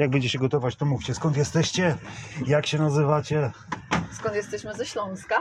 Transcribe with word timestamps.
Jak 0.00 0.10
będziecie 0.10 0.38
gotować, 0.38 0.76
to 0.76 0.86
mówcie. 0.86 1.14
Skąd 1.14 1.36
jesteście? 1.36 1.96
Jak 2.46 2.66
się 2.66 2.78
nazywacie? 2.78 3.50
Skąd 4.12 4.34
jesteśmy? 4.34 4.74
Ze 4.74 4.86
Śląska. 4.86 5.34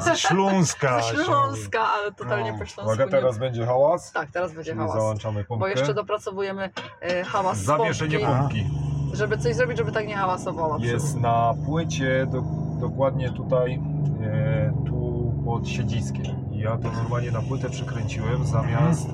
Ze 0.00 0.16
Śląska. 0.16 1.00
Ze 1.02 1.16
się. 1.16 1.24
Śląska, 1.24 1.80
ale 1.80 2.12
totalnie 2.12 2.52
No. 2.52 2.58
po 2.58 2.64
śląsku. 2.66 2.82
Uwaga, 2.84 3.04
nie- 3.04 3.10
teraz 3.10 3.38
będzie 3.38 3.66
hałas. 3.66 4.12
Tak, 4.12 4.30
teraz 4.30 4.52
będzie 4.52 4.70
Czyli 4.70 4.78
hałas. 4.84 4.94
załączamy 4.96 5.44
pompkę. 5.44 5.60
Bo 5.60 5.66
jeszcze 5.78 5.94
dopracowujemy 5.94 6.70
e, 7.00 7.24
hałas 7.24 7.58
Zawieszenie 7.58 8.18
pompki, 8.18 8.62
pompki. 8.62 9.16
żeby 9.16 9.38
coś 9.38 9.54
zrobić, 9.54 9.78
żeby 9.78 9.92
tak 9.92 10.06
nie 10.08 10.16
hałasowało. 10.16 10.78
Jest 10.78 11.16
na 11.16 11.54
płycie, 11.66 12.26
do, 12.26 12.42
dokładnie 12.80 13.30
tutaj, 13.32 13.80
e, 14.22 14.72
tu 14.86 15.32
pod 15.44 15.68
siedziskiem. 15.68 16.52
I 16.52 16.58
ja 16.58 16.76
to 16.78 16.90
normalnie 16.92 17.30
na 17.30 17.42
płytę 17.42 17.70
przykręciłem 17.70 18.46
zamiast, 18.46 19.06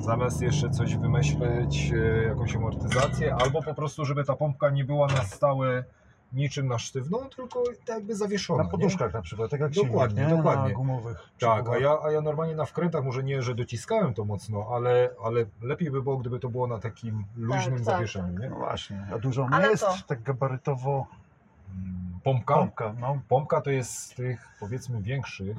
zamiast 0.00 0.42
jeszcze 0.42 0.70
coś 0.70 0.96
wymyśleć, 0.96 1.92
e, 1.92 2.22
jakąś 2.22 2.56
amortyzację, 2.56 3.34
albo 3.34 3.62
po 3.62 3.74
prostu, 3.74 4.04
żeby 4.04 4.24
ta 4.24 4.36
pompka 4.36 4.70
nie 4.70 4.84
była 4.84 5.06
na 5.06 5.24
stałe 5.24 5.84
niczym 6.32 6.66
na 6.68 6.78
sztywną, 6.78 7.18
tylko 7.36 7.62
tak 7.86 7.96
jakby 7.96 8.16
zawieszona. 8.16 8.58
Na 8.58 8.64
nie? 8.64 8.70
poduszkach 8.70 9.14
na 9.14 9.22
przykład, 9.22 9.50
tak 9.50 9.60
jak 9.60 9.72
Dokładnie, 9.72 10.16
silnik, 10.16 10.30
nie? 10.30 10.36
dokładnie. 10.36 10.68
Na 10.68 10.74
gumowych. 10.74 11.18
Tak, 11.40 11.68
a 11.68 11.78
ja, 11.78 11.98
a 12.02 12.10
ja 12.10 12.20
normalnie 12.20 12.56
na 12.56 12.64
wkrętach, 12.64 13.04
może 13.04 13.22
nie, 13.24 13.42
że 13.42 13.54
dociskałem 13.54 14.14
to 14.14 14.24
mocno, 14.24 14.66
ale, 14.74 15.10
ale 15.24 15.44
lepiej 15.62 15.90
by 15.90 16.02
było, 16.02 16.16
gdyby 16.16 16.40
to 16.40 16.48
było 16.48 16.66
na 16.66 16.78
takim 16.78 17.24
luźnym 17.36 17.74
tak, 17.76 17.84
zawieszeniu, 17.84 18.38
nie? 18.38 18.48
No 18.50 18.56
właśnie. 18.56 19.06
A 19.14 19.18
dużo 19.18 19.42
ona 19.42 19.56
Ale 19.56 19.70
jest? 19.70 19.82
to- 19.82 19.94
Tak 20.06 20.22
gabarytowo 20.22 21.06
Pompka? 22.24 22.54
pompka, 22.54 22.94
no. 23.00 23.20
Pompka 23.28 23.60
to 23.60 23.70
jest 23.70 23.92
z 23.92 24.14
tych 24.14 24.48
powiedzmy 24.60 25.02
większych, 25.02 25.56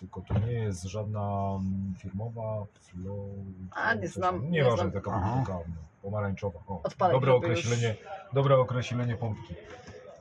tylko 0.00 0.20
to 0.20 0.38
nie 0.38 0.52
jest 0.52 0.82
żadna 0.82 1.20
mm, 1.60 1.94
firmowa 1.98 2.64
flow. 2.80 3.28
A, 3.70 3.94
nie 3.94 4.08
znam, 4.08 4.42
nie 4.44 4.50
Nie 4.50 4.64
ważne, 4.64 4.76
znam. 4.76 4.90
taka 4.90 5.10
pompka 5.10 5.52
no, 5.52 5.64
pomarańczowa. 6.02 6.58
O, 6.66 6.80
Odpalę, 6.82 7.12
dobre, 7.12 7.34
określenie, 7.34 7.96
dobre 8.32 8.56
określenie 8.56 9.16
pompki. 9.16 9.54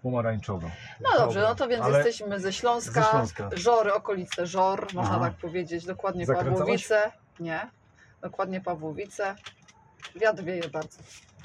Pomarańczowa. 0.04 0.68
No 1.02 1.10
dobrze, 1.18 1.42
no 1.42 1.56
to 1.56 1.68
więc 1.68 1.86
Ale- 1.86 1.98
jesteśmy 1.98 2.40
ze 2.40 2.54
Śląska. 2.54 3.04
Ze 3.04 3.10
Śląska. 3.10 3.50
Żory, 3.54 3.94
okolice 3.94 4.48
Żor, 4.48 4.88
można 4.94 5.16
Aha. 5.16 5.20
tak 5.20 5.34
powiedzieć. 5.34 5.86
Dokładnie? 5.86 6.26
Pawłowice. 6.26 7.12
Nie. 7.40 7.70
Dokładnie 8.22 8.62
Pawłowice. 8.62 9.36
Wiatr 10.16 10.44
wieje 10.44 10.70
bardzo. 10.70 11.00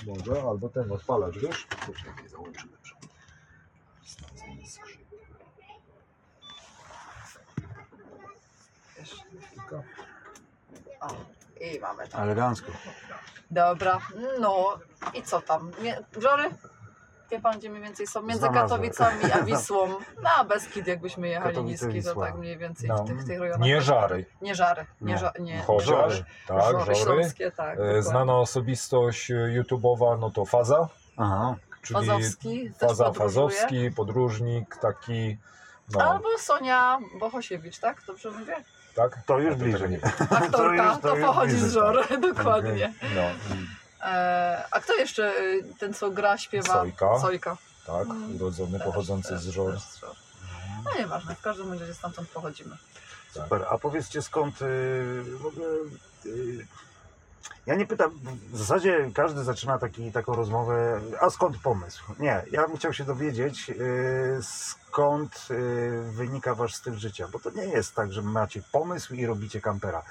Może, 0.07 0.43
albo 0.43 0.69
ten 0.69 0.93
odpalacz, 0.93 1.39
wiesz? 1.39 1.67
Poczekaj, 1.87 2.29
załączymy. 2.29 2.73
Wiesz. 4.49 5.06
O, 11.01 11.07
i 11.61 11.81
mamy 11.81 12.09
to. 12.09 12.19
Elegancko. 12.19 12.73
Dobra, 13.51 13.99
no 14.41 14.79
i 15.15 15.23
co 15.23 15.41
tam? 15.41 15.71
Mie- 15.83 16.03
Żory? 16.23 16.51
Wie 17.31 17.41
pan, 17.41 17.59
gdzie 17.59 17.71
mniej 17.71 17.83
więcej 17.83 18.07
są? 18.07 18.23
Między. 18.23 18.49
Katowicami 18.49 19.33
a 19.33 19.43
Wisłą. 19.45 19.89
Na 20.23 20.45
Beskid, 20.45 20.87
jakbyśmy 20.87 21.29
jechali 21.29 21.55
Katowice, 21.55 21.87
niski, 21.87 22.03
to 22.03 22.09
Wisła. 22.11 22.27
tak 22.27 22.37
mniej 22.37 22.59
więcej 22.59 22.89
No, 22.89 23.05
w 23.05 23.07
tych, 23.07 23.25
tych 23.25 23.41
rejonach. 23.41 23.61
nie 23.67 23.81
żary, 23.83 24.27
Nie 24.43 24.55
żary. 24.55 24.87
Nie, 25.01 25.13
Nie. 25.13 25.19
ża- 25.21 25.41
nie, 25.41 25.63
chociaż, 25.63 26.23
tak, 26.47 26.63
żory 26.63 26.79
żory. 26.85 26.95
śląskie, 26.97 27.51
tak. 27.51 27.73
E, 27.75 27.77
dokładnie. 27.77 28.03
Znana 28.03 28.35
osobistość 28.39 29.31
e, 29.31 29.35
YouTube'owa, 29.35 30.19
no 30.19 30.31
to 30.31 30.45
Faza, 30.45 30.89
Aha. 31.17 31.55
czyli 31.83 32.07
Fazowski, 32.07 32.71
też 32.79 32.89
Faza 32.89 33.05
podróżuje. 33.05 33.49
Fazowski, 33.49 33.91
podróżnik, 33.91 34.77
taki, 34.77 35.39
no, 35.95 36.01
Albo 36.13 36.29
Sonia 36.39 36.99
Bohosiewicz, 37.21 37.79
tak? 37.79 38.03
Dobrze 38.07 38.31
mówię? 38.31 38.57
Tak? 38.97 39.19
To 39.27 39.39
już 39.39 39.55
bliżej. 39.55 40.01
Aktorka, 40.31 40.93
już- 40.93 41.03
to, 41.03 41.17
już 41.17 41.27
pochodzi 41.27 41.53
bliżej, 41.53 41.71
z 41.71 41.73
żor, 41.73 42.21
dokładnie. 42.21 42.93
No, 43.15 43.23
E, 44.05 44.65
a 44.71 44.81
kto 44.81 44.95
jeszcze, 44.95 45.33
y, 45.41 45.65
ten 45.79 45.95
co 45.95 46.11
gra, 46.11 46.39
śpiewa? 46.39 46.73
Sojka. 46.75 47.19
Sojka. 47.21 47.57
tak, 47.87 48.07
Mm, 48.09 48.37
urodzony, 48.37 48.79
Też, 48.79 48.87
pochodzący 48.87 49.29
też, 49.29 49.41
z 49.41 49.49
żor. 49.49 49.73
też 49.75 49.83
z 49.83 49.97
żor. 50.01 50.15
No 50.85 50.91
nieważne, 50.99 51.35
w 51.35 51.41
każdym 51.41 51.73
razie 51.73 51.95
stamtąd 51.95 52.29
pochodzimy. 52.29 52.77
Super. 53.33 53.65
A 53.71 53.79
powiedzcie 53.79 54.23
skąd 54.23 54.62
y, 54.62 55.23
w 55.41 55.47
ogóle. 55.47 55.67
y, 56.27 56.67
ja 57.66 57.75
nie 57.75 57.87
pytam, 57.87 58.10
w 58.53 58.59
zasadzie 58.59 59.10
każdy 59.15 59.44
zaczyna 59.44 59.78
taki, 59.78 60.12
taką 60.12 60.34
rozmowę, 60.34 61.00
a 61.21 61.31
skąd 61.31 61.59
pomysł? 61.59 62.04
Nie, 62.19 62.43
ja 62.50 62.69
bym 62.69 62.77
chciał 62.77 62.93
się 62.93 63.04
dowiedzieć, 63.04 63.71
y, 63.71 64.38
skąd 64.43 65.49
y, 65.50 66.03
wynika 66.12 66.55
wasz 66.55 66.75
styl 66.75 66.94
życia, 66.94 67.28
bo 67.32 67.38
to 67.38 67.50
nie 67.50 67.65
jest 67.65 67.94
tak, 67.94 68.12
że 68.12 68.22
macie 68.22 68.62
pomysł 68.72 69.15
i 69.15 69.26
robicie 69.26 69.60
kampera. 69.60 70.03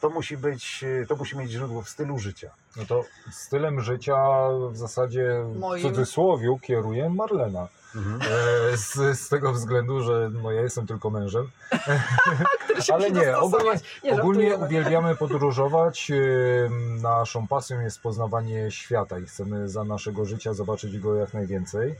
To 0.00 0.10
musi 0.10 0.36
być, 0.36 0.84
y, 0.84 1.06
to 1.08 1.16
musi 1.16 1.38
mieć 1.38 1.50
źródło 1.50 1.82
w 1.82 1.88
stylu 1.88 2.18
życia. 2.18 2.50
No 2.76 2.84
to 2.86 3.04
stylem 3.32 3.80
życia 3.80 4.16
w 4.70 4.76
zasadzie 4.76 5.44
Moim. 5.58 5.82
w 5.82 5.86
cudzysłowiu 5.86 6.58
kieruje 6.58 7.10
Marlena. 7.10 7.68
E, 7.96 8.76
z, 8.76 9.18
z 9.18 9.28
tego 9.28 9.52
względu, 9.52 10.02
że 10.02 10.30
no 10.42 10.52
ja 10.52 10.62
jestem 10.62 10.86
tylko 10.86 11.10
mężem. 11.10 11.50
Ale 12.94 13.10
nie, 13.10 13.38
ogólnie, 13.38 13.80
nie 14.04 14.12
ogólnie 14.12 14.48
żartujemy. 14.48 14.66
uwielbiamy 14.66 15.16
podróżować. 15.16 16.12
Naszą 17.02 17.46
pasją 17.46 17.80
jest 17.80 18.00
poznawanie 18.00 18.70
świata 18.70 19.18
i 19.18 19.24
chcemy 19.24 19.68
za 19.68 19.84
naszego 19.84 20.24
życia 20.24 20.54
zobaczyć 20.54 20.98
go 20.98 21.14
jak 21.14 21.34
najwięcej 21.34 21.90
e, 21.90 21.94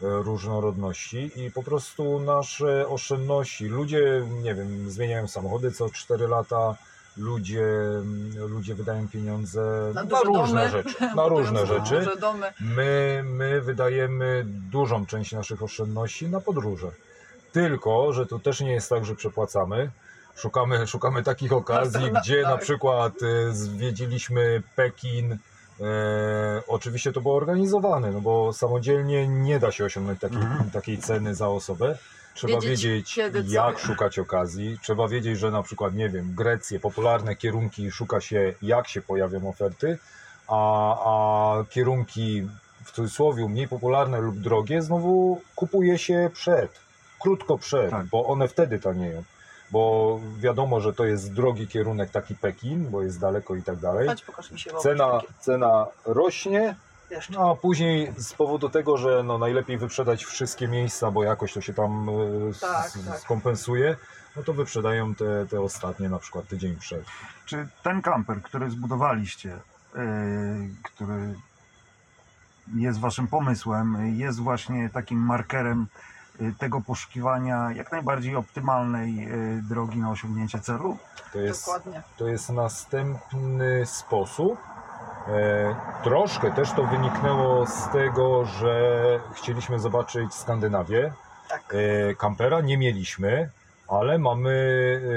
różnorodności 0.00 1.30
i 1.36 1.50
po 1.50 1.62
prostu 1.62 2.20
nasze 2.20 2.88
oszczędności. 2.88 3.66
Ludzie, 3.66 4.26
nie 4.42 4.54
wiem, 4.54 4.90
zmieniają 4.90 5.28
samochody 5.28 5.72
co 5.72 5.90
4 5.90 6.28
lata, 6.28 6.76
ludzie, 7.16 7.66
ludzie 8.48 8.74
wydają 8.74 9.08
pieniądze 9.08 9.92
Na 9.94 10.04
na, 10.04 10.20
różne 10.20 10.68
domy. 10.68 10.70
rzeczy. 10.70 10.94
Na 11.16 11.26
różne 11.28 11.66
rzeczy. 11.66 12.06
My, 12.60 13.22
my 13.24 13.60
wydajemy 13.60 14.42
dużą 14.46 15.06
część 15.06 15.32
naszych 15.32 15.62
oszczędności 15.62 16.28
na 16.28 16.40
podróże. 16.40 16.90
Tylko, 17.52 18.12
że 18.12 18.26
to 18.26 18.38
też 18.38 18.60
nie 18.60 18.72
jest 18.72 18.90
tak, 18.90 19.04
że 19.04 19.14
przepłacamy. 19.14 19.90
Szukamy, 20.36 20.86
szukamy 20.86 21.22
takich 21.22 21.52
okazji, 21.52 22.10
Tak. 22.12 22.12
gdzie 22.22 22.42
na 22.42 22.56
przykład 22.58 23.12
e, 23.22 23.52
zwiedziliśmy 23.52 24.62
Pekin. 24.76 25.32
E, 25.32 25.36
oczywiście 26.68 27.12
to 27.12 27.20
było 27.20 27.36
organizowane, 27.36 28.10
no 28.10 28.20
bo 28.20 28.52
samodzielnie 28.52 29.28
nie 29.28 29.58
da 29.60 29.72
się 29.72 29.84
osiągnąć 29.84 30.20
takiej, 30.20 30.38
Mhm. 30.38 30.70
takiej 30.70 30.98
ceny 30.98 31.34
za 31.34 31.48
osobę. 31.48 31.98
Trzeba 32.34 32.52
Wiedzieć, 32.60 32.84
wiedzieć, 32.84 33.14
kiedy 33.14 33.44
co. 33.44 33.52
jak 33.52 33.78
szukać 33.78 34.18
okazji. 34.18 34.78
Trzeba 34.82 35.08
wiedzieć, 35.08 35.38
że 35.38 35.50
na 35.50 35.62
przykład, 35.62 35.94
nie 35.94 36.08
wiem, 36.08 36.34
Grecję, 36.34 36.80
popularne 36.80 37.36
kierunki 37.36 37.90
szuka 37.90 38.20
się, 38.20 38.54
jak 38.62 38.88
się 38.88 39.02
pojawią 39.02 39.48
oferty, 39.48 39.98
a, 40.48 40.56
a 41.04 41.64
kierunki 41.70 42.48
w 42.84 42.92
cudzysłowie 42.92 43.48
mniej 43.48 43.68
popularne 43.68 44.20
lub 44.20 44.38
drogie 44.38 44.82
znowu 44.82 45.40
kupuje 45.54 45.98
się 45.98 46.30
przed, 46.34 46.70
krótko 47.20 47.58
przed, 47.58 47.90
Tak. 47.90 48.06
bo 48.06 48.26
one 48.26 48.48
wtedy 48.48 48.78
tanieją. 48.78 49.22
Bo 49.70 50.20
wiadomo, 50.38 50.80
że 50.80 50.92
to 50.92 51.04
jest 51.04 51.32
drogi 51.32 51.66
kierunek 51.68 52.10
taki 52.10 52.34
Pekin, 52.34 52.90
bo 52.90 53.02
jest 53.02 53.20
daleko 53.20 53.54
i 53.54 53.62
tak 53.62 53.76
dalej. 53.76 54.08
Chodź, 54.08 54.24
pokaż 54.24 54.50
mi 54.50 54.60
się 54.60 54.70
Cena, 54.82 55.20
cena 55.40 55.86
rośnie, 56.04 56.74
Jeszcze. 57.14 57.32
no 57.32 57.50
a 57.50 57.54
później 57.56 58.12
z 58.16 58.32
powodu 58.32 58.68
tego, 58.68 58.96
że 58.96 59.22
no 59.22 59.38
najlepiej 59.38 59.78
wyprzedać 59.78 60.24
wszystkie 60.24 60.68
miejsca, 60.68 61.10
bo 61.10 61.24
jakoś 61.24 61.52
to 61.52 61.60
się 61.60 61.74
tam 61.74 62.08
e, 62.08 62.12
Tak, 62.60 62.86
s- 62.86 62.98
tak. 63.06 63.18
skompensuje, 63.20 63.96
no 64.36 64.42
to 64.42 64.52
wyprzedają 64.52 65.14
te, 65.14 65.46
te 65.46 65.60
ostatnie 65.60 66.08
na 66.08 66.18
przykład 66.18 66.48
tydzień 66.48 66.76
przed. 66.76 67.04
Czy 67.46 67.68
ten 67.82 68.02
kamper, 68.02 68.42
który 68.42 68.70
zbudowaliście, 68.70 69.48
yy, 69.94 70.00
który 70.82 71.34
jest 72.76 73.00
waszym 73.00 73.26
pomysłem, 73.26 74.16
jest 74.18 74.40
właśnie 74.40 74.90
takim 74.90 75.18
markerem 75.18 75.86
yy, 76.40 76.52
tego 76.58 76.80
poszukiwania 76.80 77.72
jak 77.72 77.92
najbardziej 77.92 78.36
optymalnej 78.36 79.16
yy, 79.16 79.62
drogi 79.62 79.98
na 79.98 80.10
osiągnięcie 80.10 80.58
celu? 80.60 80.96
To 81.32 81.38
jest, 81.38 81.66
Dokładnie. 81.66 82.02
to 82.16 82.28
jest 82.28 82.50
następny 82.50 83.86
sposób. 83.86 84.58
E, 85.28 85.74
troszkę 86.02 86.50
też 86.50 86.72
to 86.72 86.84
wyniknęło 86.84 87.66
z 87.66 87.88
tego, 87.92 88.44
że 88.44 89.20
chcieliśmy 89.34 89.78
zobaczyć 89.78 90.34
Skandynawię. 90.34 91.12
Tak. 91.48 91.74
E, 92.10 92.14
kampera 92.14 92.60
nie 92.60 92.78
mieliśmy, 92.78 93.50
ale 93.88 94.18
mamy 94.18 94.52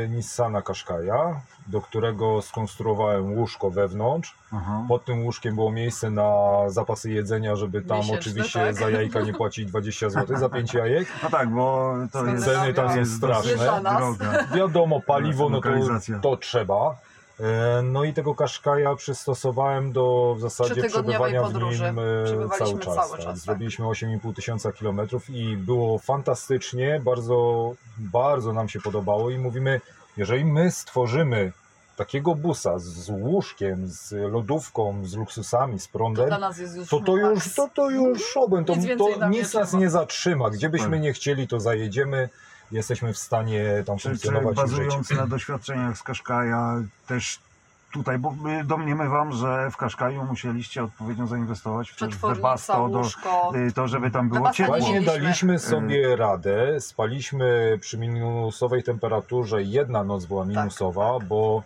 e, 0.03 0.07
Nissana 0.07 0.61
Qashqai'a, 0.61 1.35
do 1.67 1.81
którego 1.81 2.41
skonstruowałem 2.41 3.33
łóżko 3.37 3.71
wewnątrz. 3.71 4.35
Aha. 4.53 4.85
Pod 4.87 5.05
tym 5.05 5.23
łóżkiem 5.23 5.55
było 5.55 5.71
miejsce 5.71 6.09
na 6.09 6.29
zapasy 6.67 7.11
jedzenia, 7.11 7.55
żeby 7.55 7.81
tam 7.81 7.97
Miesięczne, 7.97 8.19
oczywiście 8.19 8.59
tak. 8.59 8.75
za 8.75 8.89
jajka 8.89 9.21
nie 9.21 9.33
płacić 9.33 9.65
20 9.65 10.09
zł 10.09 10.37
za 10.37 10.49
5 10.49 10.73
jajek. 10.73 11.07
No 11.23 11.29
tak, 11.29 11.49
bo 11.49 11.95
to 12.11 12.25
jest, 12.25 12.45
Ceny 12.45 12.73
tam 12.73 12.89
są 12.89 12.97
jest 12.97 13.17
straszne. 13.17 13.81
Wiadomo, 14.55 15.01
paliwo, 15.01 15.49
no 15.49 15.61
to, 15.61 15.69
to 16.21 16.37
trzeba. 16.37 16.95
E, 17.39 17.81
No 17.81 18.03
i 18.03 18.13
tego 18.13 18.35
kaszkaja 18.35 18.95
przystosowałem 18.95 19.91
do 19.91 20.35
w 20.37 20.41
zasadzie 20.41 20.83
przebywania 20.83 21.43
w 21.43 21.53
nim 21.53 21.99
e, 21.99 22.23
Przebywaliśmy 22.25 22.67
cały 22.67 22.79
czas. 22.79 22.95
cały 22.95 23.11
tak. 23.11 23.19
czas, 23.19 23.25
tak. 23.25 23.37
Zrobiliśmy 23.37 23.85
8,5 23.85 24.35
tysiąca 24.35 24.71
kilometrów 24.71 25.29
i 25.29 25.57
było 25.57 25.99
fantastycznie, 25.99 27.01
bardzo, 27.05 27.73
bardzo 27.97 28.53
nam 28.53 28.69
się 28.69 28.81
podobało 28.81 29.29
i 29.29 29.37
mówimy, 29.37 29.81
jeżeli 30.17 30.45
my 30.45 30.71
stworzymy 30.71 31.51
takiego 31.97 32.35
busa 32.35 32.79
z 32.79 33.09
łóżkiem, 33.09 33.87
z 33.87 34.11
lodówką, 34.11 35.05
z 35.05 35.15
luksusami, 35.15 35.79
z 35.79 35.87
To 35.87 35.93
prądem, 35.93 36.29
jest 36.59 36.77
już 36.77 36.89
to 36.89 36.99
to 36.99 37.17
już, 37.17 37.53
to, 37.55 37.69
to 37.75 37.89
już 37.89 38.37
obym, 38.37 38.65
to, 38.65 38.75
Nic 38.75 38.87
to 38.97 39.29
nic 39.29 39.53
nas 39.53 39.73
nie 39.73 39.89
zatrzyma. 39.89 40.49
Gdzie 40.49 40.69
byśmy 40.69 40.99
nie 40.99 41.13
chcieli, 41.13 41.47
to 41.47 41.59
zajedziemy. 41.59 42.29
Jesteśmy 42.71 43.13
w 43.13 43.17
stanie 43.17 43.83
tam 43.85 43.97
Czy, 43.97 44.03
czy 44.03 44.09
funkcjonować 44.09 44.57
i 44.57 44.61
żyć. 44.61 44.69
bazując 44.69 45.09
na 45.09 45.27
doświadczeniach 45.27 45.97
z 45.97 46.03
Kaszkaja 46.03 46.81
też 47.07 47.39
tutaj, 47.93 48.19
bo 48.19 48.31
my 48.31 48.63
domniemywam, 48.63 49.33
że 49.33 49.71
w 49.71 49.77
Kaszkaju 49.77 50.23
musieliście 50.23 50.83
odpowiednio 50.83 51.27
zainwestować 51.27 51.91
w 51.91 52.21
Webasto, 52.21 52.89
do, 52.89 53.01
y, 53.57 53.71
to 53.71 53.87
żeby 53.87 54.11
tam 54.11 54.29
było 54.29 54.51
ciepło. 54.51 54.77
nie 54.77 54.81
Właśnie 54.81 55.01
daliśmy 55.01 55.59
sobie 55.59 56.15
radę, 56.15 56.81
spaliśmy 56.81 57.77
przy 57.81 57.97
minusowej 57.97 58.83
temperaturze, 58.83 59.63
jedna 59.63 60.03
noc 60.03 60.25
była 60.25 60.45
minusowa, 60.45 61.19
bo 61.19 61.63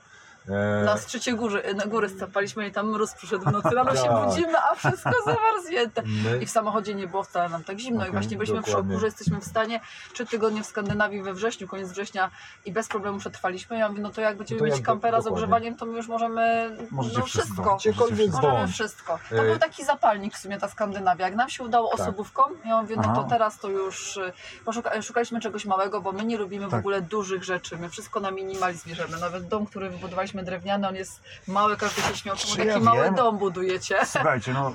e, 0.50 0.84
Na 0.86 0.98
szczycie 0.98 1.34
góry, 1.34 1.74
na 1.76 1.86
góry 1.86 2.10
stapaliśmy 2.10 2.68
i 2.68 2.72
tam 2.72 2.90
mróz 2.90 3.14
przyszedł 3.14 3.44
w 3.50 3.52
nocy. 3.52 3.70
Rano 3.76 3.96
się 3.96 4.04
Tak. 4.04 4.26
budzimy, 4.30 4.58
a 4.72 4.76
wszystko 4.76 5.12
zamarznięte. 5.26 6.02
my, 6.24 6.38
I 6.42 6.46
w 6.46 6.50
samochodzie 6.52 6.94
nie 6.96 7.08
było 7.08 7.24
wcale 7.24 7.50
nam 7.50 7.64
tak 7.64 7.80
zimno 7.80 8.08
i 8.08 8.12
właśnie 8.12 8.38
byliśmy 8.38 8.62
w 8.62 8.66
dokładnie. 8.66 8.90
szoku, 8.92 9.00
że 9.00 9.06
jesteśmy 9.06 9.40
w 9.42 9.46
stanie 9.46 9.80
trzy 10.14 10.26
tygodnie 10.26 10.64
w 10.64 10.66
Skandynawii 10.66 11.24
we 11.24 11.34
wrześniu, 11.34 11.68
koniec 11.68 11.90
września 11.92 12.32
i 12.66 12.72
bez 12.72 12.88
problemu 12.88 13.20
przetrwaliśmy. 13.20 13.78
Ja 13.78 13.90
mówię, 13.90 14.02
no 14.02 14.10
to 14.10 14.22
jak 14.22 14.38
będziemy 14.38 14.60
No 14.62 14.66
to 14.66 14.70
mieć 14.70 14.76
jak- 14.78 14.86
kampera 14.86 15.22
z 15.22 15.24
dokładnie. 15.24 15.44
ogrzewaniem, 15.44 15.76
to 15.76 15.86
my 15.86 15.98
już 15.98 16.08
możemy 16.08 16.72
Możecie 16.92 17.20
no, 17.20 17.26
wszystko. 17.26 17.78
wszystko. 17.80 18.08
Możemy 18.42 18.68
wszystko. 18.68 19.20
To 19.30 19.36
E, 19.36 19.42
był 19.46 19.58
taki 19.58 19.86
zapalnik 19.86 20.34
w 20.36 20.38
sumie 20.38 20.58
ta 20.58 20.68
Skandynawia. 20.70 21.26
Jak 21.26 21.36
nam 21.36 21.50
się 21.50 21.64
udało 21.64 21.92
Tak. 21.92 22.00
osobówką, 22.00 22.42
ja 22.66 22.82
mówię, 22.82 22.96
no 22.96 23.02
Aha. 23.06 23.16
to 23.16 23.24
teraz 23.24 23.60
to 23.60 23.70
już 23.70 24.18
y, 24.18 24.34
poszuka, 24.66 25.02
szukaliśmy 25.02 25.40
czegoś 25.40 25.66
małego, 25.66 26.02
bo 26.02 26.12
my 26.12 26.26
nie 26.26 26.38
lubimy 26.38 26.68
w 26.68 26.72
Tak. 26.72 26.80
ogóle 26.80 27.02
dużych 27.02 27.44
rzeczy. 27.44 27.78
My 27.78 27.90
wszystko 27.90 28.20
na 28.20 28.32
minimalizm 28.32 28.90
bierzemy. 28.90 29.18
Nawet 29.18 29.48
dom, 29.48 29.66
który 29.66 29.90
drewniany, 30.44 30.88
on 30.88 30.96
jest 30.96 31.22
mały, 31.48 31.78
każdy 31.78 32.02
się 32.02 32.16
śmiał, 32.16 32.36
Czy 32.36 32.48
czemu 32.48 32.60
ja 32.68 32.74
jaki 32.74 32.86
mały 32.86 33.04
wiem? 33.04 33.16
dom 33.16 33.38
budujecie. 33.38 34.06
Słuchajcie, 34.06 34.54
no 34.54 34.74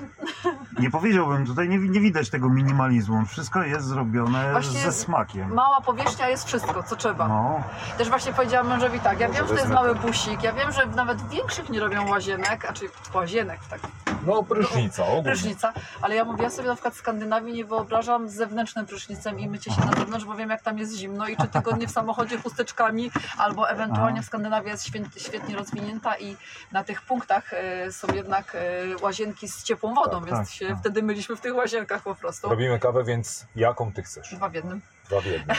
nie 0.79 0.91
powiedziałbym, 0.91 1.45
tutaj 1.45 1.69
nie, 1.69 1.77
nie 1.77 1.99
widać 1.99 2.29
tego 2.29 2.49
minimalizmu. 2.49 3.25
Wszystko 3.25 3.63
jest 3.63 3.85
zrobione 3.85 4.51
Właśnie 4.51 4.79
ze 4.79 4.91
smakiem. 4.91 5.53
Mała 5.53 5.81
powierzchnia 5.81 6.29
jest 6.29 6.47
wszystko, 6.47 6.83
co 6.83 6.95
trzeba. 6.95 7.27
No, 7.27 7.63
Też 7.97 8.09
właśnie 8.09 8.33
powiedziałam 8.33 8.67
mężowi 8.67 8.99
tak, 8.99 9.19
ja 9.19 9.27
Może 9.27 9.39
wiem, 9.39 9.47
że 9.47 9.53
to 9.53 9.59
jest 9.59 9.73
mały 9.73 9.95
busik, 9.95 10.43
ja 10.43 10.53
wiem, 10.53 10.71
że 10.71 10.85
nawet 10.85 11.29
większych 11.29 11.69
nie 11.69 11.79
robią 11.79 12.09
łazienek, 12.09 12.65
a 12.65 12.73
czy 12.73 12.85
łazienek, 13.13 13.59
tak, 13.69 13.79
no 14.27 14.43
prysznica, 14.43 15.05
ogólnie. 15.05 15.23
prysznica, 15.23 15.73
ale 16.01 16.15
ja 16.15 16.25
mówię, 16.25 16.43
ja 16.43 16.49
sobie 16.49 16.67
na 16.67 16.73
przykład 16.73 16.93
w 16.93 16.97
Skandynawii 16.97 17.53
nie 17.53 17.65
wyobrażam 17.65 18.29
z 18.29 18.33
zewnętrznym 18.33 18.85
prysznicem 18.85 19.39
i 19.39 19.47
mycie 19.49 19.71
się 19.71 19.81
na 19.81 19.91
zewnątrz, 19.91 20.25
bo 20.25 20.35
wiem 20.35 20.49
jak 20.49 20.61
tam 20.61 20.77
jest 20.77 20.95
zimno 20.95 21.27
i 21.27 21.37
czy 21.37 21.47
tygodnie 21.47 21.87
w 21.87 21.91
samochodzie 21.91 22.37
chusteczkami, 22.37 23.11
albo 23.37 23.69
ewentualnie 23.69 24.21
w 24.21 24.25
Skandynawii 24.25 24.69
jest 24.71 24.85
świetnie 25.17 25.55
rozwinięta 25.55 26.17
i 26.17 26.37
na 26.71 26.83
tych 26.83 27.01
punktach 27.01 27.53
e, 27.53 27.91
są 27.91 28.07
jednak 28.13 28.55
e, 28.55 28.59
łazienki 29.01 29.47
z 29.47 29.63
ciepłą 29.63 29.93
wodą, 29.93 30.19
Tak, 30.19 30.25
więc 30.25 30.37
tak, 30.37 30.49
się 30.49 30.67
tak. 30.67 30.77
wtedy 30.79 31.03
myliśmy 31.03 31.35
w 31.35 31.41
tych 31.41 31.55
łazienkach 31.55 32.01
po 32.01 32.15
prostu. 32.15 32.49
Robimy 32.49 32.79
kawę, 32.79 33.03
więc 33.03 33.45
jaką 33.55 33.93
ty 33.93 34.03
chcesz? 34.03 34.35
Dwa 34.35 34.49
w 34.49 34.53
jednym. 34.53 34.81
Dwa 35.09 35.21
w 35.21 35.25
jednym. 35.25 35.57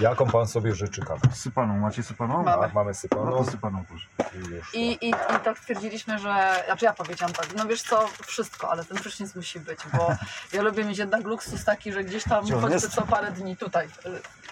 Jaką 0.00 0.26
pan 0.26 0.46
sobie 0.48 0.74
życzy 0.74 1.00
kawę? 1.00 1.20
sypaną. 1.34 1.76
Macie 1.78 2.02
sypaną? 2.02 2.42
Mamy. 2.42 2.62
Tak, 2.62 2.74
mamy 2.74 2.88
No 2.90 2.94
sypaną 2.94 3.30
to 3.44 3.50
sypaną 3.50 3.84
proszę. 3.88 4.06
i 4.34 4.38
już. 4.38 4.74
I, 4.74 4.90
i, 5.06 5.08
I 5.10 5.14
tak 5.44 5.58
stwierdziliśmy, 5.58 6.18
że. 6.18 6.62
Znaczy 6.66 6.84
ja 6.84 6.92
powiedziałam 6.92 7.32
tak, 7.34 7.46
no 7.56 7.66
wiesz 7.66 7.82
co, 7.82 8.08
wszystko, 8.26 8.70
ale 8.70 8.84
ten 8.84 8.98
prysznic 8.98 9.34
musi 9.34 9.60
być, 9.60 9.78
bo 9.94 10.08
ja 10.52 10.62
lubię 10.62 10.84
mieć 10.84 10.98
jednak 10.98 11.24
luksus 11.24 11.64
taki, 11.64 11.92
że 11.92 12.04
gdzieś 12.04 12.24
tam 12.24 12.44
Gdzie 12.44 12.54
choćby 12.54 12.72
jest? 12.72 12.90
co 12.90 13.02
parę 13.02 13.32
dni 13.32 13.56
tutaj. 13.56 13.88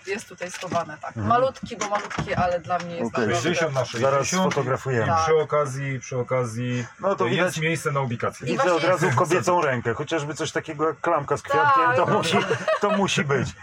Jest 0.09 0.29
tutaj 0.29 0.51
schowane, 0.51 0.97
tak. 1.01 1.09
Mhm. 1.11 1.27
Malutki, 1.27 1.77
bo 1.77 1.89
malutki, 1.89 2.35
ale 2.35 2.61
dla 2.61 2.79
mnie 2.79 2.97
jest 2.97 3.15
Okej. 3.15 3.27
naprawdę- 3.27 3.43
60 3.43 3.75
na 3.75 3.85
60. 3.85 4.13
Zaraz 4.13 4.29
sfotografujemy. 4.29 5.07
Tak. 5.07 5.25
przy 5.25 5.37
okazji, 5.37 6.01
przy 6.01 6.19
okazji 6.19 6.87
No 7.01 7.17
to 7.17 7.25
jest 7.27 7.37
widać, 7.37 7.59
miejsce 7.59 7.93
na 7.93 8.01
ubikację. 8.01 8.49
I 8.49 8.51
widzę 8.53 8.63
właśnie- 8.71 8.77
od 8.77 8.85
razu 9.03 9.17
kobiecą 9.17 9.63
rękę. 9.63 9.95
Chociażby 9.95 10.35
coś 10.35 10.53
takiego 10.53 10.87
jak 10.89 11.01
klamka 11.01 11.37
z 11.37 11.43
kwiatkiem, 11.43 11.85
Tak. 11.85 11.97
to 11.97 12.07
musi, 12.07 12.37
to 12.81 12.91
musi 12.91 13.25
być. 13.25 13.49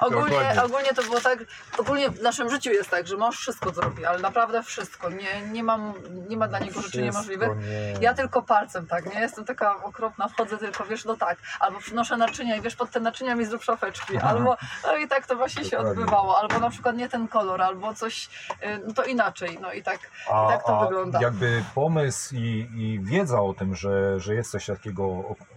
Ogólnie, 0.00 0.30
Dokładnie. 0.30 0.62
ogólnie 0.62 0.94
to 0.94 1.02
było 1.02 1.20
tak, 1.20 1.38
ogólnie 1.78 2.10
w 2.10 2.22
naszym 2.22 2.50
życiu 2.50 2.70
jest 2.70 2.90
tak, 2.90 3.06
że 3.06 3.16
mąż 3.16 3.36
wszystko 3.38 3.70
zrobi, 3.72 4.04
ale 4.06 4.18
naprawdę 4.18 4.62
wszystko. 4.62 5.10
Nie, 5.10 5.42
nie, 5.42 5.62
mam, 5.64 5.94
nie 6.28 6.36
ma 6.36 6.48
dla 6.48 6.58
niego 6.58 6.82
rzeczy 6.82 7.02
niemożliwych. 7.02 7.50
Ja 8.00 8.14
tylko 8.14 8.42
palcem, 8.42 8.86
tak, 8.86 9.14
nie? 9.14 9.20
Jestem 9.20 9.44
taka 9.44 9.82
okropna, 9.82 10.28
wchodzę 10.28 10.58
tylko, 10.58 10.84
wiesz, 10.84 11.04
no 11.04 11.16
tak, 11.16 11.38
albo 11.60 11.78
przynoszę 11.78 12.16
naczynia 12.16 12.56
i 12.56 12.60
wiesz, 12.60 12.76
pod 12.76 12.90
te 12.90 13.00
naczynia 13.00 13.34
mi 13.34 13.46
zrób 13.46 13.62
szafeczki, 13.64 14.16
Aha. 14.16 14.28
albo, 14.30 14.56
no 14.86 14.96
i 14.96 15.08
tak 15.08 15.26
to 15.26 15.36
właśnie 15.54 15.70
się 15.70 15.76
Dokładnie. 15.76 16.02
odbywało, 16.02 16.38
albo 16.38 16.60
na 16.60 16.70
przykład 16.70 16.96
nie 16.96 17.08
ten 17.08 17.28
kolor, 17.28 17.62
albo 17.62 17.94
coś, 17.94 18.28
y, 18.50 18.56
no 18.86 18.94
to 18.94 19.04
inaczej, 19.04 19.58
no 19.62 19.72
i 19.72 19.82
tak, 19.82 19.98
A, 20.30 20.48
tak 20.48 20.66
to 20.66 20.80
a 20.80 20.84
wygląda. 20.86 21.20
jakby 21.22 21.64
pomysł 21.74 22.34
i, 22.34 22.68
i 22.76 23.00
wiedza 23.00 23.40
o 23.40 23.54
tym, 23.54 23.74
że, 23.74 24.20
że 24.20 24.34
jest 24.34 24.50
coś 24.50 24.66
takiego 24.66 25.04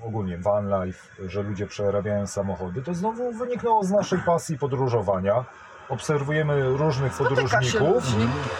ogólnie 0.05 0.37
van 0.37 0.83
life, 0.85 1.29
że 1.29 1.41
ludzie 1.43 1.67
przerabiają 1.67 2.27
samochody, 2.27 2.81
to 2.81 2.93
znowu 2.93 3.31
wyniknęło 3.31 3.83
z 3.83 3.91
naszej 3.91 4.19
pasji 4.19 4.57
podróżowania. 4.57 5.45
Obserwujemy 5.89 6.63
różnych 6.69 7.13
podróżników. 7.13 8.03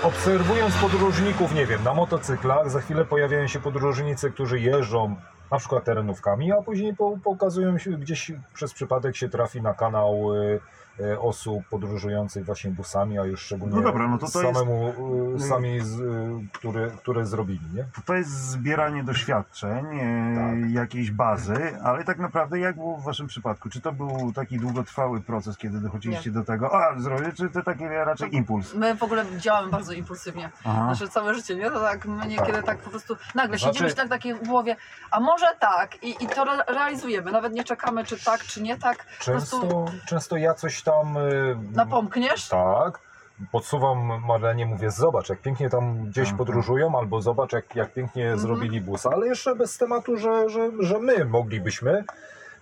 Obserwując 0.04 0.76
podróżników, 0.76 1.54
nie 1.54 1.66
wiem, 1.66 1.84
na 1.84 1.94
motocyklach, 1.94 2.70
za 2.70 2.82
chwilę 2.82 3.06
pojawiają 3.06 3.48
się 3.48 3.60
podróżnicy, 3.60 4.32
którzy 4.32 4.60
jeżdżą 4.60 5.16
na 5.52 5.58
przykład 5.58 5.84
terenówkami, 5.84 6.52
a 6.52 6.62
później 6.62 6.96
po, 6.96 7.18
pokazują 7.24 7.78
się, 7.78 7.92
gdzieś 7.92 8.32
przez 8.54 8.74
przypadek 8.74 9.16
się 9.16 9.30
trafi 9.30 9.62
na 9.62 9.74
kanał 9.74 10.34
y, 10.36 10.60
osób 11.20 11.64
podróżujących 11.70 12.46
właśnie 12.46 12.72
busami, 12.72 13.20
a 13.20 13.26
już 13.26 13.42
szczególnie 13.42 13.76
No 13.76 13.82
dobra, 13.82 14.08
no 14.08 14.18
to 14.18 14.28
to 14.32 14.42
jest- 14.42 14.54
samemu, 14.58 14.94
y, 15.36 15.40
sami, 15.40 15.80
z, 15.82 16.00
y, 16.00 16.04
które, 16.54 16.92
które 16.92 17.26
zrobili, 17.26 17.68
nie? 17.74 17.86
To 18.06 18.14
jest 18.14 18.30
zbieranie 18.30 19.04
doświadczeń, 19.04 19.86
e, 20.00 20.36
Tak. 20.36 20.72
jakiejś 20.72 21.12
bazy, 21.12 21.78
ale 21.84 22.04
tak 22.04 22.20
naprawdę 22.20 22.60
jak 22.60 22.76
było 22.76 22.98
w 22.98 23.04
waszym 23.04 23.28
przypadku? 23.28 23.70
Czy 23.70 23.82
to 23.82 23.92
był 23.92 24.34
taki 24.36 24.60
długotrwały 24.60 25.22
proces, 25.22 25.58
kiedy 25.58 25.80
dochodziliście 25.80 26.32
do 26.32 26.44
tego, 26.44 26.76
a 26.76 27.00
zrobię, 27.00 27.32
czy 27.38 27.50
to 27.50 27.64
taki 27.64 27.88
raczej 27.88 28.36
impuls? 28.36 28.74
My 28.74 28.96
w 28.96 29.04
ogóle 29.04 29.26
działamy 29.38 29.72
bardzo 29.72 29.94
impulsywnie, 29.94 30.50
Aha. 30.66 30.86
nasze 30.86 31.08
całe 31.08 31.34
życie, 31.34 31.56
nie? 31.56 31.72
To 31.72 31.80
tak, 31.80 32.06
my 32.06 32.28
niekiedy 32.28 32.64
tak 32.64 32.78
po 32.78 32.90
prostu 32.90 33.16
nagle 33.36 33.58
Znaczy- 33.58 33.74
siedzimy 33.74 33.94
tak 33.94 34.10
takiej 34.10 34.34
w 34.34 34.48
głowie, 34.48 34.76
a 35.12 35.20
może 35.20 35.46
tak 35.60 36.04
i, 36.04 36.24
i 36.24 36.28
to 36.28 36.42
re 36.42 36.64
realizujemy, 36.68 37.32
nawet 37.32 37.54
nie 37.54 37.64
czekamy, 37.64 38.04
czy 38.06 38.24
tak, 38.26 38.44
czy 38.44 38.62
nie 38.62 38.78
tak, 38.78 38.98
po 39.26 39.32
prostu 39.32 39.60
Często, 39.62 39.86
często 40.08 40.38
ja 40.38 40.54
coś 40.54 40.84
tam... 40.92 41.18
y, 41.18 41.56
napomkniesz, 41.74 42.50
Tak. 42.50 43.00
Podsuwam 43.52 44.22
Marlenie, 44.28 44.66
mówię, 44.66 44.92
zobacz, 44.92 45.30
jak 45.30 45.42
pięknie 45.42 45.70
tam 45.70 45.98
gdzieś 46.04 46.18
Mhm. 46.30 46.38
podróżują, 46.38 46.98
albo 47.00 47.22
zobacz, 47.22 47.54
jak, 47.54 47.76
jak 47.76 47.94
pięknie 47.94 48.24
Mhm. 48.24 48.40
zrobili 48.40 48.82
busa, 48.82 49.10
ale 49.14 49.28
jeszcze 49.28 49.56
bez 49.56 49.78
tematu, 49.78 50.18
że, 50.18 50.50
że, 50.50 50.70
że 50.80 51.00
my 51.00 51.26
moglibyśmy. 51.26 52.04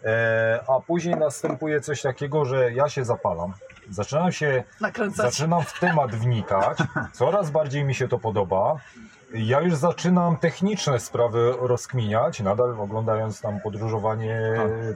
E, 0.06 0.60
a 0.68 0.80
później 0.80 1.16
następuje 1.16 1.82
coś 1.82 2.02
takiego, 2.02 2.46
że 2.46 2.72
ja 2.74 2.90
się 2.90 3.06
zapalam. 3.06 3.54
Zaczynam 3.90 4.32
się, 4.32 4.64
nakręcać. 4.82 5.26
zaczynam 5.34 5.62
w 5.64 5.80
temat 5.80 6.16
wnikać, 6.16 6.78
coraz 7.20 7.50
bardziej 7.52 7.84
mi 7.84 7.96
się 7.96 8.08
to 8.08 8.20
podoba. 8.20 8.76
Ja 9.34 9.62
już 9.62 9.76
zaczynam 9.76 10.38
techniczne 10.38 11.00
sprawy 11.00 11.54
rozkminiać, 11.60 12.40
nadal 12.40 12.80
oglądając 12.80 13.42
tam 13.42 13.60
podróżowanie 13.62 14.42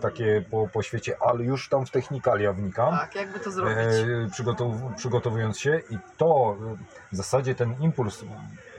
takie 0.01 0.43
po, 0.51 0.67
po 0.67 0.83
świecie, 0.83 1.15
ale 1.21 1.43
już 1.43 1.69
tam 1.69 1.85
w 1.85 1.91
technikalia 1.91 2.53
wnikam 2.53 2.97
Tak, 2.97 3.15
jakby 3.15 3.39
to 3.39 3.51
zrobić. 3.51 3.75
e, 3.77 4.27
przygotow- 4.31 4.95
przygotowując 4.95 5.59
się 5.59 5.81
i 5.89 5.97
to 6.17 6.55
w 7.11 7.15
zasadzie 7.15 7.55
ten 7.55 7.75
impuls, 7.79 8.25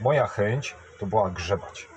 moja 0.01 0.27
chęć 0.27 0.77
to 0.99 1.07
była 1.07 1.31
grzebać. 1.31 1.89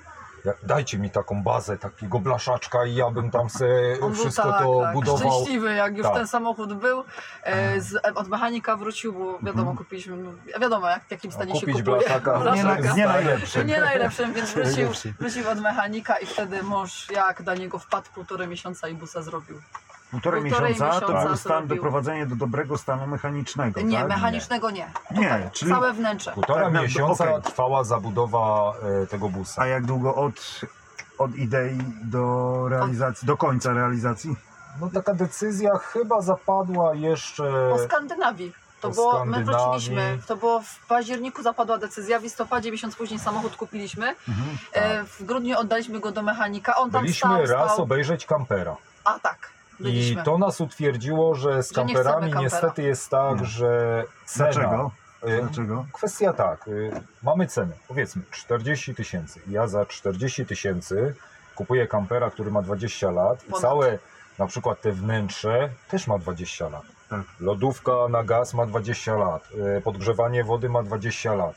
Dajcie 0.63 0.99
mi 0.99 1.09
taką 1.09 1.43
bazę, 1.43 1.77
takiego 1.77 2.19
blaszaczka 2.19 2.85
i 2.85 2.95
ja 2.95 3.09
bym 3.11 3.31
tam 3.31 3.49
se 3.49 3.65
On 4.01 4.11
był 4.11 4.19
wszystko 4.21 4.51
tak, 4.51 4.61
to 4.61 4.79
tak, 4.81 4.93
budował. 4.93 5.31
szczęśliwy, 5.31 5.73
jak 5.73 5.97
już 5.97 6.07
Tak. 6.07 6.15
ten 6.15 6.27
samochód 6.27 6.73
był. 6.73 7.03
E, 7.43 7.81
z, 7.81 7.95
od 8.15 8.27
mechanika 8.27 8.77
wrócił, 8.77 9.13
bo 9.13 9.33
wiadomo, 9.39 9.61
Mhm. 9.61 9.77
kupiliśmy, 9.77 10.17
no, 10.17 10.31
wiadomo 10.59 10.89
jak, 10.89 11.03
w 11.07 11.11
jakim 11.11 11.31
stanie 11.31 11.53
się 11.55 11.59
Kupić 11.59 11.75
kupuje. 11.77 11.99
blaszaka, 11.99 12.37
Nie, 12.37 12.63
Blaszaka. 12.63 12.95
nie 12.95 13.05
najlepszy. 13.07 13.65
Nie 13.65 13.79
najlepszym, 13.81 14.33
więc 14.33 14.51
wrócił, 14.55 14.89
wrócił 15.19 15.49
od 15.49 15.59
mechanika 15.61 16.17
i 16.17 16.25
wtedy 16.25 16.63
mąż 16.63 17.09
jak 17.11 17.41
dla 17.43 17.55
niego 17.55 17.79
wpadł 17.79 18.07
półtorej 18.15 18.47
miesiąca 18.47 18.87
i 18.87 18.93
busa 18.93 19.21
zrobił. 19.21 19.61
Półtorej, 20.13 20.41
Półtorej 20.41 20.71
miesiąca, 20.73 20.99
to 20.99 21.07
miesiąca 21.07 21.27
był 21.27 21.37
stan 21.37 21.67
doprowadzenie 21.67 22.25
do 22.25 22.35
dobrego 22.35 22.77
stanu 22.77 23.07
mechanicznego, 23.07 23.81
Nie, 23.81 23.97
tak? 23.97 24.07
mechanicznego 24.07 24.71
nie. 24.71 24.91
Nie, 25.11 25.49
czyli... 25.53 25.71
Całe 25.71 25.93
wnętrze. 25.93 26.31
Półtora 26.31 26.63
Tak, 26.63 26.73
no, 26.73 26.81
miesiąca 26.81 27.23
okej. 27.31 27.41
trwała 27.43 27.83
zabudowa 27.83 28.73
e, 29.03 29.07
tego 29.07 29.29
busa. 29.29 29.61
A 29.61 29.67
jak 29.67 29.85
długo 29.85 30.15
od, 30.15 30.61
od 31.17 31.35
idei 31.35 31.77
do 32.03 32.53
realizacji, 32.69 33.25
do 33.27 33.37
końca 33.37 33.73
realizacji? 33.73 34.35
No 34.81 34.89
taka 34.93 35.13
decyzja 35.13 35.69
chyba 35.77 36.21
zapadła 36.21 36.95
jeszcze... 36.95 37.69
Po 37.71 37.79
Skandynawii. 37.79 38.53
To 38.81 38.89
Po 38.89 38.95
było, 38.95 39.25
my 39.25 39.31
Skandynawii. 39.31 39.45
wróciliśmy, 39.65 40.17
to 40.27 40.35
było 40.35 40.61
w 40.61 40.87
październiku 40.87 41.43
zapadła 41.43 41.77
decyzja, 41.77 42.19
w 42.19 42.23
listopadzie 42.23 42.71
miesiąc 42.71 42.95
później 42.95 43.19
samochód 43.19 43.55
kupiliśmy, 43.55 44.15
Mhm. 44.27 44.57
e, 44.73 45.03
w 45.03 45.23
grudniu 45.23 45.57
oddaliśmy 45.59 45.99
go 45.99 46.11
do 46.11 46.21
mechanika, 46.21 46.75
on 46.75 46.91
tam 46.91 47.01
Byliśmy 47.01 47.29
stał, 47.45 47.57
raz 47.59 47.71
stał. 47.71 47.83
obejrzeć 47.83 48.25
kampera. 48.25 48.75
A 49.05 49.19
tak, 49.19 49.49
I 49.79 50.17
to 50.25 50.37
nas 50.37 50.61
utwierdziło, 50.61 51.35
że 51.35 51.63
z 51.63 51.71
Że 51.73 51.85
nie 51.85 51.93
kamperami 51.93 52.21
kampera. 52.31 52.41
niestety 52.41 52.83
jest 52.83 53.09
tak, 53.09 53.39
Nie. 53.39 53.45
że 53.45 54.03
cena 54.25 54.51
Dlaczego? 54.51 54.91
Y, 55.27 55.41
Dlaczego? 55.41 55.85
Kwestia 55.93 56.33
tak, 56.33 56.67
y, 56.67 56.91
mamy 57.23 57.47
cenę, 57.47 57.73
powiedzmy 57.87 58.21
40 58.31 58.95
tysięcy. 58.95 59.39
Ja 59.47 59.67
za 59.67 59.85
40 59.85 60.45
tysięcy 60.45 61.15
kupuję 61.55 61.87
kampera, 61.87 62.29
który 62.29 62.51
ma 62.51 62.61
20 62.61 63.11
lat 63.11 63.43
i 63.43 63.45
Ponad. 63.45 63.61
całe 63.61 63.99
na 64.39 64.47
przykład 64.47 64.81
te 64.81 64.91
wnętrze 64.91 65.69
też 65.89 66.07
ma 66.07 66.17
20 66.17 66.69
lat. 66.69 66.83
Tak. 67.09 67.21
Lodówka 67.39 67.91
na 68.09 68.23
gaz 68.23 68.53
ma 68.53 68.65
20 68.65 69.15
lat, 69.17 69.47
y, 69.77 69.81
podgrzewanie 69.81 70.43
wody 70.43 70.69
ma 70.69 70.83
20 70.83 71.33
lat. 71.35 71.53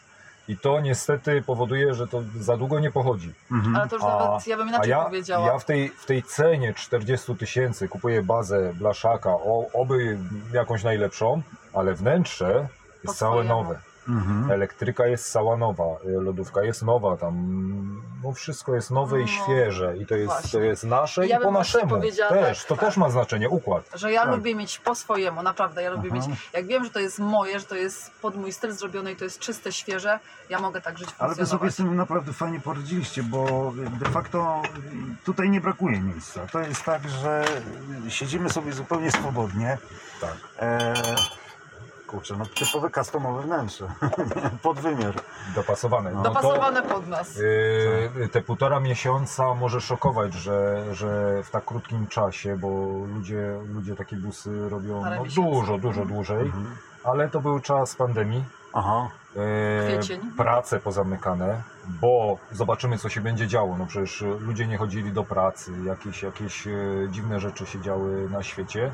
I 0.48 0.58
to 0.58 0.80
niestety 0.80 1.42
powoduje, 1.42 1.94
że 1.94 2.06
to 2.08 2.22
za 2.40 2.56
długo 2.56 2.80
nie 2.80 2.90
pochodzi. 2.90 3.32
Mhm. 3.52 3.76
Ale 3.76 3.88
to 3.88 3.96
już 3.96 4.04
A- 4.04 4.08
nawet, 4.08 4.46
ja 4.46 4.56
bym 4.56 4.68
inaczej 4.68 4.90
ja, 4.90 5.04
powiedziała. 5.04 5.46
ja 5.46 5.58
w, 5.58 5.64
tej, 5.64 5.88
w 5.88 6.06
tej 6.06 6.22
cenie 6.22 6.74
40 6.74 7.36
tysięcy 7.36 7.88
kupuję 7.88 8.22
bazę 8.22 8.72
blaszaka, 8.74 9.30
o, 9.30 9.66
oby 9.72 10.18
jakąś 10.52 10.82
najlepszą, 10.84 11.42
ale 11.74 11.94
wnętrze 11.94 12.68
Po 13.02 13.08
jest 13.08 13.18
całe 13.18 13.32
swojemu. 13.32 13.62
nowe. 13.62 13.78
Mhm. 14.08 14.50
Elektryka 14.50 15.06
jest 15.06 15.32
cała 15.32 15.56
nowa, 15.56 15.84
y, 15.84 16.20
lodówka 16.20 16.62
jest 16.62 16.82
nowa, 16.82 17.16
tam 17.16 17.36
no 18.24 18.32
wszystko 18.32 18.74
jest 18.74 18.90
nowe 18.90 19.18
i 19.20 19.22
No, 19.22 19.28
świeże 19.28 19.96
i 19.96 20.06
to 20.06 20.14
jest, 20.14 20.34
to 20.34 20.40
właśnie. 20.40 20.60
jest 20.60 20.84
nasze 20.84 21.26
Ja 21.26 21.36
i 21.36 21.42
po 21.42 21.50
właśnie 21.52 21.58
naszemu. 21.80 21.88
powiedziała 21.94 22.32
Też, 22.32 22.58
tak, 22.58 22.68
to 22.68 22.76
tak. 22.76 22.84
też 22.84 22.96
ma 22.96 23.10
znaczenie, 23.10 23.48
układ. 23.48 23.84
Że 23.94 24.12
ja 24.12 24.22
Tak. 24.24 24.30
lubię 24.36 24.54
mieć 24.54 24.78
po 24.78 24.94
swojemu, 24.94 25.42
naprawdę, 25.42 25.82
ja 25.82 25.90
lubię 25.90 26.10
Aha. 26.12 26.28
mieć, 26.28 26.38
jak 26.52 26.66
wiem, 26.66 26.84
że 26.84 26.90
to 26.90 27.00
jest 27.00 27.18
moje, 27.18 27.60
że 27.60 27.66
to 27.66 27.74
jest 27.74 28.10
pod 28.10 28.36
mój 28.36 28.52
styl 28.52 28.72
zrobione 28.72 29.12
i 29.12 29.16
to 29.16 29.24
jest 29.24 29.38
czyste, 29.38 29.72
świeże, 29.72 30.18
ja 30.50 30.58
mogę 30.60 30.80
tak 30.80 30.98
żyć, 30.98 31.08
Ale 31.18 31.28
wy 31.28 31.34
sobie 31.34 31.46
funkcjonować. 31.46 31.72
z 31.74 31.76
tym 31.76 31.96
naprawdę 31.96 32.32
fajnie 32.32 32.60
poradziliście, 32.60 33.22
bo 33.22 33.72
de 34.00 34.10
facto 34.10 34.62
tutaj 35.24 35.50
nie 35.50 35.60
brakuje 35.60 36.00
miejsca. 36.00 36.46
To 36.46 36.60
jest 36.60 36.84
tak, 36.84 37.08
że 37.08 37.44
siedzimy 38.08 38.50
sobie 38.50 38.72
zupełnie 38.72 39.10
swobodnie. 39.12 39.78
Tak. 40.20 40.36
E, 40.58 40.94
kurczę, 42.06 42.34
no 42.38 42.44
typowe 42.46 42.90
customowe 42.90 43.42
wnętrze. 43.42 43.86
Pod 44.62 44.80
wymiar. 44.80 45.14
Dopasowane. 45.54 46.10
No 46.10 46.22
to, 46.22 46.28
Dopasowane 46.28 46.82
pod 46.82 47.08
nas. 47.08 47.36
y, 47.36 48.28
te 48.32 48.42
półtora 48.42 48.80
miesiąca 48.80 49.54
może 49.54 49.80
szokować, 49.80 50.34
że, 50.34 50.84
że 50.94 51.42
w 51.42 51.50
tak 51.50 51.64
krótkim 51.64 52.06
czasie, 52.06 52.56
bo 52.56 52.68
ludzie, 53.14 53.58
ludzie 53.74 53.96
takie 53.96 54.16
busy 54.16 54.68
robią 54.68 55.02
Parę 55.02 55.16
no, 55.16 55.22
miesięcy. 55.24 55.50
dużo, 55.50 55.78
dużo 55.78 56.04
dłużej, 56.04 56.44
Mhm. 56.46 56.66
ale 57.04 57.28
to 57.28 57.40
był 57.40 57.60
czas 57.60 57.96
pandemii. 57.96 58.44
Aha. 58.72 59.08
e, 59.36 59.88
Kwiecień. 59.88 60.20
prace 60.36 60.80
pozamykane, 60.80 61.62
bo 61.86 62.38
zobaczymy, 62.52 62.98
co 62.98 63.08
się 63.08 63.20
będzie 63.20 63.46
działo. 63.46 63.76
No 63.78 63.86
przecież 63.86 64.24
ludzie 64.40 64.66
nie 64.66 64.78
chodzili 64.78 65.12
do 65.12 65.24
pracy, 65.24 65.72
jakieś, 65.84 66.22
jakieś 66.22 66.66
e, 66.66 66.70
dziwne 67.10 67.40
rzeczy 67.40 67.66
się 67.66 67.80
działy 67.80 68.28
na 68.30 68.42
świecie. 68.42 68.92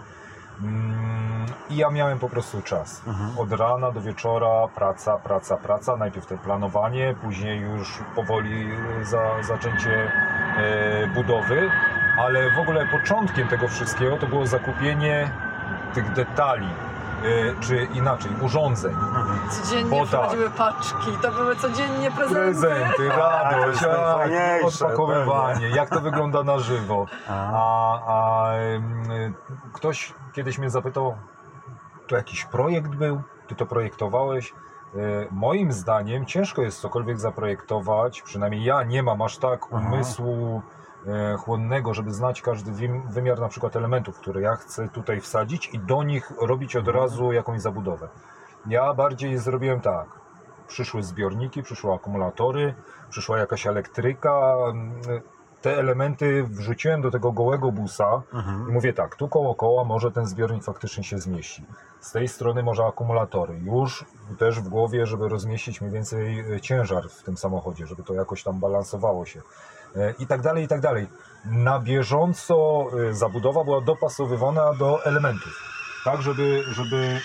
I 1.70 1.76
ja 1.76 1.90
miałem 1.90 2.18
po 2.18 2.28
prostu 2.28 2.62
czas. 2.62 3.02
Mhm. 3.06 3.38
Od 3.38 3.52
rana 3.52 3.92
do 3.92 4.00
wieczora 4.00 4.68
praca, 4.74 5.18
praca, 5.18 5.56
praca. 5.56 5.96
Najpierw 5.96 6.26
te 6.26 6.38
planowanie, 6.38 7.14
później 7.22 7.60
już 7.60 7.98
powoli 8.14 8.68
e, 9.00 9.04
za, 9.04 9.42
zaczęcie 9.42 10.12
e, 10.56 11.06
budowy. 11.06 11.70
Ale 12.18 12.50
w 12.50 12.58
ogóle 12.58 12.86
początkiem 12.86 13.48
tego 13.48 13.68
wszystkiego 13.68 14.16
to 14.16 14.26
było 14.26 14.46
zakupienie 14.46 15.30
tych 15.94 16.12
detali, 16.12 16.68
czy 17.60 17.88
inaczej, 17.94 18.30
urządzeń. 18.42 18.96
Codziennie 19.50 19.90
Bo 19.90 20.06
tak. 20.06 20.30
paczki, 20.56 21.10
to 21.22 21.32
były 21.32 21.56
codziennie 21.56 22.10
prezenty. 22.10 22.34
Prezenty, 22.34 23.08
radość, 23.08 23.80
tak, 23.80 23.90
najfajniejsze, 23.90 24.66
odpakowywanie, 24.66 25.68
jak 25.68 25.90
to 25.90 26.00
wygląda 26.00 26.42
na 26.42 26.58
żywo. 26.58 27.06
A, 27.28 28.00
A, 28.06 28.52
ktoś 29.72 30.14
kiedyś 30.32 30.58
mnie 30.58 30.70
zapytał, 30.70 31.14
to 32.06 32.16
jakiś 32.16 32.44
projekt 32.44 32.90
był? 32.94 33.22
Ty 33.46 33.54
to 33.54 33.66
projektowałeś? 33.66 34.54
E, 34.94 34.98
Moim 35.30 35.72
zdaniem 35.72 36.26
ciężko 36.26 36.62
jest 36.62 36.80
cokolwiek 36.80 37.20
zaprojektować, 37.20 38.22
przynajmniej 38.22 38.64
ja 38.64 38.82
nie 38.82 39.02
mam 39.02 39.22
aż 39.22 39.38
tak 39.38 39.66
Aha. 39.72 39.76
umysłu 39.86 40.62
e, 40.68 40.81
chłonnego, 41.38 41.94
żeby 41.94 42.14
znać 42.14 42.42
każdy 42.42 42.72
wymiar 43.10 43.40
na 43.40 43.48
przykład 43.48 43.76
elementów, 43.76 44.18
które 44.18 44.40
ja 44.40 44.56
chcę 44.56 44.88
tutaj 44.88 45.20
wsadzić 45.20 45.68
i 45.74 45.78
do 45.78 46.02
nich 46.02 46.32
robić 46.40 46.76
od 46.76 46.88
razu 46.88 47.32
jakąś 47.32 47.60
zabudowę. 47.60 48.08
Ja 48.66 48.94
bardziej 48.94 49.38
zrobiłem 49.38 49.80
tak. 49.80 50.06
Przyszły 50.68 51.02
zbiorniki, 51.02 51.62
przyszły 51.62 51.92
akumulatory, 51.94 52.74
przyszła 53.10 53.38
jakaś 53.38 53.66
elektryka. 53.66 54.56
Te 55.62 55.78
elementy 55.78 56.44
wrzuciłem 56.44 57.02
do 57.02 57.10
tego 57.10 57.32
gołego 57.32 57.72
busa 57.72 58.22
i 58.32 58.36
mhm. 58.36 58.72
mówię 58.72 58.92
tak, 58.92 59.16
tu 59.16 59.28
koło 59.28 59.54
koła 59.54 59.84
może 59.84 60.10
ten 60.10 60.26
zbiornik 60.26 60.64
faktycznie 60.64 61.04
się 61.04 61.18
zmieści. 61.18 61.66
Z 62.00 62.12
tej 62.12 62.28
strony 62.28 62.62
może 62.62 62.84
akumulatory. 62.84 63.58
Już 63.58 64.04
też 64.38 64.60
w 64.60 64.68
głowie, 64.68 65.06
żeby 65.06 65.28
rozmieścić 65.28 65.80
mniej 65.80 65.92
więcej 65.92 66.40
e, 66.54 66.60
ciężar 66.60 67.08
w 67.08 67.22
tym 67.22 67.36
samochodzie, 67.36 67.86
żeby 67.86 68.02
to 68.02 68.14
jakoś 68.14 68.42
tam 68.42 68.60
balansowało 68.60 69.24
się. 69.24 69.42
E, 69.96 70.14
I 70.18 70.26
tak 70.26 70.40
dalej, 70.40 70.64
i 70.64 70.68
tak 70.68 70.80
dalej. 70.80 71.08
Na 71.44 71.78
bieżąco 71.80 72.86
e, 73.08 73.14
zabudowa 73.14 73.64
była 73.64 73.80
dopasowywana 73.80 74.74
do 74.74 75.04
elementów. 75.04 75.72
Tak, 76.04 76.22
żeby, 76.22 76.62
żeby, 76.70 77.20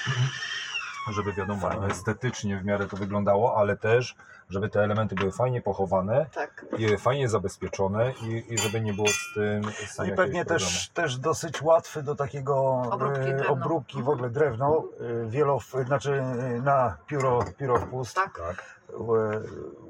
żeby 1.15 1.33
wiadomo, 1.33 1.69
Fajnie. 1.69 1.87
estetycznie 1.87 2.57
w 2.57 2.65
miarę 2.65 2.87
to 2.87 2.97
wyglądało, 2.97 3.57
ale 3.57 3.77
też, 3.77 4.15
żeby 4.49 4.69
te 4.69 4.83
elementy 4.83 5.15
były 5.15 5.31
fajnie 5.31 5.61
pochowane, 5.61 6.25
Tak. 6.33 6.65
i 6.77 6.97
fajnie 6.97 7.29
zabezpieczone 7.29 8.13
i, 8.21 8.53
i 8.53 8.57
żeby 8.57 8.81
nie 8.81 8.93
było 8.93 9.07
z 9.07 9.33
tym, 9.33 9.63
z 9.87 9.97
No 9.97 10.05
i 10.05 10.11
pewnie 10.11 10.45
też, 10.45 10.89
też 10.89 11.17
dosyć 11.17 11.61
łatwy 11.61 12.03
do 12.03 12.15
takiego 12.15 12.81
Obróbki 12.91 13.29
e, 13.29 13.47
obróbki 13.47 14.03
w 14.03 14.09
ogóle 14.09 14.29
drewno, 14.29 14.83
e, 15.25 15.29
wielow, 15.29 15.73
znaczy 15.85 16.13
e, 16.13 16.61
na 16.61 16.97
pióro, 17.07 17.39
pióro 17.57 17.79
wpust. 17.79 18.15
Tak. 18.15 18.37
Tak. 18.37 18.76
E, 18.89 19.41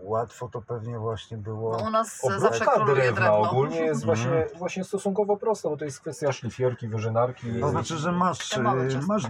Łatwo 0.04 0.50
to 0.50 0.62
pewnie 0.62 1.00
właśnie 1.00 1.38
było. 1.38 1.78
No, 1.78 1.88
u 1.88 1.90
nas 1.90 2.22
zawsze 2.38 2.66
króluje 2.66 2.96
drewna 2.96 3.12
drewno. 3.22 3.38
ogólnie 3.40 3.80
jest 3.80 4.04
Mhm. 4.04 4.06
właśnie, 4.06 4.58
właśnie 4.60 4.84
stosunkowo 4.84 5.38
prosta, 5.38 5.70
bo 5.70 5.78
to 5.78 5.86
jest 5.86 6.00
kwestia 6.00 6.32
szlifierki, 6.32 6.88
wyżynarki. 6.88 7.60
To 7.62 7.70
znaczy, 7.70 7.98
że 7.98 8.12
masz, 8.12 8.58
e, 8.58 8.62
masz, 9.08 9.26
e, 9.26 9.28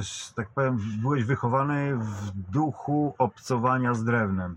że 0.00 0.34
tak 0.36 0.48
powiem, 0.48 0.78
byłeś 1.02 1.24
wychowany 1.24 1.96
w 1.96 2.32
duchu 2.52 3.14
obcowania 3.18 3.94
z 3.94 4.04
drewnem. 4.04 4.56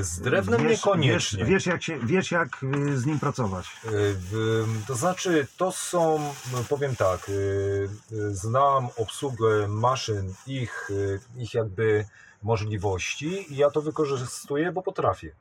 Z 0.00 0.20
drewnem 0.20 0.60
wiesz, 0.62 0.70
niekoniecznie. 0.70 1.38
Wiesz, 1.38 1.48
wiesz, 1.50 1.66
jak 1.66 1.82
się, 1.82 1.98
wiesz, 1.98 2.30
jak 2.30 2.48
z 2.94 3.06
nim 3.06 3.18
pracować. 3.20 3.80
To 4.86 4.94
znaczy, 4.94 5.46
to 5.56 5.72
są, 5.72 6.18
no, 6.52 6.58
powiem 6.68 6.96
tak, 6.96 7.30
znam 8.30 8.88
obsługę 8.96 9.68
maszyn, 9.68 10.32
ich, 10.46 10.90
ich 11.36 11.54
jakby 11.54 12.04
możliwości 12.44 13.52
i 13.52 13.56
ja 13.56 13.70
to 13.70 13.82
wykorzystuję, 13.82 14.72
bo 14.72 14.82
potrafię. 14.82 15.32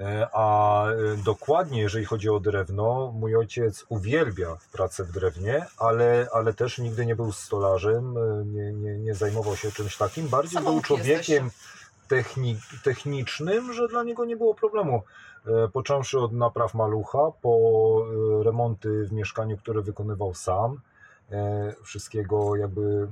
E, 0.00 0.28
A 0.32 0.86
y, 0.90 1.16
dokładnie, 1.24 1.80
jeżeli 1.80 2.04
chodzi 2.04 2.28
o 2.28 2.40
drewno, 2.40 3.12
mój 3.14 3.36
ojciec 3.36 3.86
uwielbia 3.88 4.56
pracę 4.72 5.04
w 5.04 5.12
drewnie, 5.12 5.66
ale, 5.78 6.28
ale 6.32 6.54
też 6.54 6.78
nigdy 6.78 7.06
nie 7.06 7.16
był 7.16 7.32
stolarzem, 7.32 8.16
y, 8.16 8.44
nie, 8.46 8.72
nie, 8.72 8.98
nie 8.98 9.14
zajmował 9.14 9.56
się 9.56 9.72
czymś 9.72 9.96
takim. 9.96 10.28
Bardziej 10.28 10.58
był 10.58 10.68
Samouki 10.68 10.86
człowiekiem 10.86 11.50
techni 12.08 12.56
technicznym, 12.84 13.72
że 13.72 13.88
dla 13.88 14.02
niego 14.02 14.24
nie 14.24 14.36
było 14.36 14.54
problemu. 14.54 15.02
E, 15.46 15.68
Począwszy 15.68 16.18
od 16.18 16.32
napraw 16.32 16.74
malucha, 16.74 17.18
po 17.42 17.50
e, 18.40 18.44
remonty 18.44 19.06
w 19.06 19.12
mieszkaniu, 19.12 19.56
które 19.56 19.82
wykonywał 19.82 20.34
sam, 20.34 20.80
e, 21.30 21.74
wszystkiego 21.82 22.56
jakby 22.56 23.08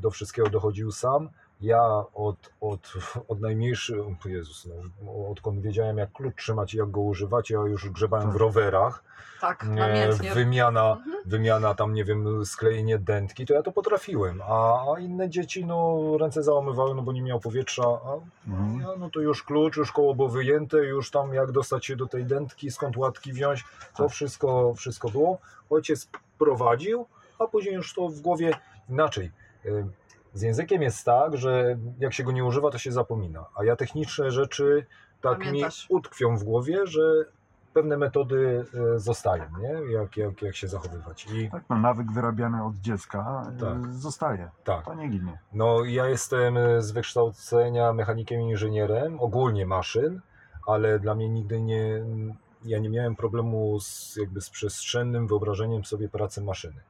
do 0.00 0.10
wszystkiego 0.10 0.50
dochodził 0.50 0.92
sam. 0.92 1.28
Ja 1.60 2.04
od, 2.14 2.36
od, 2.60 2.92
od 3.28 3.40
najmniejszych, 3.40 3.96
Jezus, 4.24 4.68
no, 5.02 5.28
odkąd 5.30 5.60
wiedziałem 5.60 5.98
jak 5.98 6.12
klucz 6.12 6.36
trzymać 6.36 6.74
i 6.74 6.78
jak 6.78 6.90
go 6.90 7.00
używać, 7.00 7.50
ja 7.50 7.58
już 7.58 7.90
grzebałem 7.90 8.32
w 8.32 8.36
rowerach, 8.36 9.02
Tak, 9.40 9.66
e, 9.78 10.12
wymiana, 10.34 10.90
Mhm. 10.90 11.16
wymiana 11.26 11.74
tam, 11.74 11.94
nie 11.94 12.04
wiem, 12.04 12.46
sklejenie 12.46 12.98
dętki, 12.98 13.46
to 13.46 13.54
ja 13.54 13.62
to 13.62 13.72
potrafiłem, 13.72 14.42
a, 14.42 14.84
a 14.94 15.00
inne 15.00 15.28
dzieci, 15.30 15.66
no, 15.66 15.98
ręce 16.20 16.42
załamywały, 16.42 16.94
no 16.94 17.02
bo 17.02 17.12
nie 17.12 17.22
miał 17.22 17.40
powietrza, 17.40 17.82
a 17.82 18.14
Mhm. 18.50 18.80
ja, 18.80 18.88
no 18.98 19.10
to 19.10 19.20
już 19.20 19.42
klucz, 19.42 19.76
już 19.76 19.92
koło 19.92 20.14
było 20.14 20.28
wyjęte, 20.28 20.76
już 20.78 21.10
tam 21.10 21.34
jak 21.34 21.52
dostać 21.52 21.86
się 21.86 21.96
do 21.96 22.06
tej 22.06 22.24
dętki, 22.24 22.70
skąd 22.70 22.96
łatki 22.96 23.32
wziąć, 23.32 23.64
to 23.96 24.02
Tak. 24.02 24.12
wszystko, 24.12 24.74
wszystko 24.74 25.08
było. 25.08 25.38
Ojciec 25.70 26.08
prowadził, 26.38 27.06
a 27.38 27.46
później 27.46 27.74
już 27.74 27.94
to 27.94 28.08
w 28.08 28.20
głowie 28.20 28.52
inaczej. 28.88 29.30
Y, 29.66 29.86
Z 30.38 30.42
językiem 30.42 30.82
jest 30.82 31.04
tak, 31.04 31.36
że 31.36 31.78
jak 31.98 32.12
się 32.12 32.24
go 32.24 32.32
nie 32.32 32.44
używa, 32.44 32.70
to 32.70 32.78
się 32.78 32.92
zapomina, 32.92 33.44
a 33.56 33.64
ja 33.64 33.76
techniczne 33.76 34.30
rzeczy 34.30 34.86
tak 35.20 35.38
Pamiętasz. 35.38 35.90
mi 35.90 35.96
utkwią 35.96 36.36
w 36.36 36.44
głowie, 36.44 36.86
że 36.86 37.00
pewne 37.74 37.96
metody 37.96 38.64
y, 38.96 38.98
zostają, 38.98 39.44
nie? 39.60 39.92
Jak, 39.92 40.16
jak, 40.16 40.42
jak 40.42 40.56
się 40.56 40.68
zachowywać. 40.68 41.26
I 41.34 41.50
Tak, 41.50 41.62
no, 41.70 41.76
nawyk 41.78 42.12
wyrabiany 42.12 42.64
od 42.64 42.74
dziecka 42.76 43.42
e, 43.56 43.60
Tak. 43.60 43.92
zostaje. 43.92 44.50
tak. 44.64 44.84
To 44.84 44.94
nie 44.94 45.08
ginie. 45.08 45.38
No, 45.52 45.84
ja 45.84 46.06
jestem 46.06 46.58
z 46.78 46.90
wykształcenia 46.92 47.92
mechanikiem 47.92 48.40
i 48.40 48.44
inżynierem, 48.50 49.20
ogólnie 49.20 49.66
maszyn, 49.66 50.20
ale 50.66 50.98
dla 50.98 51.14
mnie 51.14 51.28
nigdy 51.28 51.60
nie, 51.60 52.04
ja 52.64 52.78
nie 52.78 52.90
miałem 52.90 53.16
problemu 53.16 53.80
z, 53.80 54.16
jakby 54.16 54.40
z 54.40 54.50
przestrzennym 54.50 55.26
wyobrażeniem 55.26 55.84
sobie 55.84 56.08
pracy 56.08 56.40
maszyny. 56.42 56.80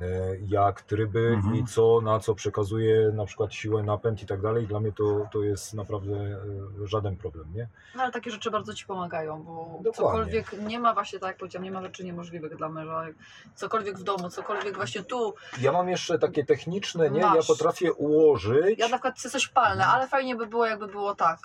E, 0.00 0.04
jak 0.48 0.82
tryby 0.82 1.28
Mhm. 1.34 1.54
i 1.56 1.64
co, 1.64 2.00
na 2.00 2.20
co 2.20 2.34
przekazuje 2.34 3.10
na 3.14 3.24
przykład 3.24 3.54
siłę, 3.54 3.82
napęd 3.82 4.22
i 4.22 4.26
tak 4.26 4.40
dalej. 4.40 4.66
Dla 4.66 4.80
mnie 4.80 4.92
to, 4.92 5.28
to 5.32 5.42
jest 5.42 5.74
naprawdę 5.74 6.12
e, 6.14 6.38
żaden 6.86 7.16
problem, 7.16 7.46
nie? 7.54 7.68
No 7.96 8.02
ale 8.02 8.12
takie 8.12 8.30
rzeczy 8.30 8.50
bardzo 8.50 8.74
ci 8.74 8.86
pomagają, 8.86 9.42
bo 9.42 9.64
Dokładnie. 9.64 9.92
cokolwiek 9.92 10.52
nie 10.68 10.78
ma 10.80 10.94
właśnie 10.94 11.18
tak 11.18 11.28
jak 11.28 11.36
powiedziałam, 11.38 11.64
nie 11.64 11.70
ma 11.72 11.82
rzeczy 11.82 12.04
niemożliwych 12.04 12.56
dla 12.56 12.68
męża. 12.68 13.06
Cokolwiek 13.54 13.98
w 13.98 14.02
domu, 14.02 14.28
cokolwiek 14.30 14.76
właśnie 14.76 15.02
tu. 15.02 15.34
Ja 15.60 15.72
mam 15.72 15.88
jeszcze 15.88 16.18
takie 16.18 16.44
techniczne, 16.44 17.10
nie? 17.10 17.20
Ja 17.20 17.34
Masz. 17.34 17.46
potrafię 17.46 17.92
ułożyć. 17.92 18.78
Ja 18.78 18.88
na 18.88 18.96
przykład 18.96 19.14
chcę 19.18 19.30
coś 19.30 19.48
palne, 19.48 19.86
ale 19.86 20.08
fajnie 20.08 20.36
by 20.36 20.46
było 20.46 20.66
jakby 20.66 20.86
było 20.88 21.14
tak. 21.14 21.38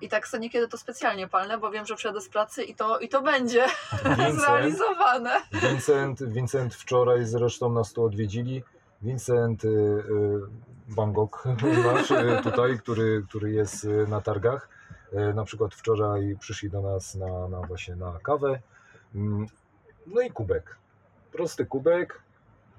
I 0.00 0.08
tak 0.08 0.28
sobie 0.28 0.40
niekiedy 0.40 0.68
to 0.68 0.78
specjalnie 0.78 1.28
palne, 1.28 1.58
bo 1.58 1.70
wiem, 1.70 1.86
że 1.86 1.96
przyjadę 1.96 2.20
z 2.20 2.28
pracy 2.28 2.62
i 2.62 2.74
to, 2.74 2.98
i 2.98 3.08
to 3.08 3.22
będzie 3.22 3.64
Vincent, 4.04 4.40
zrealizowane. 4.40 5.30
Vincent, 5.52 6.22
Vincent 6.22 6.74
wczoraj 6.74 7.24
zresztą 7.24 7.72
nas 7.72 7.92
tu 7.92 8.04
odwiedzili. 8.04 8.62
Vincent 9.02 9.64
y, 9.64 9.68
y, 9.68 10.40
nasz 11.94 12.10
y, 12.10 12.40
tutaj, 12.42 12.78
który, 12.78 13.24
który 13.28 13.52
jest 13.52 13.84
y, 13.84 14.06
na 14.08 14.20
targach. 14.20 14.68
Y, 15.12 15.34
na 15.34 15.44
przykład 15.44 15.74
wczoraj 15.74 16.36
przyszli 16.40 16.70
do 16.70 16.82
nas 16.82 17.14
na, 17.14 17.48
na 17.48 17.60
właśnie 17.60 17.96
na 17.96 18.18
kawę. 18.22 18.60
Mm, 19.14 19.46
No 20.06 20.20
i 20.20 20.30
kubek. 20.30 20.76
Prosty 21.32 21.66
kubek 21.66 22.22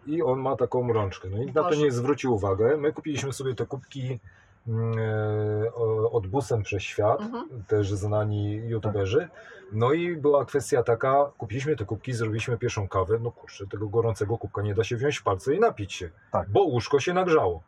i 0.07 0.21
on 0.21 0.39
ma 0.39 0.55
taką 0.55 0.93
rączkę. 0.93 1.29
No 1.29 1.37
i 1.43 1.45
na 1.45 1.63
to 1.63 1.75
nie 1.75 1.91
zwrócił 1.91 2.33
uwagę. 2.33 2.77
My 2.77 2.93
kupiliśmy 2.93 3.33
sobie 3.33 3.55
te 3.55 3.65
kubki 3.65 4.19
e, 4.67 5.73
o- 5.73 6.11
od 6.11 6.27
busem 6.27 6.63
przez 6.63 6.83
świat 6.83 7.21
Mhm. 7.21 7.63
też 7.67 7.93
znani 7.93 8.53
youtuberzy. 8.67 9.27
No 9.71 9.93
i 9.93 10.17
była 10.17 10.45
kwestia 10.45 10.83
taka, 10.83 11.31
kupiliśmy 11.37 11.75
te 11.75 11.85
kubki, 11.85 12.13
zrobiliśmy 12.13 12.57
pierwszą 12.57 12.87
kawę, 12.87 13.19
no 13.21 13.31
kurczę, 13.31 13.67
tego 13.67 13.87
gorącego 13.89 14.37
kubka 14.37 14.61
nie 14.61 14.73
da 14.75 14.83
się 14.83 14.95
wziąć 14.97 15.17
w 15.17 15.23
palce 15.23 15.55
i 15.55 15.59
napić 15.59 15.93
się, 15.93 16.09
Tak. 16.31 16.49
bo 16.49 16.61
łóżko 16.63 16.99
się 16.99 17.13
nagrzało. 17.13 17.63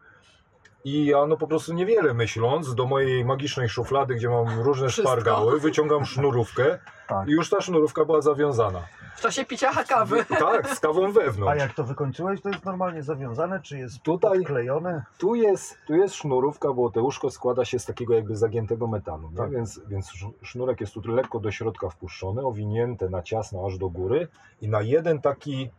I 0.83 1.05
ja 1.05 1.25
no 1.25 1.37
po 1.37 1.47
prostu 1.47 1.73
niewiele 1.73 2.13
myśląc, 2.13 2.75
do 2.75 2.85
mojej 2.85 3.25
magicznej 3.25 3.69
szuflady, 3.69 4.15
gdzie 4.15 4.29
mam 4.29 4.59
różne 4.59 4.87
Wszystko. 4.89 5.11
szpargały, 5.11 5.59
wyciągam 5.59 6.05
sznurówkę 6.05 6.79
Tak. 7.07 7.27
i 7.27 7.31
już 7.31 7.49
ta 7.49 7.61
sznurówka 7.61 8.05
była 8.05 8.21
zawiązana. 8.21 8.81
W 9.15 9.21
czasie 9.21 9.45
picia 9.45 9.71
kawy. 9.83 10.25
Tak, 10.39 10.75
z 10.75 10.79
kawą 10.79 11.05
A 11.05 11.11
wewnątrz. 11.11 11.59
jak 11.61 11.73
to 11.73 11.83
wykończyłeś, 11.83 12.41
to 12.41 12.49
jest 12.49 12.65
normalnie 12.65 13.03
zawiązane, 13.03 13.61
czy 13.61 13.77
jest 13.77 14.01
Tutaj- 14.03 14.37
podklejone? 14.39 15.03
Tu 15.17 15.35
jest, 15.35 15.77
tu 15.87 15.95
jest 15.95 16.15
sznurówka, 16.15 16.73
bo 16.73 16.89
to 16.89 17.01
łóżko 17.03 17.29
składa 17.29 17.65
się 17.65 17.79
z 17.79 17.85
takiego 17.85 18.13
jakby 18.13 18.35
zagiętego 18.35 18.87
metanu? 18.87 19.31
Tak. 19.37 19.51
Więc, 19.51 19.81
więc 19.87 20.09
sz- 20.09 20.33
sznurek 20.41 20.81
jest 20.81 20.93
tu 20.93 21.01
lekko 21.11 21.39
do 21.39 21.51
środka 21.51 21.89
wpuszczony, 21.89 22.41
owinięte 22.45 23.09
na 23.09 23.21
ciasno 23.21 23.65
aż 23.67 23.77
do 23.77 23.89
góry 23.89 24.27
i 24.61 24.69
na 24.69 24.81
jeden 24.81 25.21
taki 25.21 25.69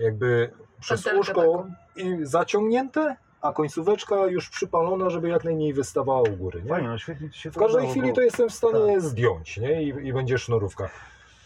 jakby 0.00 0.52
przez 0.80 1.08
łóżko 1.16 1.66
i 1.96 2.16
zaciągnięte, 2.22 3.16
a 3.42 3.52
końcóweczka 3.52 4.26
już 4.26 4.50
przypalona, 4.50 5.10
żeby 5.10 5.28
jak 5.28 5.44
najmniej 5.44 5.72
wystawała 5.72 6.20
u 6.20 6.36
góry. 6.36 6.62
Nie? 6.62 6.68
Fajnie, 6.68 6.88
no 6.88 6.98
świetnie 6.98 7.30
ci 7.30 7.40
się 7.40 7.50
W 7.50 7.54
każdej 7.54 7.80
udało, 7.80 7.90
chwili 7.90 8.08
bo 8.08 8.14
to 8.14 8.20
jestem 8.20 8.48
w 8.48 8.54
stanie 8.54 9.00
zdjąć 9.00 9.56
nie? 9.56 9.82
I, 9.82 9.88
i 9.88 10.12
będzie 10.12 10.38
sznurówka. 10.38 10.90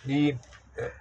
I, 0.07 0.37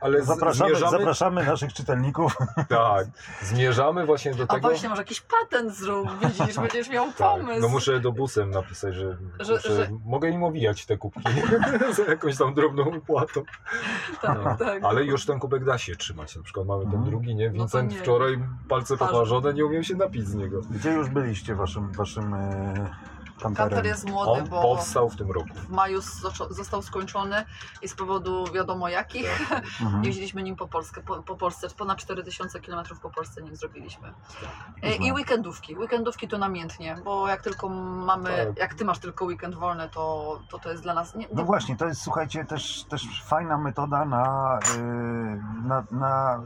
ale 0.01 0.21
Zapraszamy, 0.23 0.69
zmierzamy, 0.69 0.97
zapraszamy 0.97 1.43
naszych 1.45 1.73
czytelników. 1.73 2.37
tak, 2.69 3.07
zmierzamy 3.41 4.05
właśnie 4.05 4.33
do 4.35 4.43
A 4.43 4.47
tego. 4.47 4.67
właśnie, 4.69 4.89
może 4.89 5.01
jakiś 5.01 5.21
patent 5.21 5.75
zrób, 5.75 6.09
widzisz, 6.21 6.55
będziesz 6.55 6.89
miał 6.89 7.05
Tak, 7.05 7.17
pomysł. 7.17 7.61
no 7.61 7.69
muszę 7.69 7.99
do 7.99 8.11
busem 8.11 8.51
napisać, 8.51 8.95
że, 8.95 9.17
Że- 9.39 9.59
że, 9.59 9.75
że- 9.75 9.89
mogę 10.05 10.29
im 10.29 10.43
owijać 10.43 10.85
te 10.85 10.97
kubki 10.97 11.21
za 11.95 12.03
jakąś 12.03 12.37
tam 12.37 12.53
drobną 12.53 12.91
opłatą. 12.97 13.43
tak, 14.21 14.37
No, 14.45 14.55
tak. 14.57 14.83
Ale 14.83 15.03
już 15.03 15.25
ten 15.25 15.39
kubek 15.39 15.65
da 15.65 15.77
się 15.77 15.95
trzymać. 15.95 16.35
Na 16.35 16.43
przykład 16.43 16.67
mamy 16.67 16.83
ten 16.83 16.93
Mhm. 16.93 17.09
drugi, 17.11 17.35
nie? 17.35 17.45
No 17.49 17.53
to 17.53 17.59
Wincent 17.59 17.91
nie. 17.91 17.97
wczoraj 17.97 18.39
palce 18.69 18.97
poparzone, 18.97 19.53
nie 19.53 19.65
umiem 19.65 19.83
się 19.83 19.95
napić 19.95 20.27
z 20.27 20.35
niego. 20.35 20.61
Gdzie 20.71 20.91
już 20.93 21.09
byliście 21.09 21.55
waszym, 21.55 21.91
waszym 21.91 22.33
e, 22.33 22.95
kamperem? 23.41 23.69
Kamper 23.69 23.85
jest 23.85 24.09
młody, 24.09 24.41
On 24.41 24.49
bo 24.49 24.61
powstał 24.61 25.09
w 25.09 25.15
tym 25.15 25.31
roku. 25.31 25.47
w 25.53 25.69
maju 25.69 26.01
został 26.49 26.81
skończony 26.81 27.45
i 27.81 27.87
z 27.87 27.95
powodu 27.95 28.45
wiadomo 28.53 28.89
jakich 28.89 29.51
Mhm. 29.81 30.03
jeździliśmy 30.03 30.43
nim 30.43 30.55
po 30.55 30.67
Polsce, 30.67 31.01
po, 31.01 31.23
po 31.23 31.35
Polsce, 31.35 31.67
ponad 31.77 31.97
4000 31.97 32.59
km 32.59 32.85
po 33.01 33.09
Polsce 33.09 33.41
nim 33.41 33.55
zrobiliśmy. 33.55 34.07
E, 34.07 34.13
Mhm. 34.83 35.01
I 35.03 35.11
weekendówki, 35.11 35.75
weekendówki 35.77 36.27
to 36.27 36.37
namiętnie, 36.37 36.95
bo 37.05 37.27
jak 37.27 37.41
tylko 37.41 37.69
mamy, 37.69 38.29
Tak. 38.47 38.57
jak 38.57 38.73
ty 38.73 38.85
masz 38.85 38.99
tylko 38.99 39.25
weekend 39.25 39.55
wolny, 39.55 39.89
to 39.89 40.15
to, 40.49 40.59
to 40.59 40.71
jest 40.71 40.83
dla 40.83 40.93
nas 40.93 41.15
nie, 41.15 41.27
No 41.31 41.41
nie, 41.41 41.45
właśnie, 41.45 41.75
to 41.77 41.85
jest, 41.87 42.01
słuchajcie, 42.01 42.45
też, 42.45 42.83
też 42.83 43.23
fajna 43.25 43.57
metoda 43.57 44.05
na, 44.05 44.59
y, 44.75 45.41
na, 45.67 45.83
na 45.91 46.41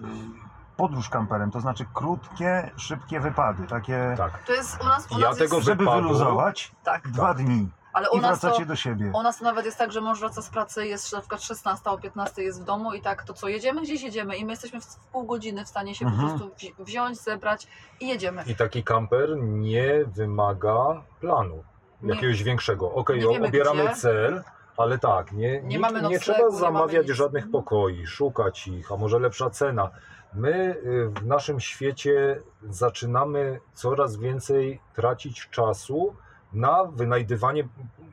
podróż 0.80 1.10
kamperem, 1.10 1.52
to 1.52 1.60
znaczy 1.60 1.86
krótkie, 1.94 2.72
szybkie 2.78 3.20
wypady, 3.20 3.68
takie, 3.68 4.14
Tak. 4.18 4.44
to 4.44 4.54
jest 4.54 4.82
u 4.84 4.86
nas, 4.88 5.12
u 5.12 5.20
Ja 5.20 5.30
nas 5.30 5.38
tego 5.38 5.56
jest, 5.56 5.68
żeby 5.68 5.84
wypadu- 5.84 6.02
wyluzować 6.02 6.72
tak, 6.84 7.08
dwa 7.08 7.34
dni 7.34 7.70
ale 7.94 8.10
u 8.10 8.18
i 8.18 8.22
nas 8.22 8.40
to 8.40 8.48
wracacie 8.48 8.66
do 8.66 8.76
siebie. 8.76 9.12
U 9.16 9.24
nas 9.24 9.38
to 9.38 9.44
nawet 9.44 9.66
jest 9.66 9.78
tak, 9.78 9.92
że 9.92 10.02
mąż 10.02 10.20
wraca 10.20 10.42
z 10.42 10.50
pracy, 10.50 10.88
jest 10.88 11.14
na 11.14 11.20
przykład 11.20 11.42
16, 11.44 11.90
o 11.90 11.98
15 11.98 12.44
jest 12.44 12.62
w 12.62 12.66
domu 12.66 12.94
i 12.94 13.02
tak, 13.02 13.24
to 13.24 13.34
co, 13.34 13.48
jedziemy 13.48 13.82
gdzieś 13.82 14.02
jedziemy 14.02 14.38
i 14.38 14.46
my 14.46 14.52
jesteśmy 14.52 14.82
w, 14.82 14.86
w 14.86 15.08
pół 15.08 15.24
godziny 15.24 15.66
w 15.66 15.68
stanie 15.68 15.96
się 15.96 16.06
Mhm. 16.06 16.24
po 16.24 16.30
prostu 16.38 16.56
wzi- 16.56 16.74
wziąć, 16.80 17.20
zebrać 17.20 17.68
i 18.00 18.08
jedziemy. 18.08 18.44
I 18.48 18.56
taki 18.56 18.84
kamper 18.84 19.38
nie 19.42 20.06
wymaga 20.06 21.02
planu 21.22 21.64
Nie. 22.02 22.14
jakiegoś 22.14 22.44
większego. 22.44 22.92
Okej, 22.94 23.20
Nie 23.20 23.28
wiemy 23.28 23.48
obieramy 23.48 23.86
gdzie. 23.86 23.96
cel, 23.96 24.44
ale 24.78 24.98
tak, 25.00 25.32
nie, 25.32 25.52
Nie 25.52 25.62
nie, 25.62 25.80
mamy 25.80 25.96
nie 25.98 26.02
noclegu, 26.02 26.22
trzeba 26.24 26.38
nie 26.38 26.44
mamy 26.46 26.58
zamawiać 26.58 27.08
nic. 27.08 27.16
żadnych 27.16 27.52
pokoi, 27.52 28.08
szukać 28.08 28.68
ich, 28.68 28.92
a 28.92 28.98
może 28.98 29.20
lepsza 29.20 29.50
cena. 29.50 29.90
My 30.34 30.78
y, 30.86 31.10
w 31.10 31.26
naszym 31.26 31.60
świecie 31.60 32.42
zaczynamy 32.70 33.60
coraz 33.74 34.18
więcej 34.18 34.82
tracić 34.96 35.50
czasu 35.50 36.16
na 36.54 36.84
wynajdywanie 36.84 37.68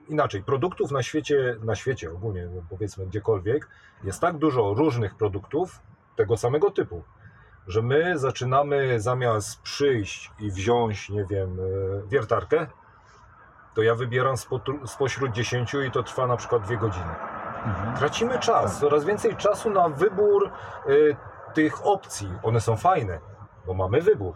inaczej, 0.09 0.43
produktów 0.43 0.91
na 0.91 1.03
świecie, 1.03 1.57
na 1.63 1.75
świecie 1.75 2.13
ogólnie, 2.13 2.47
no 2.55 2.63
powiedzmy 2.71 3.07
gdziekolwiek, 3.07 3.69
jest 4.05 4.21
tak 4.21 4.39
dużo 4.39 4.75
różnych 4.75 5.15
produktów 5.15 5.81
tego 6.17 6.37
samego 6.37 6.71
typu, 6.71 7.03
że 7.67 7.83
my 7.83 8.19
zaczynamy 8.19 9.01
zamiast 9.01 9.63
przyjść 9.63 10.33
i 10.39 10.51
wziąć, 10.51 11.09
nie 11.11 11.25
wiem, 11.25 11.59
e, 11.61 12.09
wiertarkę, 12.09 12.67
to 13.75 13.83
ja 13.83 13.95
wybieram 13.95 14.35
spośród 14.87 15.33
10 15.33 15.75
i 15.87 15.91
to 15.91 16.03
trwa 16.03 16.27
na 16.27 16.37
przykład 16.37 16.63
dwie 16.63 16.77
godziny. 16.77 17.15
Mhm. 17.65 17.97
Tracimy 17.97 18.39
czas, 18.39 18.81
coraz 18.81 19.05
więcej 19.05 19.37
czasu 19.37 19.71
na 19.71 19.89
wybór 19.89 20.51
e, 20.87 20.91
tych 21.57 21.87
opcji. 21.87 22.29
One 22.43 22.61
są 22.61 22.77
fajne, 22.77 23.19
bo 23.67 23.75
mamy 23.75 24.01
wybór. 24.01 24.35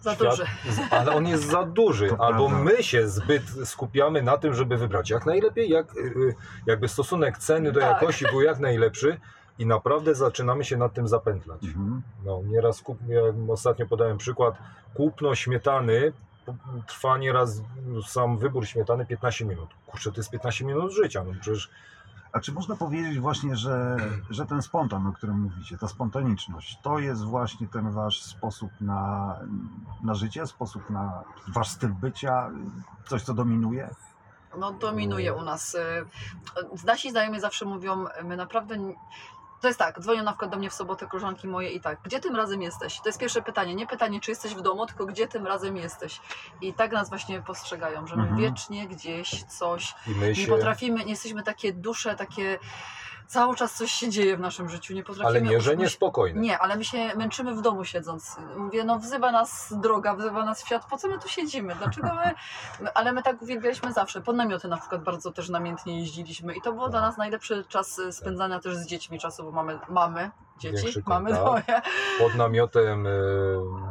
Za 0.00 0.12
Świat- 0.14 0.30
duży. 0.30 0.44
Ale 0.90 1.12
on 1.12 1.26
jest 1.26 1.44
za 1.50 1.62
duży, 1.62 2.08
To 2.18 2.24
albo 2.24 2.48
prawda. 2.48 2.64
my 2.64 2.82
się 2.82 3.08
zbyt 3.08 3.42
skupiamy 3.64 4.22
na 4.22 4.38
tym, 4.38 4.54
żeby 4.54 4.76
wybrać 4.76 5.10
jak 5.10 5.26
najlepiej, 5.26 5.68
jak, 5.70 5.96
y, 5.96 6.00
y, 6.00 6.34
jakby 6.66 6.88
stosunek 6.88 7.38
ceny 7.38 7.72
do 7.72 7.80
Tak. 7.80 7.90
jakości 7.92 8.24
był 8.30 8.40
jak 8.40 8.58
najlepszy 8.58 9.20
i 9.58 9.66
naprawdę 9.66 10.14
zaczynamy 10.14 10.64
się 10.64 10.76
nad 10.76 10.92
tym 10.94 11.08
zapętlać. 11.08 11.64
Mhm. 11.64 12.02
No, 12.24 12.40
nieraz 12.46 12.80
kup, 12.82 12.98
ja 13.08 13.20
ostatnio 13.52 13.86
podałem 13.86 14.18
przykład, 14.18 14.54
kupno 14.94 15.34
śmietany 15.34 16.12
trwa 16.86 17.18
nieraz 17.18 17.60
no, 17.86 18.02
sam 18.02 18.38
wybór 18.38 18.66
śmietany 18.66 19.06
15 19.06 19.44
minut. 19.44 19.68
Kurczę, 19.86 20.12
to 20.12 20.16
jest 20.16 20.30
15 20.30 20.64
minut 20.64 20.92
życia, 20.92 21.24
no 21.24 21.32
przecież 21.40 21.70
A 22.34 22.40
czy 22.40 22.52
można 22.52 22.76
powiedzieć 22.76 23.18
właśnie, 23.18 23.56
że, 23.56 23.96
że 24.30 24.46
ten 24.46 24.62
spontan, 24.62 25.06
o 25.06 25.12
którym 25.12 25.40
mówicie, 25.40 25.78
ta 25.78 25.88
spontaniczność, 25.88 26.78
to 26.82 26.98
jest 26.98 27.24
właśnie 27.24 27.68
ten 27.68 27.90
wasz 27.90 28.22
sposób 28.22 28.70
na, 28.80 29.34
na 30.02 30.14
życie, 30.14 30.46
sposób 30.46 30.90
na 30.90 31.24
wasz 31.48 31.68
styl 31.68 31.92
bycia, 31.92 32.50
coś 33.08 33.22
co 33.22 33.34
dominuje? 33.34 33.90
No 34.58 34.72
dominuje 34.72 35.34
u 35.34 35.42
nas. 35.42 35.74
y, 35.74 36.86
Nasi 36.86 37.10
znajomi 37.10 37.40
zawsze 37.40 37.64
mówią, 37.64 38.04
my 38.24 38.36
naprawdę... 38.36 38.76
nie- 39.54 39.60
To 39.60 39.68
jest 39.68 39.78
tak, 39.78 40.00
dzwonią 40.00 40.22
na 40.22 40.30
przykład 40.32 40.50
do 40.50 40.56
mnie 40.56 40.70
w 40.70 40.74
sobotę 40.74 41.06
koleżanki 41.06 41.48
moje 41.48 41.70
i 41.70 41.80
tak, 41.80 41.98
gdzie 42.02 42.20
tym 42.20 42.36
razem 42.36 42.62
jesteś? 42.62 43.00
To 43.00 43.08
jest 43.08 43.18
pierwsze 43.18 43.42
pytanie, 43.42 43.74
nie 43.74 43.86
pytanie, 43.86 44.20
czy 44.20 44.30
jesteś 44.30 44.54
w 44.54 44.60
domu, 44.60 44.86
tylko 44.86 45.06
gdzie 45.06 45.28
tym 45.28 45.46
razem 45.46 45.76
jesteś? 45.76 46.20
I 46.60 46.74
tak 46.74 46.92
nas 46.92 47.08
właśnie 47.08 47.42
postrzegają, 47.42 48.06
że 48.06 48.16
my 48.16 48.22
Mhm. 48.22 48.40
wiecznie 48.40 48.88
gdzieś 48.88 49.44
coś 49.44 49.94
i 50.06 50.10
my 50.10 50.28
Nie 50.28 50.34
się... 50.34 50.46
potrafimy, 50.48 51.04
nie 51.04 51.10
jesteśmy 51.10 51.42
takie 51.42 51.72
dusze, 51.72 52.14
takie. 52.14 52.58
Cały 53.26 53.56
czas 53.56 53.74
coś 53.74 53.90
się 53.90 54.10
dzieje 54.10 54.36
w 54.36 54.40
naszym 54.40 54.68
życiu. 54.68 54.94
Nie 54.94 55.02
potrafimy. 55.02 55.28
Ale 55.28 55.42
nie, 55.42 55.60
że 55.60 55.76
niespokojne. 55.76 56.40
Nie, 56.40 56.58
ale 56.58 56.76
my 56.76 56.84
się 56.84 57.16
męczymy 57.16 57.54
w 57.54 57.60
domu 57.60 57.84
siedząc. 57.84 58.36
Mówię, 58.56 58.84
no 58.84 58.98
wzywa 58.98 59.32
nas 59.32 59.74
droga, 59.80 60.14
wzywa 60.14 60.44
nas 60.44 60.64
świat, 60.64 60.86
po 60.86 60.98
co 60.98 61.08
my 61.08 61.18
tu 61.18 61.28
siedzimy? 61.28 61.74
Dlaczego 61.74 62.08
my... 62.14 62.34
Ale 62.94 63.12
my 63.12 63.22
tak 63.22 63.42
uwielbialiśmy 63.42 63.92
zawsze. 63.92 64.20
Pod 64.20 64.36
namioty 64.36 64.68
na 64.68 64.76
przykład 64.76 65.02
bardzo 65.02 65.32
też 65.32 65.48
namiętnie 65.48 66.00
jeździliśmy 66.00 66.54
i 66.54 66.60
to 66.60 66.72
było 66.72 66.88
dla 66.88 67.00
nas 67.00 67.16
najlepszy 67.16 67.64
czas 67.68 67.98
y, 67.98 68.12
spędzania 68.12 68.60
też 68.60 68.76
z 68.76 68.86
dziećmi 68.86 69.18
czasu, 69.18 69.44
bo 69.44 69.50
mamy, 69.50 69.78
mamy 69.88 70.30
dzieci, 70.58 71.02
mamy 71.06 71.32
dwoje. 71.32 71.64
Pod 72.20 72.34
namiotem 72.34 73.06
e, 73.06 73.10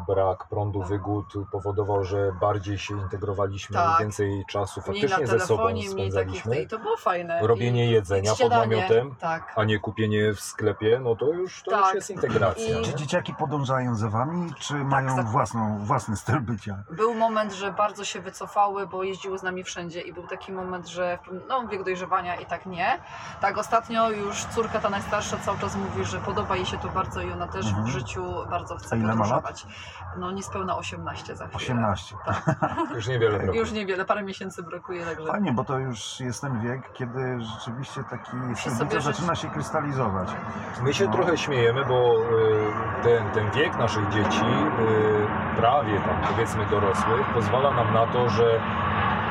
brak 0.07 0.47
prądu, 0.47 0.83
wygód 0.83 1.33
powodował, 1.51 2.03
że 2.03 2.31
bardziej 2.41 2.77
się 2.77 2.97
integrowaliśmy, 3.01 3.73
Tak. 3.73 3.99
więcej 3.99 4.43
czasu 4.49 4.81
Mniej 4.87 5.03
na 5.03 5.09
faktycznie 5.09 5.39
ze 5.39 5.45
sobą 5.45 5.63
telefonie, 5.63 5.89
mniej 5.89 6.11
takich... 6.11 6.13
spędzaliśmy. 6.13 6.61
I 6.61 6.67
to 6.67 6.79
było 6.79 6.97
fajne. 6.97 7.39
Robienie 7.41 7.87
I, 7.87 7.91
jedzenia 7.91 8.35
pod 8.35 8.49
namiotem, 8.49 9.15
Tak, 9.23 9.45
Tak. 9.45 9.57
a 9.57 9.63
nie 9.63 9.79
kupienie 9.79 10.33
w 10.33 10.39
sklepie, 10.41 10.99
no 11.03 11.15
to 11.15 11.25
już 11.25 11.63
to 11.63 11.71
Tak. 11.71 11.85
już 11.85 11.93
jest 11.95 12.09
integracja. 12.09 12.79
I- 12.79 12.85
Czy 12.85 12.95
dzieciaki 12.95 13.33
podążają 13.35 13.95
za 13.95 14.09
wami, 14.09 14.53
czy 14.59 14.73
mają 14.73 15.15
tak. 15.15 15.25
własną, 15.25 15.79
własny 15.85 16.15
styl 16.15 16.39
bycia? 16.41 16.83
Był 16.91 17.13
moment, 17.13 17.53
że 17.53 17.71
bardzo 17.71 18.05
się 18.05 18.21
wycofały, 18.21 18.87
bo 18.87 19.03
jeździły 19.03 19.37
z 19.39 19.43
nami 19.43 19.63
wszędzie 19.63 20.01
i 20.01 20.13
był 20.13 20.27
taki 20.27 20.51
moment, 20.51 20.87
że 20.87 21.19
no, 21.49 21.67
wiek 21.67 21.83
dojrzewania 21.83 22.35
i 22.35 22.45
tak 22.45 22.65
nie. 22.65 22.99
Tak 23.41 23.57
ostatnio 23.57 24.09
już 24.09 24.45
córka 24.45 24.79
ta 24.79 24.89
najstarsza 24.89 25.37
cały 25.37 25.59
czas 25.59 25.75
mówi, 25.75 26.05
że 26.05 26.19
podoba 26.19 26.55
jej 26.55 26.65
się 26.65 26.77
to 26.77 26.89
bardzo 26.89 27.21
i 27.21 27.31
ona 27.31 27.47
też 27.47 27.65
Mhm. 27.65 27.85
w 27.85 27.87
życiu 27.89 28.25
bardzo 28.49 28.75
chce 28.77 28.95
A 28.95 28.97
ile 28.97 29.07
ma 29.07 29.11
podróżować. 29.13 29.65
No 30.17 30.31
niespełna 30.31 30.77
18 30.77 31.35
za 31.35 31.47
chwilę. 31.47 31.57
18. 31.63 32.15
Już 32.95 33.07
niewiele 33.07 33.37
brakuje. 33.37 33.59
Już 33.59 33.71
niewiele, 33.71 34.05
parę 34.05 34.23
miesięcy 34.23 34.63
brakuje, 34.63 35.05
także 35.05 35.27
Fajnie, 35.27 35.53
bo 35.53 35.63
to 35.63 35.77
już 35.79 36.19
jest 36.19 36.41
ten 36.41 36.61
wiek, 36.61 36.93
kiedy 36.93 37.37
rzeczywiście 37.41 38.03
taki 38.03 38.31
styl 38.55 38.71
sobie. 38.71 39.12
Zaczyna 39.13 39.35
się 39.35 39.49
krystalizować. 39.49 40.29
My 40.83 40.93
się 40.93 41.05
No. 41.05 41.11
trochę 41.11 41.37
śmiejemy, 41.37 41.85
bo 41.85 42.15
y, 42.15 43.03
ten, 43.03 43.29
ten 43.31 43.51
wiek 43.51 43.77
naszych 43.77 44.09
dzieci, 44.09 44.45
y, 44.45 45.55
prawie 45.57 45.99
tam 45.99 46.15
powiedzmy 46.29 46.65
dorosłych, 46.65 47.25
pozwala 47.33 47.71
nam 47.71 47.93
na 47.93 48.05
to, 48.07 48.29
że 48.29 48.59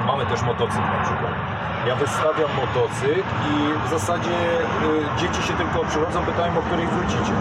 mamy 0.07 0.27
też 0.27 0.43
motocykl 0.43 0.81
na 0.99 1.05
przykład. 1.05 1.33
Ja 1.87 1.95
wystawiam 1.97 2.51
motocykl 2.61 3.29
i 3.51 3.87
w 3.87 3.91
zasadzie 3.91 4.31
y, 4.31 5.21
dzieci 5.21 5.43
się 5.43 5.55
tylko 5.55 5.85
przychodzą, 5.85 6.23
pytają, 6.23 6.59
o 6.59 6.63
której 6.63 6.87
wrócicie. 6.87 7.33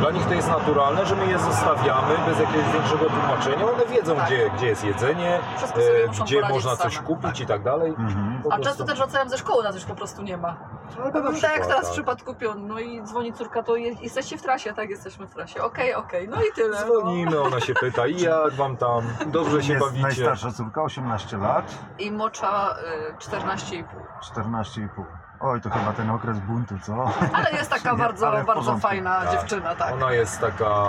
Dla 0.00 0.10
nich 0.10 0.26
to 0.26 0.34
jest 0.34 0.48
naturalne, 0.48 1.06
że 1.06 1.16
my 1.16 1.26
je 1.26 1.38
zostawiamy 1.38 2.14
bez 2.26 2.40
jakiegoś 2.40 2.72
większego 2.72 3.04
tłumaczenia. 3.10 3.64
One 3.66 3.86
wiedzą, 3.86 4.16
Tak. 4.16 4.26
gdzie, 4.26 4.50
gdzie 4.56 4.66
jest 4.66 4.84
jedzenie, 4.84 5.40
e, 5.76 6.08
gdzie 6.24 6.40
można 6.48 6.76
coś 6.76 6.94
same. 6.94 7.06
kupić 7.06 7.30
Tak. 7.30 7.40
i 7.40 7.46
tak 7.46 7.62
dalej. 7.62 7.90
Mhm. 7.90 8.36
A 8.38 8.42
prostu- 8.48 8.64
często 8.64 8.84
też 8.84 8.98
wracają 8.98 9.28
ze 9.28 9.38
szkoły, 9.38 9.64
nas 9.64 9.74
już 9.74 9.84
po 9.84 9.94
prostu 9.94 10.22
nie 10.22 10.36
ma. 10.36 10.56
To 10.96 11.04
na 11.04 11.10
tak 11.12 11.24
jak 11.24 11.32
przykład, 11.34 11.66
teraz 11.68 11.80
w 11.80 11.84
tak. 11.84 11.92
przypadku 11.92 12.34
Pion, 12.34 12.66
no 12.66 12.78
i 12.78 13.02
dzwoni 13.02 13.32
córka, 13.32 13.62
to 13.62 13.76
je, 13.76 13.92
jesteście 14.00 14.38
w 14.38 14.42
trasie, 14.42 14.72
tak, 14.72 14.90
jesteśmy 14.90 15.26
w 15.26 15.34
trasie. 15.34 15.62
Okej, 15.62 15.94
okej, 15.94 16.28
no 16.28 16.36
i 16.36 16.52
tyle. 16.54 16.76
Dzwonimy, 16.84 17.40
ona 17.40 17.60
się 17.60 17.74
pyta, 17.74 18.06
i 18.06 18.20
jak 18.20 18.52
wam 18.54 18.76
tam, 18.76 19.02
dobrze 19.26 19.62
się 19.62 19.72
jest 19.72 19.84
bawicie. 19.86 20.02
najstarsza 20.02 20.52
córka, 20.52 20.82
18 20.82 21.38
lat, 21.38 21.74
No. 21.82 22.04
I 22.04 22.10
mocza 22.10 22.74
y, 23.10 23.16
14,5. 23.18 23.84
14,5. 24.20 25.04
Oj, 25.40 25.60
to 25.60 25.70
chyba 25.70 25.92
ten 25.92 26.10
okres 26.10 26.38
buntu, 26.38 26.74
co? 26.82 27.10
Ale 27.32 27.50
jest 27.52 27.70
taka 27.70 27.96
bardzo, 28.04 28.28
ale 28.28 28.42
w 28.42 28.46
bardzo 28.46 28.60
porządku. 28.62 28.88
fajna 28.88 29.20
Tak. 29.20 29.30
dziewczyna, 29.32 29.74
tak. 29.74 29.92
Ona 29.92 30.12
jest 30.12 30.40
taka, 30.40 30.88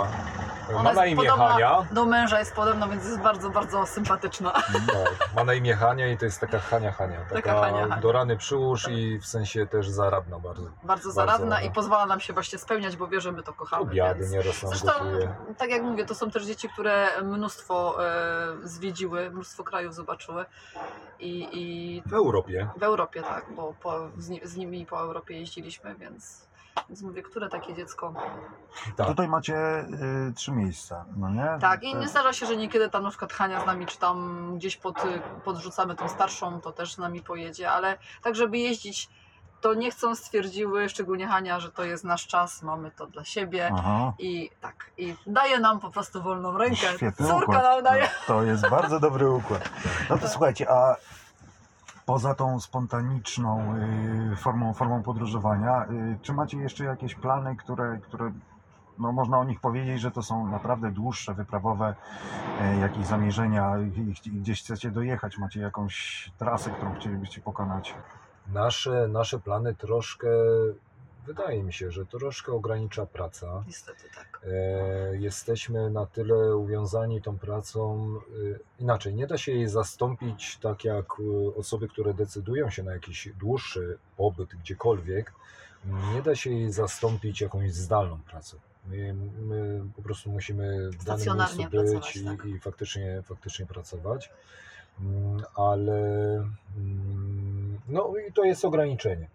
Ona 0.76 0.84
ma 0.84 0.94
na 0.94 1.06
imię 1.06 1.16
podobna 1.24 1.48
Hania. 1.50 1.86
do 1.92 2.06
męża 2.06 2.40
jest 2.40 2.54
podobna, 2.56 2.88
więc 2.88 3.06
jest 3.06 3.20
bardzo, 3.20 3.50
bardzo 3.50 3.86
sympatyczna. 3.86 4.52
Tak, 4.52 5.36
ma 5.36 5.44
na 5.44 5.54
imię 5.54 5.76
Hania 5.76 6.08
i 6.08 6.18
to 6.18 6.26
jest 6.26 6.40
taka 6.40 6.60
Hania 6.60 6.92
Hania. 6.92 7.18
Taka, 7.20 7.36
Taka 7.36 7.62
Hania 7.62 7.82
Hania. 7.88 7.98
do 7.98 8.12
rany 8.12 8.38
przyłóż 8.38 8.88
i 8.92 9.20
w 9.20 9.26
sensie 9.26 9.66
też 9.68 9.90
zaradna 9.90 10.40
bardzo. 10.40 10.68
Bardzo 10.84 11.12
zaradna 11.12 11.48
Bardzo. 11.56 11.68
i 11.68 11.72
pozwala 11.72 12.06
nam 12.06 12.20
się 12.20 12.34
właśnie 12.34 12.60
spełniać, 12.60 12.96
bo 12.98 13.08
wie, 13.08 13.22
że 13.22 13.32
my 13.32 13.44
to 13.44 13.54
kochamy. 13.54 13.82
Obiady 13.84 14.20
więc... 14.20 14.32
nieraz 14.32 14.64
nam 14.64 14.72
Zresztą, 14.72 14.92
gotuje. 15.04 15.36
tak 15.58 15.70
jak 15.70 15.82
mówię, 15.84 16.06
to 16.06 16.16
są 16.16 16.32
też 16.32 16.46
dzieci, 16.46 16.70
które 16.70 17.08
mnóstwo 17.24 18.06
e, 18.08 18.48
zwiedziły, 18.64 19.32
mnóstwo 19.32 19.64
krajów 19.64 19.96
zobaczyły 19.96 20.46
i, 21.20 21.48
i 21.52 22.04
W 22.06 22.14
Europie. 22.14 22.70
w 22.78 22.84
Europie, 22.84 23.22
tak, 23.22 23.46
bo 23.56 23.74
po, 23.82 24.00
z, 24.18 24.44
z 24.50 24.56
nimi 24.58 24.86
po 24.86 25.00
Europie 25.00 25.40
jeździliśmy, 25.40 25.96
więc, 25.96 26.48
więc 26.90 27.02
mówię, 27.02 27.24
które 27.24 27.50
takie 27.50 27.74
dziecko. 27.74 28.14
Tak. 28.98 29.08
Tutaj 29.08 29.28
macie 29.28 29.86
y, 30.30 30.34
trzy 30.36 30.52
miejsca, 30.52 31.06
no 31.18 31.30
nie? 31.30 31.58
Tak, 31.62 31.84
i 31.84 31.96
nie 31.96 32.08
zdarza 32.08 32.34
się, 32.34 32.46
że 32.46 32.58
niekiedy 32.58 32.90
tam 32.90 33.04
na 33.04 33.10
przykład 33.10 33.34
Hania 33.34 33.62
z 33.62 33.66
nami, 33.66 33.86
czy 33.86 33.98
tam 33.98 34.52
gdzieś 34.58 34.78
pod, 34.78 34.96
podrzucamy 35.46 35.96
tą 35.96 36.10
starszą, 36.10 36.62
to 36.62 36.72
też 36.72 36.94
z 36.94 36.98
nami 36.98 37.22
pojedzie, 37.22 37.72
ale 37.72 37.98
tak, 38.24 38.36
żeby 38.36 38.58
jeździć, 38.58 39.10
to 39.62 39.74
nie 39.74 39.92
chcą, 39.92 40.16
stwierdziły, 40.16 40.90
szczególnie 40.90 41.28
Hania, 41.28 41.60
że 41.60 41.72
to 41.72 41.84
jest 41.84 42.04
nasz 42.04 42.28
czas, 42.28 42.62
mamy 42.62 42.92
to 42.92 43.08
dla 43.08 43.24
siebie. 43.24 43.72
Aha. 43.74 44.14
I 44.20 44.50
tak, 44.62 44.92
i 44.98 45.16
daje 45.28 45.60
nam 45.60 45.80
po 45.80 45.90
prostu 45.90 46.22
wolną 46.22 46.58
rękę. 46.58 46.76
Świetny 46.76 47.28
Córka 47.28 47.46
układ. 47.46 47.64
nam 47.64 47.84
daje. 47.84 48.08
To, 48.08 48.12
to 48.28 48.44
jest 48.44 48.70
bardzo 48.70 49.00
dobry 49.00 49.30
układ. 49.30 49.70
No 50.10 50.18
to 50.18 50.30
słuchajcie, 50.30 50.72
a 50.72 50.96
poza 52.12 52.36
tą 52.36 52.60
spontaniczną 52.60 53.76
y, 54.34 54.36
formą, 54.36 54.74
formą 54.74 55.04
podróżowania, 55.04 55.86
y, 55.86 56.18
czy 56.22 56.34
macie 56.34 56.58
jeszcze 56.58 56.84
jakieś 56.86 57.16
plany, 57.16 57.56
które, 57.56 57.98
które 58.04 58.32
no, 59.00 59.12
można 59.12 59.40
o 59.40 59.44
nich 59.44 59.60
powiedzieć, 59.60 60.02
że 60.02 60.12
to 60.12 60.22
są 60.22 60.48
naprawdę 60.48 60.92
dłuższe, 60.92 61.34
wyprawowe 61.34 61.96
y, 62.76 62.80
jakieś 62.80 63.06
zamierzenia, 63.06 63.78
i- 63.78 64.32
gdzieś 64.32 64.64
chcecie 64.64 64.92
dojechać, 64.92 65.38
macie 65.38 65.60
jakąś 65.60 66.32
trasę, 66.38 66.72
którą 66.72 66.96
chcielibyście 66.96 67.42
pokonać? 67.42 67.96
Nasze, 68.54 69.08
nasze 69.08 69.40
plany 69.40 69.76
troszkę, 69.76 70.28
wydaje 71.26 71.64
mi 71.64 71.74
się, 71.74 71.92
że 71.92 72.06
troszkę 72.06 72.52
ogranicza 72.52 73.06
praca. 73.06 73.64
Niestety 73.68 74.04
tak. 74.16 74.42
E, 74.48 75.18
jesteśmy 75.18 75.90
na 75.90 76.06
tyle 76.06 76.56
uwiązani 76.56 77.22
tą 77.22 77.38
pracą. 77.40 78.16
e, 78.56 78.60
Inaczej, 78.80 79.14
nie 79.14 79.28
da 79.28 79.38
się 79.38 79.52
jej 79.52 79.68
zastąpić 79.68 80.58
tak 80.58 80.86
jak 80.86 81.06
e, 81.06 81.56
osoby, 81.56 81.88
które 81.88 82.14
decydują 82.14 82.70
się 82.70 82.84
na 82.84 82.94
jakiś 82.94 83.30
dłuższy 83.40 83.98
pobyt 84.18 84.50
gdziekolwiek, 84.50 85.34
nie 86.14 86.22
da 86.22 86.36
się 86.36 86.50
jej 86.50 86.72
zastąpić 86.72 87.42
jakąś 87.42 87.74
zdalną 87.74 88.20
pracą. 88.20 88.58
My, 88.88 89.14
my 89.42 89.84
po 89.96 90.02
prostu 90.02 90.30
musimy 90.32 90.92
w 90.92 91.04
danym 91.04 91.38
miejscu 91.38 91.64
być 91.72 92.16
i, 92.16 92.26
tak. 92.26 92.46
i 92.46 92.60
faktycznie, 92.60 93.22
faktycznie 93.22 93.66
pracować. 93.66 94.30
Mm, 95.00 95.44
Ale 95.56 96.00
mm, 96.78 97.80
no 97.88 98.14
i 98.30 98.34
to 98.34 98.44
jest 98.44 98.66
ograniczenie. 98.66 99.28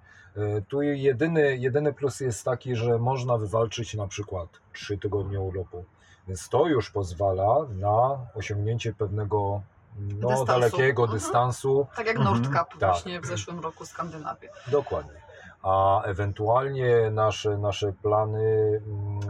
Tu 0.68 0.82
jedyny, 0.82 1.56
jedyny 1.56 1.92
plus 1.92 2.20
jest 2.20 2.44
taki, 2.44 2.76
że 2.76 2.98
można 2.98 3.38
wywalczyć 3.38 3.94
na 3.94 4.06
przykład 4.06 4.48
3 4.72 4.98
tygodnie 4.98 5.40
urlopu. 5.40 5.84
Więc 6.28 6.48
to 6.48 6.66
już 6.66 6.90
pozwala 6.90 7.66
na 7.74 8.18
osiągnięcie 8.34 8.92
pewnego 8.92 9.62
no, 9.98 10.28
Dystansu. 10.28 10.44
dalekiego 10.44 11.02
Mhm. 11.02 11.18
dystansu. 11.18 11.86
Tak 11.96 12.06
jak 12.06 12.16
Mhm. 12.16 12.34
Nordcup 12.34 12.80
Tak. 12.80 12.90
właśnie 12.90 13.20
w 13.20 13.26
zeszłym 13.26 13.60
roku 13.60 13.86
Skandynawię. 13.86 14.48
Dokładnie. 14.70 15.20
A 15.62 16.02
ewentualnie 16.02 17.10
nasze, 17.10 17.58
nasze 17.58 17.92
plany, 17.92 18.80
mm, 18.86 19.20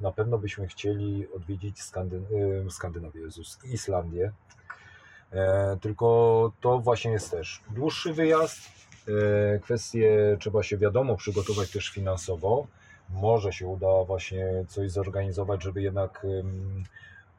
na 0.00 0.12
pewno 0.12 0.38
byśmy 0.38 0.66
chcieli 0.66 1.26
odwiedzić 1.36 1.82
Skandyn 1.82 2.24
y, 2.66 2.70
Skandynawię, 2.70 3.20
Jezus, 3.20 3.58
Islandię. 3.64 4.32
E, 5.32 5.76
tylko 5.80 6.52
to 6.60 6.78
właśnie 6.78 7.10
jest 7.10 7.30
też 7.30 7.62
dłuższy 7.70 8.12
wyjazd. 8.14 8.58
E, 9.08 9.58
kwestie 9.58 10.36
trzeba 10.40 10.62
się 10.62 10.76
wiadomo 10.76 11.16
przygotować 11.16 11.70
też 11.70 11.88
finansowo. 11.88 12.66
Może 13.10 13.52
się 13.52 13.66
uda 13.66 14.04
właśnie 14.04 14.64
coś 14.68 14.90
zorganizować, 14.90 15.62
żeby 15.62 15.82
jednak 15.82 16.26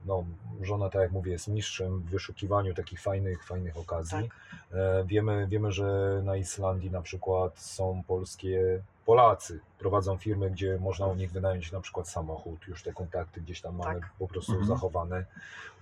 no, 0.05 0.25
żona, 0.62 0.89
tak 0.89 1.01
jak 1.01 1.12
mówię, 1.12 1.32
jest 1.32 1.47
mistrzem 1.47 1.99
w 1.99 2.10
wyszukiwaniu 2.10 2.73
takich 2.73 3.01
fajnych, 3.01 3.45
fajnych 3.45 3.77
okazji. 3.77 4.29
E, 4.71 5.03
Wiemy, 5.05 5.47
wiemy, 5.47 5.71
że 5.71 6.21
na 6.23 6.36
Islandii 6.36 6.91
na 6.91 7.01
przykład 7.01 7.60
są 7.60 8.03
polskie 8.08 8.82
Polacy, 9.13 9.60
prowadzą 9.80 10.17
firmy, 10.17 10.50
gdzie 10.50 10.78
można 10.82 11.06
u 11.08 11.15
nich 11.15 11.32
wynająć 11.32 11.72
na 11.72 11.82
przykład 11.82 12.10
samochód. 12.10 12.67
Już 12.67 12.84
te 12.84 12.93
kontakty 12.93 13.41
gdzieś 13.41 13.62
tam 13.62 13.76
mamy 13.76 14.00
Tak. 14.00 14.10
po 14.19 14.28
prostu 14.28 14.52
Mhm. 14.52 14.67
zachowane. 14.69 15.26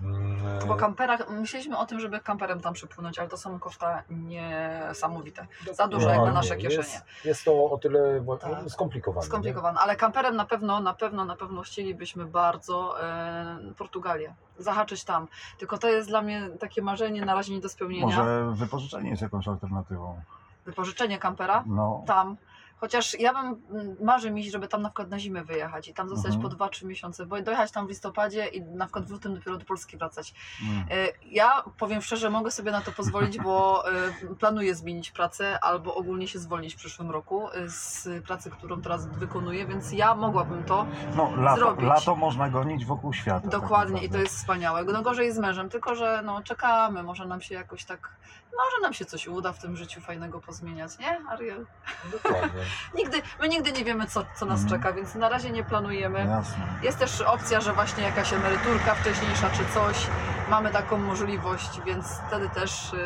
Mm, 0.02 0.38
Po 0.68 0.76
kamperach, 0.76 1.30
myśleliśmy 1.30 1.78
o 1.78 1.86
tym, 1.86 2.00
żeby 2.00 2.20
kamperem 2.20 2.62
tam 2.62 2.74
przypłynąć, 2.74 3.20
ale 3.20 3.30
to 3.30 3.38
są 3.38 3.60
koszta 3.60 4.04
niesamowite. 4.10 5.48
Za 5.74 5.88
dużo 5.88 6.10
jak 6.10 6.18
na 6.20 6.26
nasze 6.32 6.50
Dokładnie. 6.56 6.64
kieszenie. 6.78 6.94
Jest, 6.94 7.26
jest 7.26 7.44
to 7.46 7.70
o 7.72 7.78
tyle 7.78 8.24
Tak. 8.42 8.70
skomplikowane. 8.70 9.22
nie? 9.26 9.28
Skomplikowane, 9.30 9.80
ale 9.80 9.96
kamperem 9.96 10.36
na 10.36 10.46
pewno, 10.46 10.80
na 10.80 10.94
pewno, 10.94 11.26
na 11.26 11.36
pewno 11.36 11.62
chcielibyśmy 11.62 12.26
bardzo 12.26 13.04
e, 13.04 13.58
Portugalię, 13.78 14.34
zahaczyć 14.58 15.04
tam. 15.04 15.28
Tylko 15.58 15.78
to 15.78 15.90
jest 15.90 16.08
dla 16.10 16.22
mnie 16.22 16.50
takie 16.60 16.82
marzenie 16.82 17.26
na 17.26 17.34
razie 17.36 17.54
nie 17.54 17.62
do 17.62 17.70
spełnienia. 17.70 18.06
Może 18.06 18.52
wypożyczenie 18.54 19.10
jest 19.10 19.22
jakąś 19.22 19.48
alternatywą? 19.48 20.22
Wypożyczenie 20.66 21.18
kampera 21.20 21.64
No, 21.68 22.04
tam. 22.08 22.38
Chociaż 22.80 23.20
ja 23.20 23.34
bym 23.34 23.62
mm, 23.72 23.96
marzy 24.02 24.32
mi, 24.32 24.52
żeby 24.52 24.68
tam 24.68 24.82
na 24.82 24.90
przykład 24.90 25.10
na 25.10 25.20
zimę 25.20 25.44
wyjechać 25.44 25.88
i 25.88 25.94
tam 25.94 26.10
zostać 26.10 26.34
Mhm. 26.36 26.58
po 26.58 26.66
2-3 26.66 26.86
miesiące, 26.86 27.26
bo 27.26 27.42
dojechać 27.42 27.72
tam 27.72 27.86
w 27.86 27.90
listopadzie 27.90 28.48
i 28.48 28.62
na 28.62 28.86
przykład 28.86 29.06
w 29.06 29.12
lutym 29.12 29.36
dopiero 29.36 29.58
do 29.58 29.66
Polski 29.66 29.98
wracać. 29.98 30.34
mm. 30.70 30.86
E, 30.92 31.08
Ja 31.26 31.64
powiem 31.78 32.02
szczerze, 32.02 32.30
mogę 32.30 32.52
sobie 32.52 32.72
na 32.72 32.82
to 32.82 32.92
pozwolić, 32.92 33.38
bo 33.38 33.84
e, 33.92 34.12
planuję 34.40 34.76
zmienić 34.76 35.12
pracę 35.12 35.60
albo 35.64 35.96
ogólnie 35.96 36.28
się 36.28 36.40
zwolnić 36.40 36.74
w 36.74 36.78
przyszłym 36.78 37.12
roku 37.12 37.50
e, 37.52 37.70
z 37.70 38.10
pracy, 38.26 38.50
którą 38.52 38.82
teraz 38.82 39.08
wykonuję, 39.08 39.66
więc 39.68 39.92
ja 39.92 40.16
mogłabym 40.16 40.64
to 40.64 40.86
no 41.16 41.36
lato, 41.36 41.60
zrobić. 41.60 41.86
lato 41.86 42.16
można 42.16 42.50
gonić 42.50 42.86
wokół 42.86 43.14
świata. 43.14 43.42
tak 43.42 43.62
dokładnie 43.62 44.04
i 44.04 44.10
to 44.10 44.18
jest 44.18 44.36
wspaniałe. 44.36 44.84
No 44.84 45.02
gorzej 45.02 45.32
z 45.34 45.38
mężem, 45.38 45.70
tylko 45.70 45.96
że 45.96 46.22
no 46.26 46.42
czekamy, 46.44 47.04
może 47.04 47.26
nam 47.26 47.42
się 47.42 47.56
jakoś 47.56 47.86
tak, 47.86 48.10
może 48.52 48.82
nam 48.82 48.94
się 48.94 49.06
coś 49.06 49.28
uda 49.28 49.54
w 49.54 49.60
tym 49.62 49.76
życiu 49.78 50.02
fajnego 50.02 50.42
pozmieniać, 50.42 51.00
nie 51.00 51.20
Ariel? 51.30 51.66
Dokładnie. 52.12 52.62
Nigdy, 52.98 53.22
my 53.42 53.48
nigdy 53.50 53.72
nie 53.72 53.84
wiemy, 53.86 54.08
co, 54.08 54.26
co 54.36 54.46
nas 54.46 54.62
Mhm. 54.64 54.70
czeka, 54.82 54.94
więc 54.94 55.16
na 55.16 55.30
razie 55.30 55.50
nie 55.52 55.64
planujemy. 55.64 56.20
Jasne. 56.20 56.64
Jest 56.84 57.00
też 57.00 57.22
opcja, 57.22 57.62
że 57.62 57.74
właśnie 57.74 58.04
jakaś 58.04 58.34
emeryturka 58.34 58.96
wcześniejsza 58.96 59.50
czy 59.50 59.74
coś. 59.74 60.08
Mamy 60.50 60.70
taką 60.72 60.98
możliwość, 60.98 61.82
więc 61.86 62.06
wtedy 62.28 62.50
też 62.50 62.94
y, 62.94 62.98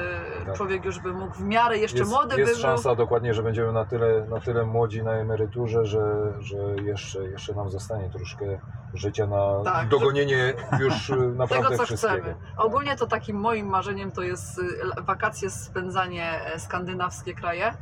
Tak. 0.45 0.55
człowiek 0.55 0.85
już 0.85 0.99
by 0.99 1.13
mógł 1.13 1.33
w 1.35 1.41
miarę 1.41 1.77
jeszcze 1.77 1.97
jest, 1.97 2.11
młody 2.11 2.39
jest 2.39 2.53
by 2.55 2.59
szansa 2.61 2.95
dokładnie, 2.95 3.33
że 3.33 3.43
będziemy 3.43 3.71
na 3.71 3.85
tyle, 3.85 4.25
na 4.29 4.39
tyle 4.39 4.65
młodzi 4.65 5.03
na 5.03 5.11
emeryturze, 5.11 5.85
że, 5.85 6.33
że 6.39 6.57
jeszcze, 6.83 7.19
jeszcze 7.23 7.53
nam 7.53 7.69
zostanie 7.69 8.09
troszkę 8.09 8.45
życia 8.93 9.27
na 9.27 9.63
Tak, 9.63 9.87
dogonienie 9.87 10.53
już 10.79 11.09
y, 11.09 11.15
naprawdę 11.43 11.65
Tego, 11.65 11.77
co 11.77 11.85
wszystkiego. 11.85 12.13
chcemy. 12.15 12.35
Ogólnie 12.57 12.95
to 12.95 13.07
takim 13.07 13.37
moim 13.37 13.67
marzeniem 13.67 14.11
to 14.11 14.21
jest 14.21 14.59
y, 14.59 14.63
wakacje, 15.01 15.49
spędzanie 15.49 16.45
e, 16.45 16.59
skandynawskie 16.59 17.33
kraje, 17.33 17.73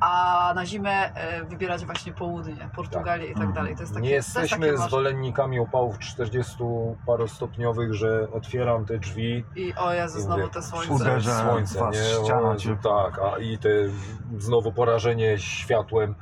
a 0.00 0.52
na 0.54 0.66
zimę 0.66 1.14
e, 1.14 1.44
wybierać 1.44 1.84
właśnie 1.86 2.12
południe, 2.12 2.68
Portugalię 2.76 3.24
i 3.26 3.28
tak 3.34 3.36
Mhm. 3.36 3.52
dalej. 3.54 3.76
To 3.76 3.82
jest 3.82 3.94
takie, 3.94 4.02
Nie 4.04 4.10
to 4.10 4.14
jest 4.16 4.28
takie 4.34 4.42
jesteśmy 4.42 4.66
marzenie. 4.72 4.88
zwolennikami 4.88 5.60
upałów 5.60 5.98
40 5.98 6.54
parostopniowych, 7.06 7.94
że 7.94 8.28
otwieram 8.32 8.84
te 8.86 8.98
drzwi 8.98 9.44
I 9.56 9.74
o 9.74 9.92
Jezu, 9.94 10.18
I 10.18 10.22
znowu 10.22 10.40
mówię, 10.40 10.52
te 10.52 10.62
słońce. 10.62 10.94
Uderza 10.94 11.42
słońce, 11.44 11.78
was 11.80 11.94
nie? 11.96 12.34
O, 12.34 12.76
tak, 12.82 13.18
a 13.18 13.38
i 13.38 13.58
te 13.58 13.68
znowu 14.38 14.72
porażenie 14.72 15.38
światłem. 15.38 16.14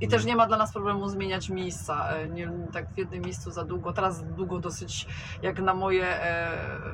I 0.00 0.08
też 0.08 0.24
nie 0.24 0.36
ma 0.36 0.46
dla 0.46 0.56
nas 0.56 0.72
problemu 0.72 1.08
zmieniać 1.08 1.48
miejsca. 1.50 2.08
E, 2.10 2.28
Nie, 2.28 2.50
tak 2.72 2.88
w 2.94 2.98
jednym 2.98 3.22
miejscu 3.22 3.50
za 3.50 3.64
długo. 3.64 3.92
Teraz 3.92 4.22
długo 4.24 4.58
dosyć, 4.58 5.06
jak 5.42 5.58
na 5.60 5.74
moje 5.74 6.06
e, 6.06 6.48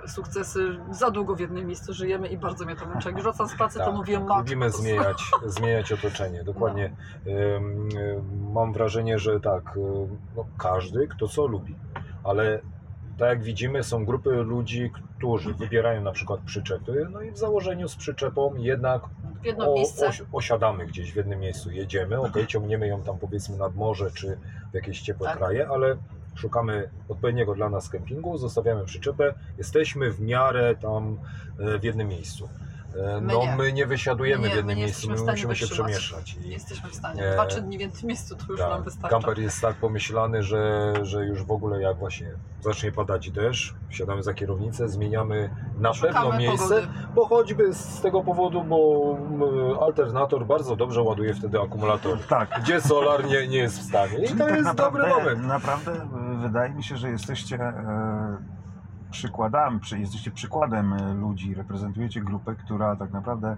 sukcesy, 0.08 0.78
za 0.90 1.10
długo 1.10 1.36
w 1.36 1.40
jednym 1.40 1.66
miejscu 1.66 1.92
żyjemy 1.94 2.28
i 2.28 2.36
bardzo 2.38 2.64
mnie 2.64 2.76
to 2.76 2.86
męczy. 2.86 3.08
Jak 3.08 3.22
wracam 3.22 3.48
z 3.48 3.56
pracy, 3.56 3.78
to 3.78 3.84
Tak, 3.84 3.94
mówię, 3.94 4.20
matko, 4.20 4.38
Lubimy 4.38 4.70
to- 4.70 4.78
zmieniać, 4.78 5.22
zmieniać 5.56 5.92
otoczenie, 5.92 6.44
dokładnie. 6.44 6.96
No. 7.26 7.32
Mam 8.52 8.72
wrażenie, 8.72 9.18
że 9.18 9.40
tak, 9.40 9.78
no, 10.36 10.44
każdy 10.58 11.08
kto 11.08 11.28
co 11.28 11.46
lubi, 11.46 11.74
ale 12.24 12.60
tak 13.18 13.28
jak 13.28 13.42
widzimy, 13.42 13.82
są 13.82 14.04
grupy 14.04 14.30
ludzi, 14.30 14.90
którzy 15.16 15.54
wybierają 15.54 16.00
na 16.02 16.12
przykład 16.12 16.40
przyczepy, 16.40 17.06
no 17.10 17.20
i 17.22 17.30
w 17.30 17.38
założeniu 17.38 17.88
z 17.88 17.96
przyczepą 17.96 18.54
jednak 18.56 19.02
W 19.42 19.44
jedno 19.44 19.72
o, 19.72 19.74
miejsce. 19.74 20.08
osi- 20.08 20.24
osiadamy 20.32 20.86
gdzieś 20.86 21.12
w 21.12 21.16
jednym 21.16 21.40
miejscu, 21.40 21.70
jedziemy, 21.70 22.20
ok, 22.20 22.36
ciągniemy 22.48 22.86
ją 22.86 23.02
tam 23.02 23.18
powiedzmy 23.18 23.56
nad 23.56 23.74
morze 23.74 24.10
czy 24.10 24.38
w 24.70 24.74
jakieś 24.74 25.00
ciepłe 25.00 25.26
Tak. 25.28 25.36
kraje, 25.38 25.68
ale 25.68 25.96
szukamy 26.34 26.90
odpowiedniego 27.08 27.54
dla 27.54 27.68
nas 27.68 27.88
kempingu, 27.88 28.38
zostawiamy 28.38 28.84
przyczepę, 28.84 29.34
jesteśmy 29.58 30.10
w 30.10 30.20
miarę 30.20 30.74
tam 30.76 31.18
e, 31.58 31.78
w 31.78 31.84
jednym 31.84 32.08
miejscu. 32.08 32.48
E, 32.96 33.20
My 33.20 33.32
No 33.32 33.40
nie. 33.42 33.56
my 33.56 33.72
nie 33.72 33.86
wysiadujemy 33.86 34.42
My 34.42 34.48
nie, 34.48 34.54
w 34.54 34.56
jednym 34.56 34.66
my 34.66 34.80
nie 34.80 34.84
miejscu, 34.84 35.10
my 35.10 35.16
musimy 35.30 35.56
się 35.56 35.66
przemieszczać. 35.66 36.36
Nie 36.36 36.46
I, 36.46 36.50
jesteśmy 36.50 36.90
w 36.90 36.94
stanie. 36.94 37.22
Nie. 37.22 37.30
Dwa, 37.32 37.46
trzy 37.46 37.62
dni 37.62 37.78
w 37.78 37.80
jednym 37.80 38.02
miejscu 38.04 38.36
to 38.36 38.44
już 38.52 38.60
nam 38.60 38.70
tak, 38.70 38.82
wystarcza. 38.82 39.08
kamper 39.16 39.38
jest 39.38 39.60
tak 39.60 39.76
pomyślany, 39.76 40.42
że, 40.42 40.92
że 41.02 41.24
już 41.24 41.42
w 41.44 41.50
ogóle 41.50 41.82
jak 41.82 41.96
właśnie 41.98 42.30
zacznie 42.60 42.92
padać 42.92 43.30
deszcz, 43.30 43.74
siadamy 43.90 44.22
za 44.22 44.34
kierownicę, 44.34 44.88
zmieniamy 44.88 45.50
na 45.78 45.92
pewno 45.92 46.08
Szukamy 46.22 46.38
miejsce, 46.38 46.68
pogody. 46.68 46.88
bo 47.14 47.26
choćby 47.26 47.74
z 47.74 48.00
tego 48.00 48.22
powodu, 48.22 48.64
bo 48.64 49.16
alternator 49.86 50.46
bardzo 50.46 50.76
dobrze 50.76 51.02
ładuje 51.02 51.34
wtedy 51.34 51.60
akumulator, 51.60 52.18
Tak. 52.28 52.60
gdzie 52.62 52.80
solar 52.80 53.24
nie, 53.24 53.48
nie 53.48 53.58
jest 53.58 53.78
w 53.78 53.82
stanie. 53.82 54.18
I 54.18 54.26
Czyli 54.26 54.38
to 54.38 54.46
tak 54.46 54.56
jest 54.56 54.74
dobry 54.74 55.08
moment. 55.08 55.44
Naprawdę 55.46 55.92
e, 55.92 56.08
wydaje 56.42 56.74
mi 56.74 56.82
się, 56.84 56.96
że 56.96 57.10
jesteście 57.10 57.56
e, 57.56 58.36
przykładami, 59.12 59.80
przy, 59.80 59.98
jesteście 59.98 60.30
przykładem 60.30 60.92
e, 60.92 61.14
ludzi, 61.14 61.54
reprezentujecie 61.54 62.20
grupę, 62.20 62.54
która 62.54 62.96
tak 62.96 63.12
naprawdę 63.12 63.56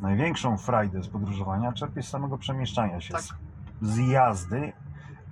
największą 0.00 0.56
frajdę 0.58 1.02
z 1.02 1.08
podróżowania 1.08 1.72
czerpie 1.72 2.02
z 2.02 2.08
samego 2.08 2.38
przemieszczania 2.38 3.00
się, 3.00 3.12
Tak. 3.14 3.22
z, 3.22 3.32
z 3.82 3.96
jazdy, 3.96 4.72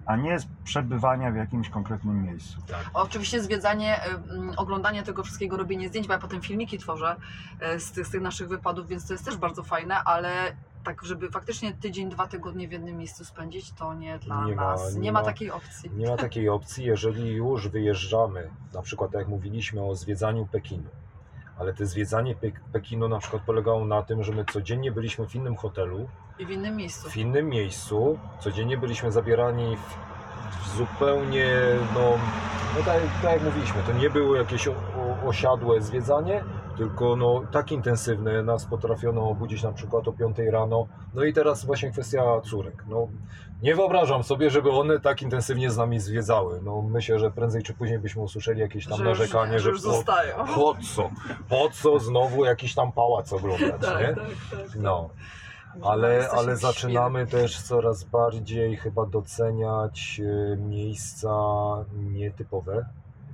a 0.07 0.17
nie 0.17 0.39
z 0.39 0.47
przebywania 0.65 1.31
w 1.31 1.37
jakimś 1.37 1.69
konkretnym 1.71 2.23
miejscu. 2.23 2.61
Oczywiście 2.95 3.43
zwiedzanie, 3.43 4.01
mm, 4.05 4.53
oglądanie 4.57 5.03
tego 5.03 5.23
wszystkiego, 5.23 5.57
robienie 5.57 5.89
zdjęć, 5.89 6.07
bo 6.07 6.13
ja 6.13 6.19
potem 6.19 6.41
filmiki 6.41 6.79
tworzę 6.79 7.17
y, 7.75 7.81
z 7.81 7.93
tych, 7.93 8.07
z 8.07 8.11
tych 8.11 8.21
naszych 8.21 8.49
wypadów, 8.49 8.89
więc 8.89 9.07
to 9.07 9.15
jest 9.15 9.25
też 9.25 9.37
bardzo 9.37 9.63
fajne, 9.63 10.05
ale 10.05 10.31
tak, 10.85 11.05
żeby 11.05 11.31
faktycznie 11.31 11.73
tydzień, 11.73 12.11
dwa 12.11 12.27
tygodnie 12.27 12.69
w 12.69 12.73
jednym 12.73 12.97
miejscu 12.99 13.25
spędzić, 13.25 13.73
to 13.73 13.95
nie 13.95 14.19
dla 14.19 14.45
Nie 14.45 14.55
ma- 14.55 14.63
nas. 14.63 14.95
nie 14.95 15.01
nie 15.01 15.13
ma 15.13 15.21
ma- 15.21 15.25
takiej 15.27 15.51
opcji. 15.51 15.91
Nie 15.97 16.09
ma 16.11 16.17
takiej 16.17 16.49
opcji, 16.49 16.85
jeżeli 16.85 17.31
już 17.33 17.69
wyjeżdżamy, 17.69 18.49
na 18.75 18.83
przykład 18.83 19.11
tak 19.11 19.19
jak 19.19 19.29
mówiliśmy 19.29 19.85
o 19.85 19.95
zwiedzaniu 19.95 20.47
Pekinu, 20.47 20.89
ale 21.59 21.75
to 21.75 21.87
zwiedzanie 21.87 22.35
Pek- 22.37 22.61
Pekinu 22.73 23.09
na 23.09 23.19
przykład 23.19 23.43
polegało 23.43 23.85
na 23.85 24.03
tym, 24.03 24.23
że 24.23 24.33
my 24.33 24.45
codziennie 24.53 24.93
byliśmy 24.93 25.27
w 25.27 25.35
innym 25.35 25.57
hotelu, 25.57 26.09
I 26.39 26.47
w 26.47 26.51
innym 26.51 26.77
miejscu. 26.77 27.11
w 27.11 27.17
innym 27.17 27.49
miejscu, 27.49 28.19
codziennie 28.41 28.77
byliśmy 28.79 29.13
zabierani 29.13 29.77
w, 29.77 29.99
w 30.65 30.77
zupełnie, 30.77 31.51
no, 31.95 32.01
no 32.79 32.85
tak, 32.85 33.01
tak 33.23 33.33
jak 33.33 33.43
mówiliśmy, 33.43 33.83
to 33.83 33.93
nie 33.93 34.11
było 34.11 34.37
jakieś 34.37 34.69
osiadłe 35.29 35.81
zwiedzanie, 35.81 36.45
tylko 36.77 37.17
no, 37.17 37.43
tak 37.53 37.73
intensywne, 37.73 38.43
nas 38.43 38.67
potrafiono 38.67 39.29
obudzić 39.29 39.63
na 39.63 39.73
przykład 39.73 40.09
o 40.09 40.13
5 40.13 40.37
rano, 40.51 40.87
no 41.15 41.25
i 41.25 41.33
teraz 41.33 41.65
właśnie 41.65 41.91
kwestia 41.91 42.41
córek, 42.41 42.85
no, 42.89 43.09
nie 43.63 43.75
wyobrażam 43.75 44.23
sobie, 44.23 44.51
żeby 44.51 44.71
one 44.71 45.01
tak 45.01 45.23
intensywnie 45.23 45.71
z 45.71 45.77
nami 45.77 46.01
zwiedzały, 46.01 46.61
no 46.63 46.83
myślę, 46.83 47.19
że 47.19 47.31
prędzej 47.31 47.63
czy 47.63 47.75
później 47.75 47.99
byśmy 47.99 48.23
usłyszeli 48.23 48.61
jakieś 48.61 48.87
tam 48.87 48.99
że 48.99 49.09
już, 49.09 49.19
narzekanie, 49.19 49.53
nie, 49.53 49.61
że 49.61 49.71
już 49.71 49.83
po, 49.83 49.93
zostają. 49.93 50.37
po 50.55 50.75
co, 50.95 51.11
po 51.49 51.69
co 51.73 51.99
znowu 51.99 52.45
jakiś 52.45 52.75
tam 52.75 52.93
pałac 52.93 53.33
oglądać, 53.33 53.81
Tak, 53.81 54.01
nie? 54.01 54.15
tak, 54.15 54.27
tak. 54.51 54.77
No. 54.77 55.11
Że 55.77 55.85
Ale, 55.85 56.29
ale 56.31 56.57
zaczynamy 56.57 57.27
też 57.27 57.63
coraz 57.63 58.05
bardziej 58.05 58.77
chyba 58.77 59.07
doceniać 59.07 60.21
e, 60.25 60.57
miejsca 60.57 61.31
nietypowe. 61.93 62.87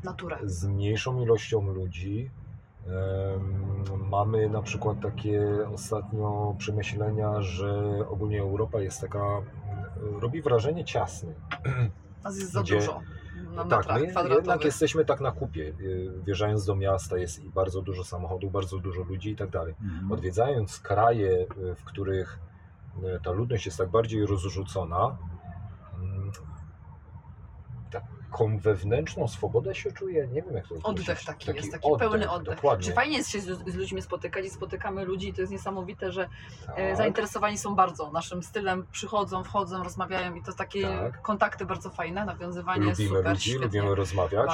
Naturę. 0.04 0.38
z 0.44 0.64
mniejszą 0.64 1.20
ilością 1.22 1.72
ludzi. 1.72 2.30
Mamy 4.10 4.48
na 4.48 4.62
przykład 4.62 5.00
takie 5.00 5.68
ostatnio 5.74 6.54
przemyślenia, 6.58 7.42
że 7.42 7.94
ogólnie 8.08 8.40
Europa 8.40 8.80
jest 8.80 9.00
taka, 9.00 9.24
robi 10.20 10.42
wrażenie 10.42 10.84
ciasny. 10.84 11.34
Nas 12.24 12.38
jest 12.38 12.52
za 12.52 12.62
Gdzie- 12.62 12.74
dużo. 12.74 13.00
Na 13.54 13.64
tak, 13.64 13.78
metrach 13.78 14.28
my 14.28 14.34
jednak 14.34 14.64
jesteśmy 14.64 15.04
tak 15.04 15.20
na 15.20 15.32
kupie. 15.32 15.62
Y, 15.80 16.10
Wjeżdżając 16.26 16.64
do 16.66 16.76
miasta 16.76 17.16
jest 17.18 17.44
i 17.44 17.50
bardzo 17.50 17.82
dużo 17.82 18.04
samochodów, 18.04 18.52
bardzo 18.52 18.78
dużo 18.78 19.02
ludzi 19.02 19.30
i 19.30 19.36
tak 19.36 19.50
dalej. 19.50 19.74
Mhm. 19.82 20.12
Odwiedzając 20.12 20.80
kraje, 20.80 21.46
y, 21.70 21.74
w 21.74 21.84
których 21.84 22.38
y, 23.16 23.20
ta 23.24 23.30
ludność 23.30 23.66
jest 23.66 23.78
tak 23.78 23.90
bardziej 23.90 24.26
rozrzucona, 24.26 25.16
mm, 26.02 26.30
taką 28.34 28.58
wewnętrzną 28.58 29.28
swobodę 29.28 29.74
się 29.74 29.92
czuje, 29.92 30.26
nie 30.28 30.42
wiem 30.42 30.54
jak 30.54 30.68
to 30.68 30.74
Oddech 30.82 31.04
określić. 31.04 31.26
taki, 31.26 31.50
jest, 31.56 31.72
taki 31.72 31.88
pełny 31.98 32.30
oddech. 32.30 32.54
Dokładnie. 32.56 32.84
Czy 32.86 32.92
fajnie 32.92 33.16
jest 33.16 33.30
się 33.30 33.40
z, 33.40 33.44
z 33.44 33.74
ludźmi 33.74 34.02
spotykać 34.02 34.44
i 34.46 34.50
spotykamy 34.50 35.04
ludzi 35.04 35.28
i 35.28 35.32
to 35.34 35.40
jest 35.40 35.52
niesamowite, 35.52 36.12
że 36.12 36.28
e, 36.76 36.88
Tak. 36.88 36.96
zainteresowani 36.96 37.58
są 37.58 37.74
bardzo 37.74 38.10
naszym 38.12 38.42
stylem, 38.42 38.86
przychodzą, 38.92 39.44
wchodzą, 39.44 39.82
rozmawiają 39.84 40.34
i 40.34 40.42
to 40.42 40.52
takie 40.52 40.82
Tak. 40.82 41.22
kontakty 41.22 41.66
bardzo 41.66 41.90
fajne, 41.90 42.24
nawiązywanie 42.24 42.84
Lubimy 42.84 43.08
super, 43.18 43.30
ludzi, 43.32 43.50
świetnie. 43.50 43.64
lubimy 43.66 43.94
rozmawiać, 43.94 44.50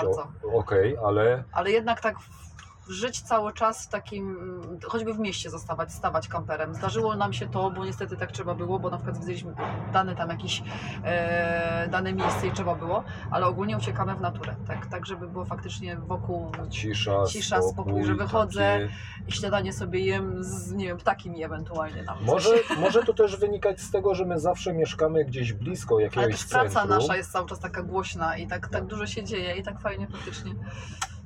okej, 0.55 0.97
ale 1.05 1.45
Ale 1.53 1.71
jednak 1.71 2.01
tak 2.01 2.19
w- 2.21 2.50
żyć 2.89 3.21
cały 3.21 3.53
czas 3.53 3.87
w 3.87 3.89
takim, 3.89 4.37
choćby 4.85 5.15
w 5.15 5.19
mieście 5.19 5.51
zostawać, 5.51 5.93
stawać 5.93 6.29
kamperem. 6.29 6.75
Zdarzyło 6.75 7.17
nam 7.17 7.33
się 7.33 7.49
to, 7.49 7.71
bo 7.71 7.85
niestety 7.85 8.17
tak 8.17 8.33
trzeba 8.33 8.55
było, 8.55 8.79
bo 8.79 8.91
na 8.91 8.97
przykład 8.97 9.19
widzieliśmy 9.19 9.55
dane 9.93 10.17
tam 10.17 10.31
jakieś 10.31 10.63
e, 11.05 11.89
dane 11.91 12.13
miejsce 12.13 12.47
i 12.47 12.53
trzeba 12.53 12.75
było, 12.75 13.05
ale 13.31 13.47
ogólnie 13.47 13.77
uciekamy 13.77 14.15
w 14.15 14.21
naturę, 14.21 14.57
tak, 14.67 14.87
tak 14.87 15.07
żeby 15.07 15.29
było 15.29 15.45
faktycznie 15.45 15.97
wokół 15.97 16.53
cisza, 16.71 17.25
Cisza, 17.29 17.63
spokój, 17.63 18.05
że 18.05 18.15
wychodzę, 18.15 18.89
i 19.29 19.33
śniadanie 19.33 19.73
sobie 19.73 20.01
jem 20.01 20.45
z, 20.45 20.73
nie 20.73 20.87
wiem, 20.87 20.97
ptakimi 20.97 21.45
ewentualnie 21.45 22.05
tam. 22.05 22.19
Może, 22.25 22.51
może 22.81 23.03
to 23.03 23.15
też 23.15 23.37
wynikać 23.37 23.81
z 23.81 23.91
tego, 23.91 24.15
że 24.15 24.25
my 24.25 24.41
zawsze 24.41 24.73
mieszkamy 24.75 25.25
gdzieś 25.25 25.53
blisko 25.53 25.95
Ale 25.95 26.05
jakiegoś 26.05 26.41
też 26.41 26.47
praca 26.47 26.81
centrum. 26.81 26.99
nasza 26.99 27.17
jest 27.17 27.33
cały 27.33 27.49
czas 27.49 27.61
taka 27.61 27.83
głośna 27.83 28.37
i 28.37 28.47
tak, 28.47 28.69
tak 28.69 28.87
dużo 28.87 29.07
się 29.07 29.25
dzieje 29.25 29.57
i 29.57 29.63
tak 29.63 29.81
fajnie 29.81 30.07
faktycznie. 30.07 30.55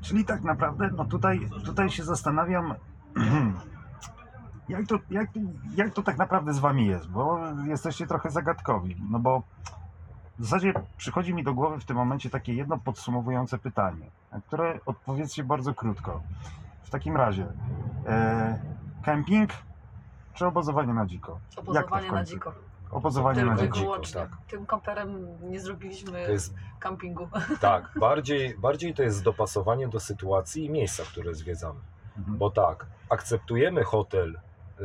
Czyli 0.05 0.25
tak 0.25 0.43
naprawdę, 0.43 0.90
no 0.97 1.05
tutaj, 1.05 1.49
tutaj 1.64 1.90
się 1.90 2.05
zastanawiam, 2.05 2.75
jak 4.69 4.87
to, 4.87 4.99
jak, 5.11 5.31
jak 5.75 5.95
to 5.95 6.03
tak 6.03 6.19
naprawdę 6.19 6.53
z 6.53 6.59
wami 6.59 6.87
jest, 6.87 7.09
bo 7.09 7.38
jesteście 7.67 8.07
trochę 8.07 8.31
zagadkowi, 8.31 8.97
no 9.11 9.19
bo 9.19 9.43
w 10.38 10.45
zasadzie 10.45 10.75
przychodzi 10.97 11.35
mi 11.35 11.45
do 11.45 11.55
głowy 11.55 11.81
w 11.81 11.85
tym 11.85 11.97
momencie 11.97 12.31
takie 12.31 12.55
jedno 12.55 12.79
podsumowujące 12.79 13.59
pytanie, 13.59 14.11
na 14.33 14.40
które 14.40 14.81
odpowiedzcie 14.87 15.45
bardzo 15.45 15.75
krótko. 15.75 16.23
W 16.83 16.90
takim 16.90 17.17
razie, 17.17 17.47
e, 18.07 18.59
kemping 19.03 19.51
czy 20.35 20.47
obozowanie 20.47 20.95
na 20.95 21.07
dziko? 21.07 21.38
Obozowanie 21.57 22.12
na 22.12 22.25
dziko. 22.25 22.53
Obozowanie 22.90 23.40
Tylko 23.40 23.55
na 23.55 23.61
i 23.62 23.64
dziko. 23.64 23.79
wyłącznie. 23.79 24.20
tak. 24.20 24.31
Tym 24.49 24.66
kamperem 24.66 25.38
nie 25.51 25.61
zrobiliśmy 25.61 26.12
To 26.27 26.33
jest 26.33 26.55
kampingu. 26.81 27.29
Tak, 27.61 27.90
bardziej, 28.01 28.55
bardziej 28.59 28.94
to 28.94 29.03
jest 29.03 29.23
dopasowanie 29.23 29.88
do 29.88 30.01
sytuacji 30.01 30.64
i 30.64 30.70
miejsca, 30.70 31.03
które 31.03 31.35
zwiedzamy. 31.35 31.81
Mhm. 32.18 32.38
Bo 32.38 32.51
tak, 32.51 32.87
akceptujemy 33.09 33.85
hotel 33.85 34.31
y, 34.81 34.85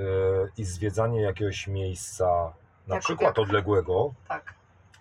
i 0.57 0.63
zwiedzanie 0.63 1.21
jakiegoś 1.21 1.67
miejsca 1.67 2.53
na 2.87 2.95
Jak- 2.95 3.03
przykład 3.03 3.37
jak- 3.37 3.39
odległego, 3.47 4.13
Tak. 4.27 4.53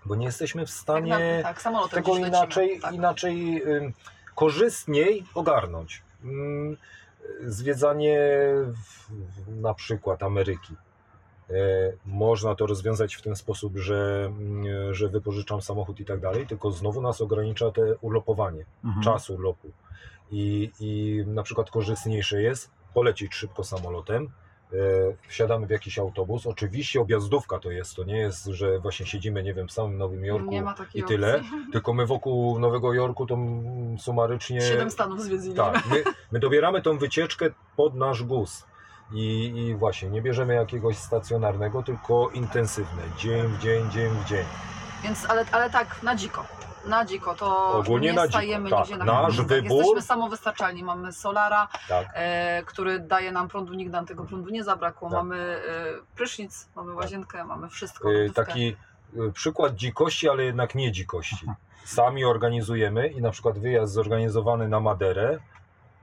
bo 0.06 0.14
nie 0.14 0.26
jesteśmy 0.26 0.66
w 0.66 0.68
Jak 0.68 0.76
stanie 0.78 1.36
na, 1.36 1.42
tak, 1.42 1.62
samolotem 1.62 2.02
tego 2.02 2.12
gdzieś 2.12 2.22
lecimy. 2.22 2.38
inaczej, 2.38 2.80
tak. 2.80 2.92
inaczej 2.94 3.62
ym, 3.76 3.92
korzystniej 4.34 5.24
ogarnąć. 5.34 6.02
Ym, 6.24 6.76
Zwiedzanie 7.42 8.18
w, 8.64 9.10
w, 9.10 9.60
na 9.60 9.74
przykład 9.74 10.22
Ameryki. 10.22 10.76
E, 11.50 11.54
Można 12.06 12.54
to 12.54 12.66
rozwiązać 12.66 13.14
w 13.14 13.22
ten 13.22 13.36
sposób, 13.36 13.76
że, 13.76 14.24
mm, 14.26 14.94
że 14.94 15.08
wypożyczam 15.08 15.62
samochód 15.62 16.00
i 16.00 16.04
tak 16.04 16.20
dalej, 16.20 16.46
tylko 16.46 16.70
znowu 16.70 17.00
nas 17.00 17.20
ogranicza 17.20 17.70
te 17.70 17.96
urlopowanie, 18.00 18.64
Mhm. 18.84 19.02
czas 19.04 19.30
urlopu. 19.30 19.68
I, 20.30 20.70
I 20.80 21.22
na 21.26 21.42
przykład 21.42 21.70
korzystniejsze 21.70 22.42
jest 22.42 22.70
polecieć 22.94 23.34
szybko 23.34 23.64
samolotem, 23.64 24.28
e, 24.72 24.76
wsiadamy 25.28 25.66
w 25.66 25.70
jakiś 25.70 25.98
autobus, 25.98 26.46
oczywiście 26.46 27.00
objazdówka 27.00 27.58
to 27.58 27.70
jest, 27.70 27.96
to 27.96 28.04
nie 28.04 28.16
jest, 28.18 28.46
że 28.46 28.78
właśnie 28.78 29.06
siedzimy, 29.06 29.42
nie 29.42 29.54
wiem, 29.54 29.68
w 29.68 29.72
samym 29.72 29.98
Nowym 29.98 30.24
Jorku, 30.24 30.50
Nie 30.50 30.62
ma 30.62 30.74
takiej 30.74 31.02
i 31.02 31.04
tyle. 31.04 31.36
opcji. 31.36 31.50
tylko 31.72 31.94
my 31.94 32.06
wokół 32.06 32.58
Nowego 32.58 32.92
Jorku 32.92 33.26
to 33.26 33.38
sumarycznie... 33.98 34.60
Siedem 34.60 34.90
stanów 34.90 35.22
zwiedziliśmy. 35.22 35.56
Tak, 35.56 35.86
my, 35.90 36.04
my 36.32 36.38
dobieramy 36.38 36.82
tą 36.82 36.98
wycieczkę 36.98 37.46
pod 37.76 37.94
nasz 37.94 38.22
gust. 38.22 38.66
I, 39.12 39.46
I 39.56 39.74
właśnie, 39.74 40.08
nie 40.10 40.22
bierzemy 40.22 40.54
jakiegoś 40.54 40.96
stacjonarnego, 40.96 41.82
tylko 41.82 42.28
intensywne, 42.28 43.02
dzień 43.18 43.42
w 43.48 43.58
dzień, 43.58 43.90
dzień 43.90 44.10
w 44.10 44.24
dzień. 44.24 44.44
Więc, 45.02 45.30
ale, 45.30 45.44
ale 45.52 45.70
tak, 45.70 46.02
na 46.02 46.14
dziko. 46.14 46.44
Na 46.86 47.04
dziko, 47.04 47.34
to 47.34 47.72
Ogólnie 47.72 48.08
nie 48.08 48.12
na 48.14 48.22
dziko, 48.26 48.38
stajemy 48.38 48.70
tak. 48.70 48.78
nigdzie 48.78 48.96
na 48.96 49.04
Nasz 49.04 49.32
chwilę. 49.38 49.48
wybór- 49.62 49.76
Jesteśmy 49.76 50.02
samowystarczalni. 50.02 50.84
Mamy 50.84 51.12
solara, 51.12 51.68
Tak. 51.88 52.06
e, 52.14 52.62
który 52.66 53.00
daje 53.00 53.32
nam 53.32 53.48
prądu, 53.48 53.74
nigdy 53.74 53.92
nam 53.92 54.06
tego 54.06 54.24
prądu 54.24 54.50
nie 54.50 54.64
zabrakło. 54.64 55.10
Tak. 55.10 55.18
Mamy 55.18 55.36
e, 55.36 56.14
prysznic, 56.16 56.68
mamy 56.76 56.94
łazienkę, 56.94 57.44
mamy 57.44 57.68
wszystko. 57.68 58.10
Lodówkę. 58.10 58.44
Taki 58.46 58.76
y, 59.28 59.32
przykład 59.32 59.74
dzikości, 59.74 60.28
ale 60.28 60.42
jednak 60.44 60.74
nie 60.74 60.92
dzikości. 60.92 61.46
Sami 61.84 62.24
organizujemy 62.24 63.08
i 63.08 63.20
na 63.22 63.30
przykład 63.30 63.58
wyjazd 63.58 63.92
zorganizowany 63.92 64.68
na 64.68 64.80
Maderę, 64.80 65.38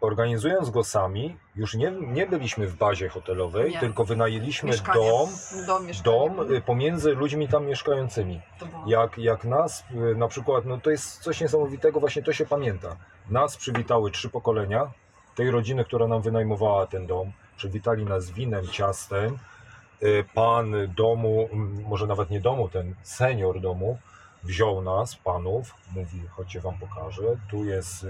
organizując 0.05 0.69
go 0.69 0.83
sami, 0.83 1.37
już 1.55 1.75
nie, 1.75 1.91
nie 1.91 2.27
byliśmy 2.27 2.67
w 2.67 2.75
bazie 2.75 3.09
hotelowej, 3.09 3.71
Nie. 3.71 3.79
tylko 3.79 4.05
wynajęliśmy 4.05 4.69
Mieszkanie. 4.69 4.99
dom, 4.99 5.29
Dom, 5.67 5.85
mieszkanie. 5.87 6.17
dom 6.17 6.51
y, 6.53 6.61
pomiędzy 6.61 7.11
ludźmi 7.15 7.47
tam 7.47 7.65
mieszkającymi. 7.65 8.41
To 8.59 8.65
było. 8.65 8.83
Jak, 8.87 9.17
jak 9.17 9.43
nas, 9.45 9.83
y, 10.11 10.15
na 10.15 10.27
przykład, 10.27 10.65
no 10.65 10.77
to 10.77 10.89
jest 10.91 11.19
coś 11.21 11.41
niesamowitego, 11.41 11.99
właśnie 11.99 12.23
to 12.23 12.33
się 12.33 12.45
pamięta. 12.45 12.95
Nas 13.29 13.57
przywitały 13.57 14.11
trzy 14.11 14.29
pokolenia 14.29 14.91
tej 15.35 15.51
rodziny, 15.51 15.85
która 15.85 16.07
nam 16.07 16.21
wynajmowała 16.21 16.87
ten 16.87 17.07
dom. 17.07 17.31
Przywitali 17.57 18.05
nas 18.05 18.31
winem, 18.31 18.67
ciastem. 18.67 19.37
Y, 20.03 20.25
Pan 20.33 20.73
domu, 20.97 21.49
m, 21.53 21.83
może 21.87 22.07
nawet 22.07 22.29
nie 22.29 22.39
domu, 22.41 22.69
ten 22.69 22.95
senior 23.03 23.61
domu, 23.61 23.97
wziął 24.45 24.81
nas, 24.81 25.15
panów, 25.15 25.75
mówi, 25.95 26.27
chodźcie 26.27 26.61
wam 26.61 26.77
pokażę. 26.77 27.23
Tu 27.49 27.65
jest 27.65 28.05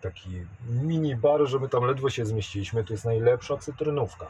taki 0.00 0.46
mini 0.68 1.16
bar, 1.16 1.46
że 1.46 1.58
my 1.58 1.68
tam 1.68 1.84
ledwo 1.84 2.10
się 2.10 2.26
zmieściliśmy. 2.26 2.84
To 2.84 2.92
jest 2.92 3.04
najlepsza 3.04 3.56
cytrynówka. 3.56 4.26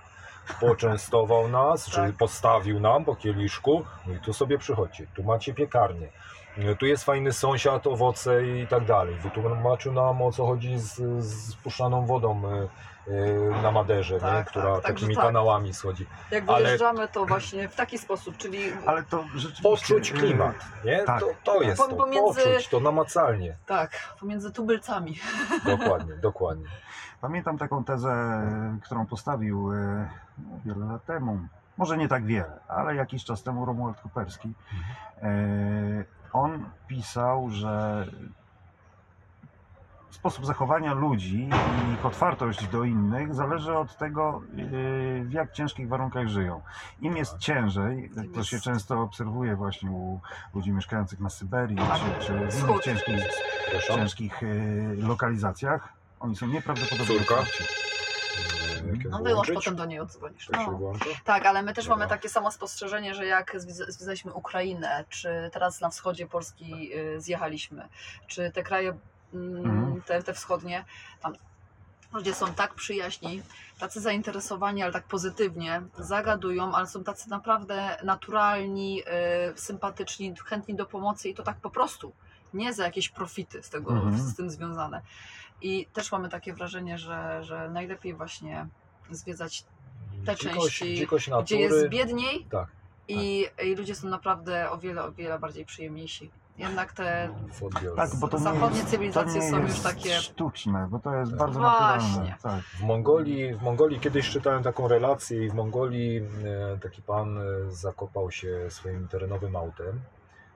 Poczęstował 0.61 1.49
nas, 1.49 1.85
Tak. 1.87 1.95
czyli 1.95 2.13
postawił 2.13 2.81
nam 2.81 3.05
po 3.05 3.17
kieliszku. 3.17 3.85
No 4.07 4.15
i 4.15 4.19
tu 4.19 4.33
sobie 4.33 4.59
przychodźcie, 4.59 5.07
tu 5.15 5.23
macie 5.23 5.55
piekarnię. 5.55 6.09
Tu 6.79 6.87
jest 6.87 7.05
fajny 7.05 7.33
sąsiad, 7.33 7.87
owoce 7.87 8.47
i 8.47 8.67
tak 8.67 8.85
dalej. 8.85 9.15
Wytłumaczył 9.15 9.93
nam 9.93 10.23
o 10.23 10.33
co 10.33 10.47
chodzi 10.47 10.79
z, 10.79 10.95
z 11.25 11.55
puszczaną 11.57 12.07
wodą 12.07 12.43
y, 13.09 13.13
y, 13.13 13.51
na 13.63 13.71
Maderze, 13.71 14.21
Tak, 14.21 14.35
nie? 14.39 14.45
która 14.45 14.75
tak, 14.75 14.85
takimi 14.85 15.15
tak. 15.15 15.25
kanałami 15.25 15.75
schodzi. 15.75 16.07
Jak 16.31 16.45
ale- 16.49 16.65
wyjeżdżamy, 16.65 17.09
to 17.09 17.27
właśnie 17.27 17.69
w 17.69 17.77
taki 17.77 17.99
sposób, 17.99 18.37
czyli 18.37 18.59
Ale 18.87 19.03
to 19.03 19.25
rzeczywiście... 19.35 19.63
Poczuć 19.63 20.11
y, 20.11 20.15
klimat, 20.15 20.55
nie? 20.85 21.03
tak. 21.05 21.21
To, 21.21 21.27
to 21.45 21.63
jest 21.63 21.83
Po- 21.83 21.89
to, 21.89 21.97
pomiędzy- 21.97 22.43
poczuć 22.45 22.69
to 22.69 22.81
namacalnie. 22.81 23.57
tak, 23.67 23.91
pomiędzy 24.21 24.53
tubylcami. 24.53 25.19
Dokładnie, 25.77 26.15
dokładnie. 26.15 26.67
Pamiętam 27.21 27.59
taką 27.59 27.85
tezę, 27.85 28.43
którą 28.85 29.07
postawił 29.07 29.73
y, 29.73 30.09
no, 30.39 30.59
wiele 30.65 30.87
lat 30.87 31.05
temu. 31.05 31.39
Może 31.77 31.97
nie 31.97 32.09
tak 32.09 32.27
wiele, 32.27 32.59
ale 32.69 32.95
jakiś 32.97 33.25
czas 33.25 33.43
temu 33.43 33.65
Romuald 33.65 34.01
Koperski. 34.01 34.49
Y, 35.23 36.05
On 36.33 36.65
pisał, 36.89 37.51
że 37.51 38.07
sposób 40.23 40.47
zachowania 40.47 40.95
ludzi 40.95 41.49
i 41.89 41.93
ich 41.93 42.07
otwartość 42.07 42.67
do 42.67 42.85
innych 42.85 43.35
zależy 43.35 43.79
od 43.79 43.97
tego, 43.97 44.43
y, 44.59 45.25
w 45.25 45.33
jak 45.33 45.53
ciężkich 45.53 45.89
warunkach 45.89 46.29
żyją. 46.29 46.61
Im 47.01 47.17
jest 47.17 47.39
ciężej, 47.39 48.11
to 48.35 48.45
się 48.45 48.61
często 48.61 49.01
obserwuje 49.01 49.57
właśnie 49.57 49.91
u 49.91 50.21
ludzi 50.55 50.73
mieszkających 50.73 51.21
na 51.21 51.31
Syberii 51.31 51.77
czy, 51.77 52.27
czy 52.27 52.33
w 52.33 52.69
innych 52.69 52.83
ciężkich 52.83 53.25
ciężkich 53.95 54.43
y, 54.43 54.97
lokalizacjach. 54.99 55.89
Oni 56.21 56.37
są 56.37 56.47
nieprawdopodobnie 56.47 57.19
Córka? 57.19 57.35
otwarci. 57.35 57.65
No 59.11 59.19
wyłącz, 59.19 59.35
włączyć? 59.47 59.55
potem 59.55 59.77
do 59.77 59.85
niej 59.85 60.01
odzwonisz. 60.01 60.45
Się 60.45 60.53
No. 60.53 60.71
włącza? 60.73 61.05
Tak, 61.25 61.47
ale 61.47 61.63
my 61.63 61.75
też 61.75 61.85
Dobra. 61.85 61.97
mamy 61.97 62.09
takie 62.11 62.29
samo 62.29 62.51
spostrzeżenie, 62.51 63.15
że 63.15 63.27
jak 63.27 63.57
zwiedzaliśmy 63.61 64.33
Ukrainę, 64.33 65.05
czy 65.09 65.51
teraz 65.53 65.81
na 65.81 65.91
wschodzie 65.91 66.27
Polski 66.27 66.91
y, 66.97 67.21
zjechaliśmy, 67.21 67.89
czy 68.27 68.51
te 68.51 68.63
kraje, 68.63 68.97
mm, 69.35 69.57
Mhm. 69.67 70.03
te, 70.03 70.23
te 70.23 70.35
wschodnie, 70.35 70.85
tam 71.23 71.33
ludzie 72.13 72.35
są 72.35 72.55
tak 72.55 72.75
przyjaźni, 72.75 73.43
tacy 73.79 74.01
zainteresowani, 74.01 74.83
ale 74.83 74.93
tak 74.93 75.05
pozytywnie, 75.05 75.83
zagadują, 75.99 76.75
ale 76.75 76.87
są 76.87 77.05
tacy 77.05 77.31
naprawdę 77.31 77.97
naturalni, 78.05 79.03
y, 79.03 79.59
sympatyczni, 79.61 80.35
chętni 80.45 80.75
do 80.75 80.87
pomocy 80.87 81.29
i 81.29 81.35
to 81.35 81.43
tak 81.43 81.57
po 81.57 81.71
prostu, 81.71 82.13
nie 82.55 82.73
za 82.73 82.85
jakieś 82.85 83.09
profity 83.09 83.63
z, 83.63 83.71
tego, 83.71 83.93
Mhm. 83.93 84.19
z 84.19 84.37
tym 84.37 84.51
związane. 84.51 85.03
I 85.63 85.87
też 85.93 86.13
mamy 86.13 86.29
takie 86.29 86.55
wrażenie, 86.55 86.99
że, 86.99 87.45
że 87.45 87.71
najlepiej 87.71 88.15
właśnie 88.15 88.67
zwiedzać 89.11 89.65
te 90.27 90.37
dzikość, 90.37 90.79
części, 90.79 90.95
dzikość 90.95 91.29
natury. 91.29 91.45
gdzie 91.45 91.57
jest 91.61 91.89
biedniej 91.89 92.47
Tak. 92.51 92.69
i, 93.09 93.47
i 93.65 93.75
ludzie 93.75 93.95
są 93.95 94.09
naprawdę 94.09 94.71
o 94.71 94.79
wiele, 94.79 95.05
o 95.05 95.13
wiele 95.13 95.39
bardziej 95.39 95.65
przyjemniejsi. 95.65 96.31
Jednak 96.59 96.93
te. 96.93 97.29
Tak, 97.97 98.11
bo 98.21 98.29
to 98.29 98.37
nie 98.37 98.43
Zachodnie 98.43 98.79
jest, 98.79 98.91
cywilizacje 98.91 99.41
to 99.41 99.49
są 99.51 99.63
już 99.63 99.81
takie- 99.81 100.15
sztuczne, 100.21 100.89
bo 100.91 100.99
to 100.99 101.15
jest 101.15 101.31
Tak. 101.31 101.39
bardzo 101.39 101.61
naturalne. 101.61 102.35
Tak. 102.43 102.61
W 102.63 102.83
Mongolii, 102.83 103.55
w 103.55 103.63
Mongolii 103.63 104.01
kiedyś 104.01 104.31
czytałem 104.31 104.63
taką 104.63 104.89
relację 104.89 105.45
i 105.45 105.51
w 105.51 105.55
Mongolii 105.55 106.17
e, 106.19 106.23
taki 106.83 107.03
pan 107.03 107.39
e, 107.39 107.43
zakopał 107.71 108.31
się 108.31 108.67
swoim 108.71 109.09
terenowym 109.09 109.57
autem, 109.57 110.01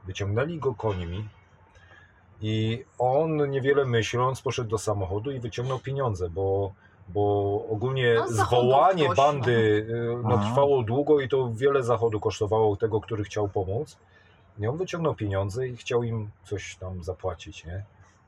wyciągnęli 0.04 0.58
go 0.58 0.74
końmi 0.74 1.28
i 2.40 2.84
on 2.98 3.50
niewiele 3.50 3.84
myśląc 3.84 4.42
poszedł 4.42 4.70
do 4.70 4.78
samochodu 4.78 5.30
i 5.30 5.40
wyciągnął 5.40 5.78
pieniądze, 5.78 6.30
bo, 6.30 6.72
bo 7.08 7.64
ogólnie 7.70 8.14
No, 8.14 8.28
zwołanie 8.28 9.04
ktoś, 9.04 9.16
bandy 9.16 9.86
e, 9.90 10.28
no, 10.28 10.38
trwało 10.38 10.82
długo 10.82 11.20
i 11.20 11.28
to 11.28 11.50
wiele 11.54 11.82
zachodu 11.82 12.20
kosztowało 12.20 12.76
tego, 12.76 13.00
który 13.00 13.24
chciał 13.24 13.48
pomóc. 13.48 13.96
I 14.58 14.66
on 14.66 14.76
wyciągnął 14.76 15.14
pieniądze 15.14 15.68
i 15.68 15.76
chciał 15.76 16.02
im 16.02 16.30
coś 16.44 16.76
tam 16.76 17.04
zapłacić, 17.04 17.64
nie? 17.64 17.84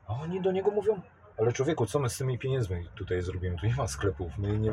A 0.07 0.13
oni 0.13 0.41
do 0.41 0.51
niego 0.51 0.71
mówią, 0.71 1.01
ale 1.37 1.53
człowieku, 1.53 1.85
co 1.85 1.99
my 1.99 2.09
z 2.09 2.17
tymi 2.17 2.39
pieniędzmi 2.39 2.87
tutaj 2.95 3.21
zrobimy? 3.21 3.57
Tu 3.57 3.65
nie 3.65 3.75
ma 3.75 3.87
sklepów, 3.87 4.37
nie, 4.37 4.59
nie, 4.59 4.71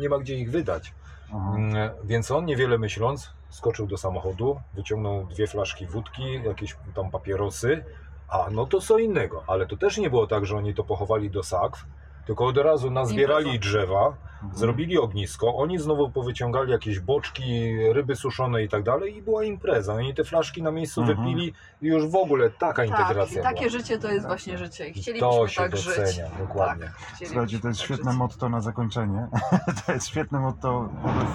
nie 0.00 0.08
ma 0.08 0.18
gdzie 0.18 0.34
ich 0.34 0.50
wydać. 0.50 0.94
Aha. 1.28 1.54
Mm, 1.56 1.90
Więc 2.04 2.30
on 2.30 2.44
niewiele 2.44 2.78
myśląc, 2.78 3.30
skoczył 3.50 3.86
do 3.86 3.96
samochodu, 3.96 4.60
wyciągnął 4.74 5.26
dwie 5.26 5.46
flaszki 5.46 5.86
wódki, 5.86 6.42
jakieś 6.44 6.76
tam 6.94 7.10
papierosy. 7.10 7.84
A, 8.28 8.46
no 8.50 8.66
to 8.66 8.80
co 8.80 8.98
innego. 8.98 9.44
Ale 9.46 9.66
to 9.66 9.76
też 9.76 9.98
nie 9.98 10.10
było 10.10 10.26
tak, 10.26 10.46
że 10.46 10.56
oni 10.56 10.74
to 10.74 10.84
pochowali 10.84 11.30
do 11.30 11.42
sakw, 11.42 11.84
tylko 12.26 12.46
od 12.46 12.56
razu 12.58 12.90
nazbierali 12.90 13.58
drzewa, 13.58 14.12
Mhm. 14.42 14.58
zrobili 14.58 14.98
ognisko, 14.98 15.56
oni 15.56 15.78
znowu 15.78 16.10
powyciągali 16.10 16.72
jakieś 16.72 17.00
boczki, 17.00 17.76
ryby 17.92 18.16
suszone 18.16 18.62
i 18.64 18.68
tak 18.68 18.82
dalej 18.82 19.16
i 19.16 19.22
była 19.22 19.44
impreza. 19.44 19.94
Oni 19.94 20.14
te 20.14 20.24
flaszki 20.24 20.62
na 20.62 20.70
miejscu 20.70 21.00
Mhm. 21.00 21.18
wypili 21.18 21.52
i 21.82 21.86
już 21.86 22.06
w 22.06 22.14
ogóle 22.16 22.50
taka 22.50 22.74
tak, 22.86 22.88
integracja 22.88 23.40
i 23.40 23.44
takie 23.44 23.58
była. 23.58 23.70
życie 23.70 23.98
to 23.98 24.08
jest 24.08 24.20
Tak. 24.20 24.28
właśnie 24.28 24.58
życie 24.58 24.88
i 24.88 24.92
chcielibyśmy 24.92 25.28
to 25.30 25.48
się 25.48 25.60
tak 25.62 25.76
żyć. 25.76 25.86
docenia, 25.96 26.30
dokładnie. 26.38 26.84
Tak, 26.84 27.28
Słuchajcie, 27.28 27.58
to 27.58 27.68
jest 27.68 27.80
tak 27.80 27.86
świetne 27.86 28.10
żyć. 28.10 28.18
motto 28.18 28.48
na 28.48 28.60
zakończenie. 28.60 29.26
to 29.86 29.92
jest 29.92 30.06
świetne 30.08 30.40
motto. 30.40 30.88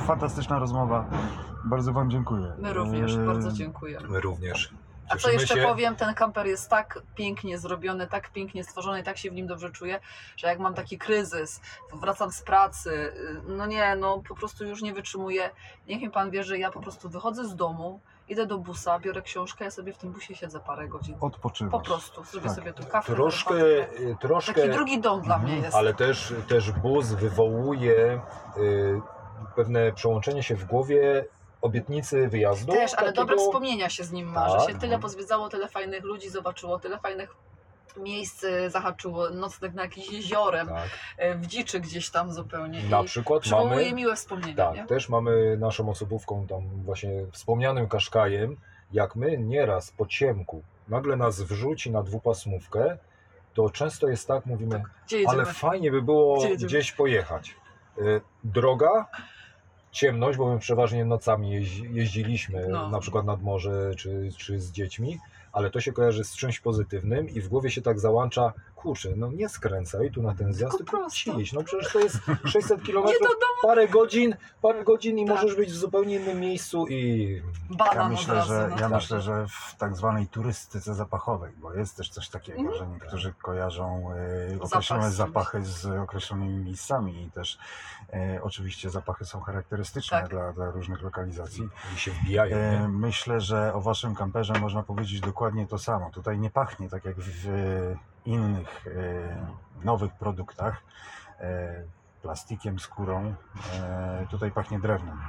Fantastyczna 0.08 0.60
rozmowa. 0.60 1.06
Bardzo 1.66 1.94
Wam 1.94 2.12
dziękuję. 2.12 2.54
My 2.58 2.74
również, 2.74 3.16
Eee, 3.16 3.26
bardzo 3.26 3.52
dziękujemy. 3.52 4.08
My 4.08 4.20
również. 4.22 4.74
A 5.10 5.18
co 5.18 5.30
jeszcze 5.32 5.56
się. 5.56 5.64
powiem, 5.64 5.96
ten 5.96 6.14
kamper 6.14 6.48
jest 6.48 6.70
tak 6.70 7.02
pięknie 7.16 7.58
zrobiony, 7.58 8.08
tak 8.08 8.32
pięknie 8.32 8.64
stworzony 8.64 9.00
i 9.00 9.04
tak 9.04 9.18
się 9.18 9.32
w 9.32 9.34
nim 9.34 9.48
dobrze 9.48 9.70
czuję, 9.72 10.00
że 10.38 10.48
jak 10.48 10.60
mam 10.60 10.74
taki 10.74 10.98
kryzys, 10.98 11.62
wracam 11.94 12.32
z 12.32 12.42
pracy, 12.42 12.92
y, 12.92 13.42
no 13.48 13.66
nie, 13.66 13.96
no 13.96 14.22
po 14.30 14.36
prostu 14.36 14.66
już 14.66 14.82
nie 14.82 14.94
wytrzymuję. 14.94 15.50
Niech 15.88 16.02
mi 16.02 16.10
pan 16.10 16.32
wie, 16.32 16.44
że 16.44 16.58
ja 16.58 16.72
po 16.72 16.80
prostu 16.82 17.10
wychodzę 17.10 17.46
z 17.46 17.56
domu, 17.56 18.00
idę 18.30 18.46
do 18.46 18.58
busa, 18.58 19.00
biorę 19.00 19.22
książkę, 19.22 19.66
ja 19.66 19.72
sobie 19.72 19.94
w 19.94 19.98
tym 19.98 20.12
busie 20.12 20.36
siedzę 20.36 20.60
parę 20.60 20.88
godzin. 20.88 21.16
Odpoczywasz. 21.22 21.72
Po 21.72 21.80
prostu 21.80 22.24
zrobię 22.24 22.48
Tak. 22.48 22.56
sobie 22.56 22.74
tu 22.74 22.84
kawę. 22.86 23.14
Troszkę, 23.16 23.56
y, 23.56 24.16
troszkę 24.22 24.54
Taki 24.54 24.70
drugi 24.70 25.02
dom 25.02 25.22
dla 25.22 25.36
Mhm. 25.36 25.54
mnie 25.54 25.62
jest. 25.64 25.76
ale 25.78 25.94
też, 25.94 26.34
też 26.48 26.72
bus 26.72 27.08
wywołuje 27.14 28.22
y, 28.58 29.02
pewne 29.56 29.92
przełączenie 29.92 30.44
się 30.44 30.56
w 30.56 30.66
głowie 30.66 31.26
obietnicy 31.64 32.28
wyjazdu. 32.28 32.72
Też, 32.72 32.94
ale 32.94 33.14
dobre 33.14 33.38
wspomnienia 33.38 33.90
się 33.90 34.04
z 34.04 34.12
nim 34.12 34.28
ma, 34.28 34.50
że 34.50 34.58
Tak, 34.58 34.70
się 34.70 34.80
tyle 34.80 34.96
no. 34.98 35.02
pozwiedzało, 35.02 35.50
tyle 35.50 35.68
fajnych 35.68 36.04
ludzi 36.04 36.30
zobaczyło, 36.30 36.80
tyle 36.80 37.00
fajnych 37.00 37.36
miejsc 37.98 38.44
y, 38.44 38.70
zahaczyło, 38.70 39.30
nocleg 39.30 39.74
na 39.74 39.82
jakimś 39.82 40.12
jeziorem, 40.12 40.68
Tak. 40.68 40.90
y, 41.26 41.36
w 41.36 41.48
dziczy 41.48 41.80
gdzieś 41.80 42.10
tam 42.10 42.34
zupełnie. 42.34 42.84
Na 42.84 43.02
I 43.02 43.06
przykład 43.06 43.48
mamy. 43.52 43.94
miłe 43.94 44.16
wspomnienia, 44.16 44.56
Tak, 44.56 44.76
nie? 44.76 44.86
też 44.86 45.10
mamy 45.10 45.58
naszą 45.58 45.90
osobówką 45.90 46.48
tam 46.48 46.62
właśnie 46.84 47.10
wspomnianym 47.32 47.88
Kaszkajem, 47.88 48.58
jak 48.92 49.16
my 49.16 49.38
nieraz 49.38 49.92
po 49.92 50.06
ciemku 50.06 50.64
nagle 50.88 51.16
nas 51.16 51.42
wrzuci 51.42 51.92
na 51.92 52.04
dwupasmówkę, 52.04 52.98
to 53.54 53.70
często 53.70 54.08
jest 54.08 54.28
tak, 54.28 54.46
mówimy, 54.46 54.84
jedziemy? 55.12 55.28
ale 55.28 55.46
fajnie 55.46 55.92
by 55.92 56.02
było 56.02 56.48
gdzieś 56.56 56.92
pojechać. 56.92 57.56
Y, 57.98 58.22
Droga, 58.44 59.08
ciemność, 59.94 60.38
bo 60.38 60.54
my 60.54 60.60
przeważnie 60.60 61.06
nocami 61.06 61.52
jeździ, 61.52 61.90
jeździliśmy, 61.92 62.68
No. 62.70 62.90
na 62.90 63.00
przykład 63.00 63.26
nad 63.26 63.42
morze 63.42 63.92
czy, 63.98 64.30
czy 64.38 64.60
z 64.60 64.72
dziećmi, 64.72 65.20
ale 65.54 65.70
to 65.72 65.82
się 65.82 65.94
kojarzy 65.94 66.24
z 66.24 66.36
czymś 66.36 66.60
pozytywnym 66.60 67.30
i 67.30 67.42
w 67.42 67.48
głowie 67.48 67.72
się 67.72 67.82
tak 67.82 68.00
załącza, 68.00 68.54
kurczę, 68.76 69.10
no 69.16 69.32
nie 69.32 69.50
skręcaj 69.50 70.12
tu 70.12 70.22
na 70.24 70.36
ten 70.36 70.54
zjazd, 70.54 70.78
Tylko 70.78 71.08
jedź, 71.38 71.54
no 71.54 71.64
przecież 71.64 71.94
to 71.94 72.00
jest 72.00 72.18
600 72.46 72.78
Nie 72.80 72.86
kilometrów, 72.86 73.20
do 73.22 73.28
domu, 73.28 73.62
parę 73.64 73.88
godzin, 73.88 74.36
parę 74.62 74.84
godzin 74.84 75.20
i 75.20 75.26
Tak. 75.28 75.36
możesz 75.36 75.56
być 75.56 75.70
w 75.72 75.76
zupełnie 75.76 76.16
innym 76.16 76.40
miejscu 76.40 76.88
i 76.88 77.42
banan 77.70 77.96
Ja 77.98 78.10
myślę, 78.10 78.34
razu. 78.36 78.48
że, 78.48 78.68
no. 78.72 78.80
ja 78.80 78.90
myślę, 78.90 79.22
że 79.22 79.46
w 79.48 79.76
tak 79.78 79.96
zwanej 79.96 80.28
turystyce 80.28 80.94
zapachowej, 80.94 81.52
bo 81.58 81.74
jest 81.74 81.98
też 81.98 82.10
coś 82.10 82.30
takiego, 82.30 82.60
Mhm. 82.60 82.78
że 82.78 82.88
niektórzy 82.88 83.34
kojarzą 83.42 84.10
e, 84.56 84.60
określone 84.62 85.12
zapachy 85.12 85.66
z 85.66 85.86
określonymi 85.86 86.58
miejscami 86.64 87.24
i 87.26 87.32
też 87.32 87.58
e, 88.14 88.40
oczywiście 88.44 88.90
zapachy 88.90 89.26
są 89.26 89.40
charakterystyczne 89.42 90.22
Tak. 90.22 90.30
dla, 90.30 90.54
dla 90.54 90.72
różnych 90.72 91.02
lokalizacji. 91.02 91.70
i 91.96 92.00
się 92.00 92.12
wbijają. 92.12 92.58
Nie? 92.58 92.88
myślę, 92.88 93.42
że 93.42 93.74
o 93.74 93.82
waszym 93.82 94.16
kamperze 94.16 94.54
można 94.60 94.84
powiedzieć 94.84 95.20
dokładnie 95.20 95.43
to 95.70 95.78
samo. 95.78 96.10
Tutaj 96.10 96.40
nie 96.40 96.50
pachnie 96.50 96.90
tak 96.90 97.06
jak 97.06 97.16
w 97.20 97.48
innych 98.26 98.88
e, 98.88 99.86
nowych 99.86 100.14
produktach. 100.14 100.82
E, 101.40 101.84
plastikiem, 102.22 102.80
skórą. 102.80 103.36
E, 103.74 104.28
tutaj 104.32 104.52
pachnie 104.52 104.80
drewnem. 104.80 105.22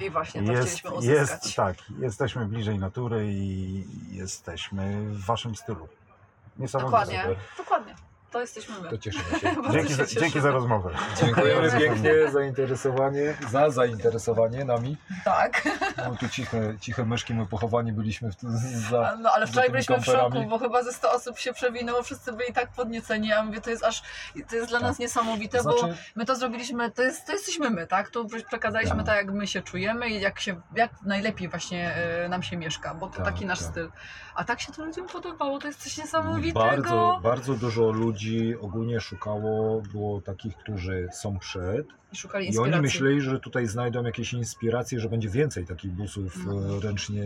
I 0.00 0.10
właśnie 0.10 0.42
to 0.42 0.52
Jest, 0.52 0.62
chcieliśmy 0.62 0.90
uzyskać. 0.90 1.44
jest, 1.44 1.56
tak, 1.56 1.76
jesteśmy 1.98 2.46
bliżej 2.46 2.78
natury 2.78 3.26
i 3.32 3.84
jesteśmy 4.16 5.04
w 5.14 5.24
waszym 5.26 5.56
stylu. 5.56 5.88
Niesamowite. 6.58 7.00
Dokładnie, 7.00 7.36
dokładnie. 7.56 7.94
To 8.32 8.40
jesteśmy 8.40 8.74
my. 8.82 8.88
To 8.90 8.98
cieszymy 8.98 9.24
się. 9.40 9.56
Dzięki 9.72 9.88
się 9.88 9.94
za, 9.94 10.06
dzięki 10.20 10.40
za 10.40 10.50
rozmowę. 10.50 10.90
Dziękujemy 11.20 11.70
pięknie 11.78 12.12
zainteresowanie, 12.32 13.34
za 13.50 13.70
zainteresowanie 13.70 14.64
nami. 14.64 14.96
Tak. 15.24 15.68
No, 15.96 16.16
tu 16.20 16.28
ciche, 16.28 16.74
ciche 16.80 17.04
myszki, 17.04 17.34
my 17.34 17.46
pochowani 17.46 17.92
byliśmy 17.92 18.30
w, 18.30 18.36
za, 18.90 19.16
No 19.20 19.30
ale 19.30 19.46
wczoraj 19.46 19.70
byliśmy 19.70 20.00
w 20.00 20.04
szoku, 20.04 20.44
bo 20.48 20.58
chyba 20.58 20.82
ze 20.82 20.92
100 20.92 21.12
osób 21.12 21.38
się 21.38 21.52
przewinęło, 21.52 22.02
wszyscy 22.02 22.32
byli 22.32 22.52
tak 22.52 22.68
podnieceni. 22.72 23.28
Ja 23.28 23.42
mówię, 23.44 23.60
to 23.60 23.70
jest 23.70 23.84
aż, 23.84 24.02
to 24.50 24.56
jest 24.56 24.68
dla 24.68 24.78
Tak. 24.78 24.88
nas 24.88 24.98
niesamowite, 24.98 25.62
bo 25.62 25.78
Znaczy, 25.78 25.96
my 26.16 26.24
to 26.24 26.36
zrobiliśmy, 26.36 26.90
to, 26.90 27.02
jest, 27.02 27.26
to 27.26 27.32
jesteśmy 27.32 27.70
my, 27.70 27.86
tak? 27.86 28.10
Tu 28.10 28.26
przekazaliśmy 28.48 28.96
Tak. 28.96 29.06
tak, 29.06 29.16
jak 29.16 29.32
my 29.32 29.46
się 29.46 29.62
czujemy 29.62 30.08
i 30.08 30.20
jak, 30.20 30.40
się, 30.40 30.60
jak 30.76 30.90
najlepiej 31.02 31.48
właśnie 31.48 31.94
e, 31.94 32.28
nam 32.28 32.42
się 32.42 32.56
mieszka, 32.56 32.94
bo 32.94 33.06
to 33.06 33.16
Tak, 33.16 33.24
taki 33.24 33.46
nasz 33.46 33.58
tak. 33.58 33.68
styl. 33.68 33.90
A 34.34 34.44
tak 34.44 34.60
się 34.60 34.72
to 34.72 34.84
ludziom 34.84 35.06
podobało, 35.06 35.58
to 35.58 35.66
jest 35.66 35.82
coś 35.82 35.98
niesamowitego. 35.98 36.60
bardzo, 36.60 37.20
bardzo 37.22 37.54
dużo 37.54 37.90
ludzi 37.90 38.17
ogólnie 38.60 39.00
szukało, 39.00 39.82
było 39.92 40.20
takich, 40.20 40.56
którzy 40.56 41.08
są 41.12 41.38
przed 41.38 41.86
I 42.12 42.16
szukali 42.16 42.44
i 42.44 42.48
inspiracji. 42.48 42.72
oni 42.74 42.82
myśleli, 42.82 43.20
że 43.20 43.40
tutaj 43.40 43.66
znajdą 43.66 44.04
jakieś 44.04 44.32
inspiracje, 44.32 45.00
że 45.00 45.08
będzie 45.08 45.28
więcej 45.28 45.66
takich 45.66 45.90
busów 45.90 46.36
Mhm. 46.36 46.78
e, 46.78 46.80
ręcznie 46.80 47.24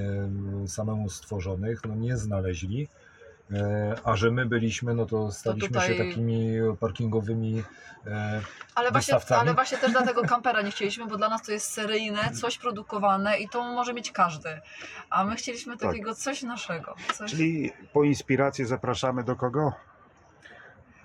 samemu 0.66 1.08
stworzonych. 1.10 1.80
No 1.88 1.94
nie 1.94 2.16
znaleźli. 2.16 2.88
E, 3.52 3.94
A 4.04 4.16
że 4.16 4.30
my 4.30 4.46
byliśmy, 4.46 4.94
no 4.94 5.06
to 5.06 5.32
staliśmy 5.32 5.68
tutaj- 5.68 5.88
się 5.96 6.04
takimi 6.04 6.48
parkingowymi 6.80 7.62
e, 8.06 8.40
Ale 8.74 8.90
właśnie, 8.90 9.18
ale 9.36 9.54
właśnie 9.54 9.78
też 9.78 9.92
dlatego 9.92 10.22
kampera 10.22 10.62
nie 10.62 10.70
chcieliśmy, 10.70 11.06
bo 11.06 11.16
dla 11.16 11.28
nas 11.28 11.42
to 11.42 11.52
jest 11.52 11.70
seryjne, 11.72 12.30
coś 12.40 12.58
produkowane 12.58 13.38
i 13.38 13.48
to 13.48 13.62
może 13.62 13.94
mieć 13.94 14.12
każdy. 14.12 14.48
A 15.10 15.24
my 15.24 15.36
chcieliśmy 15.36 15.76
Tak. 15.76 15.88
takiego 15.90 16.14
coś 16.14 16.42
naszego. 16.42 16.94
Coś... 17.14 17.30
Czyli 17.30 17.72
po 17.92 18.04
inspirację 18.04 18.66
zapraszamy 18.66 19.24
do 19.24 19.36
kogo? 19.36 19.72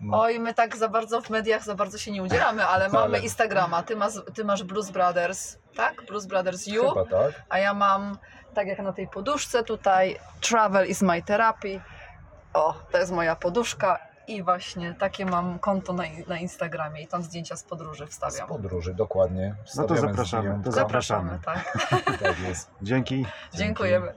No, 0.01 0.21
Oj, 0.21 0.39
my 0.39 0.53
tak 0.53 0.77
za 0.77 0.89
bardzo 0.89 1.21
w 1.21 1.29
mediach 1.29 1.63
za 1.63 1.75
bardzo 1.75 1.97
się 1.97 2.11
nie 2.11 2.23
udzielamy, 2.23 2.65
ale 2.65 2.85
Ale- 2.85 2.93
mamy 2.93 3.19
Instagrama. 3.19 3.83
Ty 3.83 3.95
masz, 3.95 4.13
ty 4.35 4.45
masz 4.45 4.63
Blues 4.63 4.91
Brothers, 4.91 5.57
tak? 5.75 6.05
Blues 6.05 6.25
Brothers 6.25 6.67
You, 6.67 6.89
chyba 6.89 7.05
tak. 7.05 7.31
a 7.49 7.59
ja 7.59 7.73
mam, 7.73 8.17
tak 8.53 8.67
jak 8.67 8.79
na 8.79 8.93
tej 8.93 9.07
poduszce 9.07 9.63
tutaj, 9.63 10.19
Travel 10.41 10.87
is 10.87 11.01
my 11.01 11.21
therapy. 11.21 11.81
O, 12.53 12.73
to 12.91 12.97
jest 12.97 13.11
moja 13.11 13.35
poduszka 13.35 13.99
i 14.27 14.43
właśnie 14.43 14.93
takie 14.93 15.25
mam 15.25 15.59
konto 15.59 15.93
na, 15.93 16.03
na 16.27 16.37
Instagramie 16.37 17.01
i 17.01 17.07
tam 17.07 17.23
zdjęcia 17.23 17.55
z 17.55 17.63
podróży 17.63 18.07
Z 18.07 18.09
wstawiam. 18.09 18.47
podróży, 18.47 18.93
dokładnie. 18.93 19.55
No 19.75 19.83
to 19.83 19.93
Wstawiamy 19.93 20.07
zapraszamy, 20.07 20.61
to 20.63 20.71
Zapraszamy, 20.71 21.39
tak. 21.45 21.77
Tak 22.23 22.39
jest. 22.39 22.69
Dzięki. 22.81 23.25
Dziękujemy. 23.53 24.13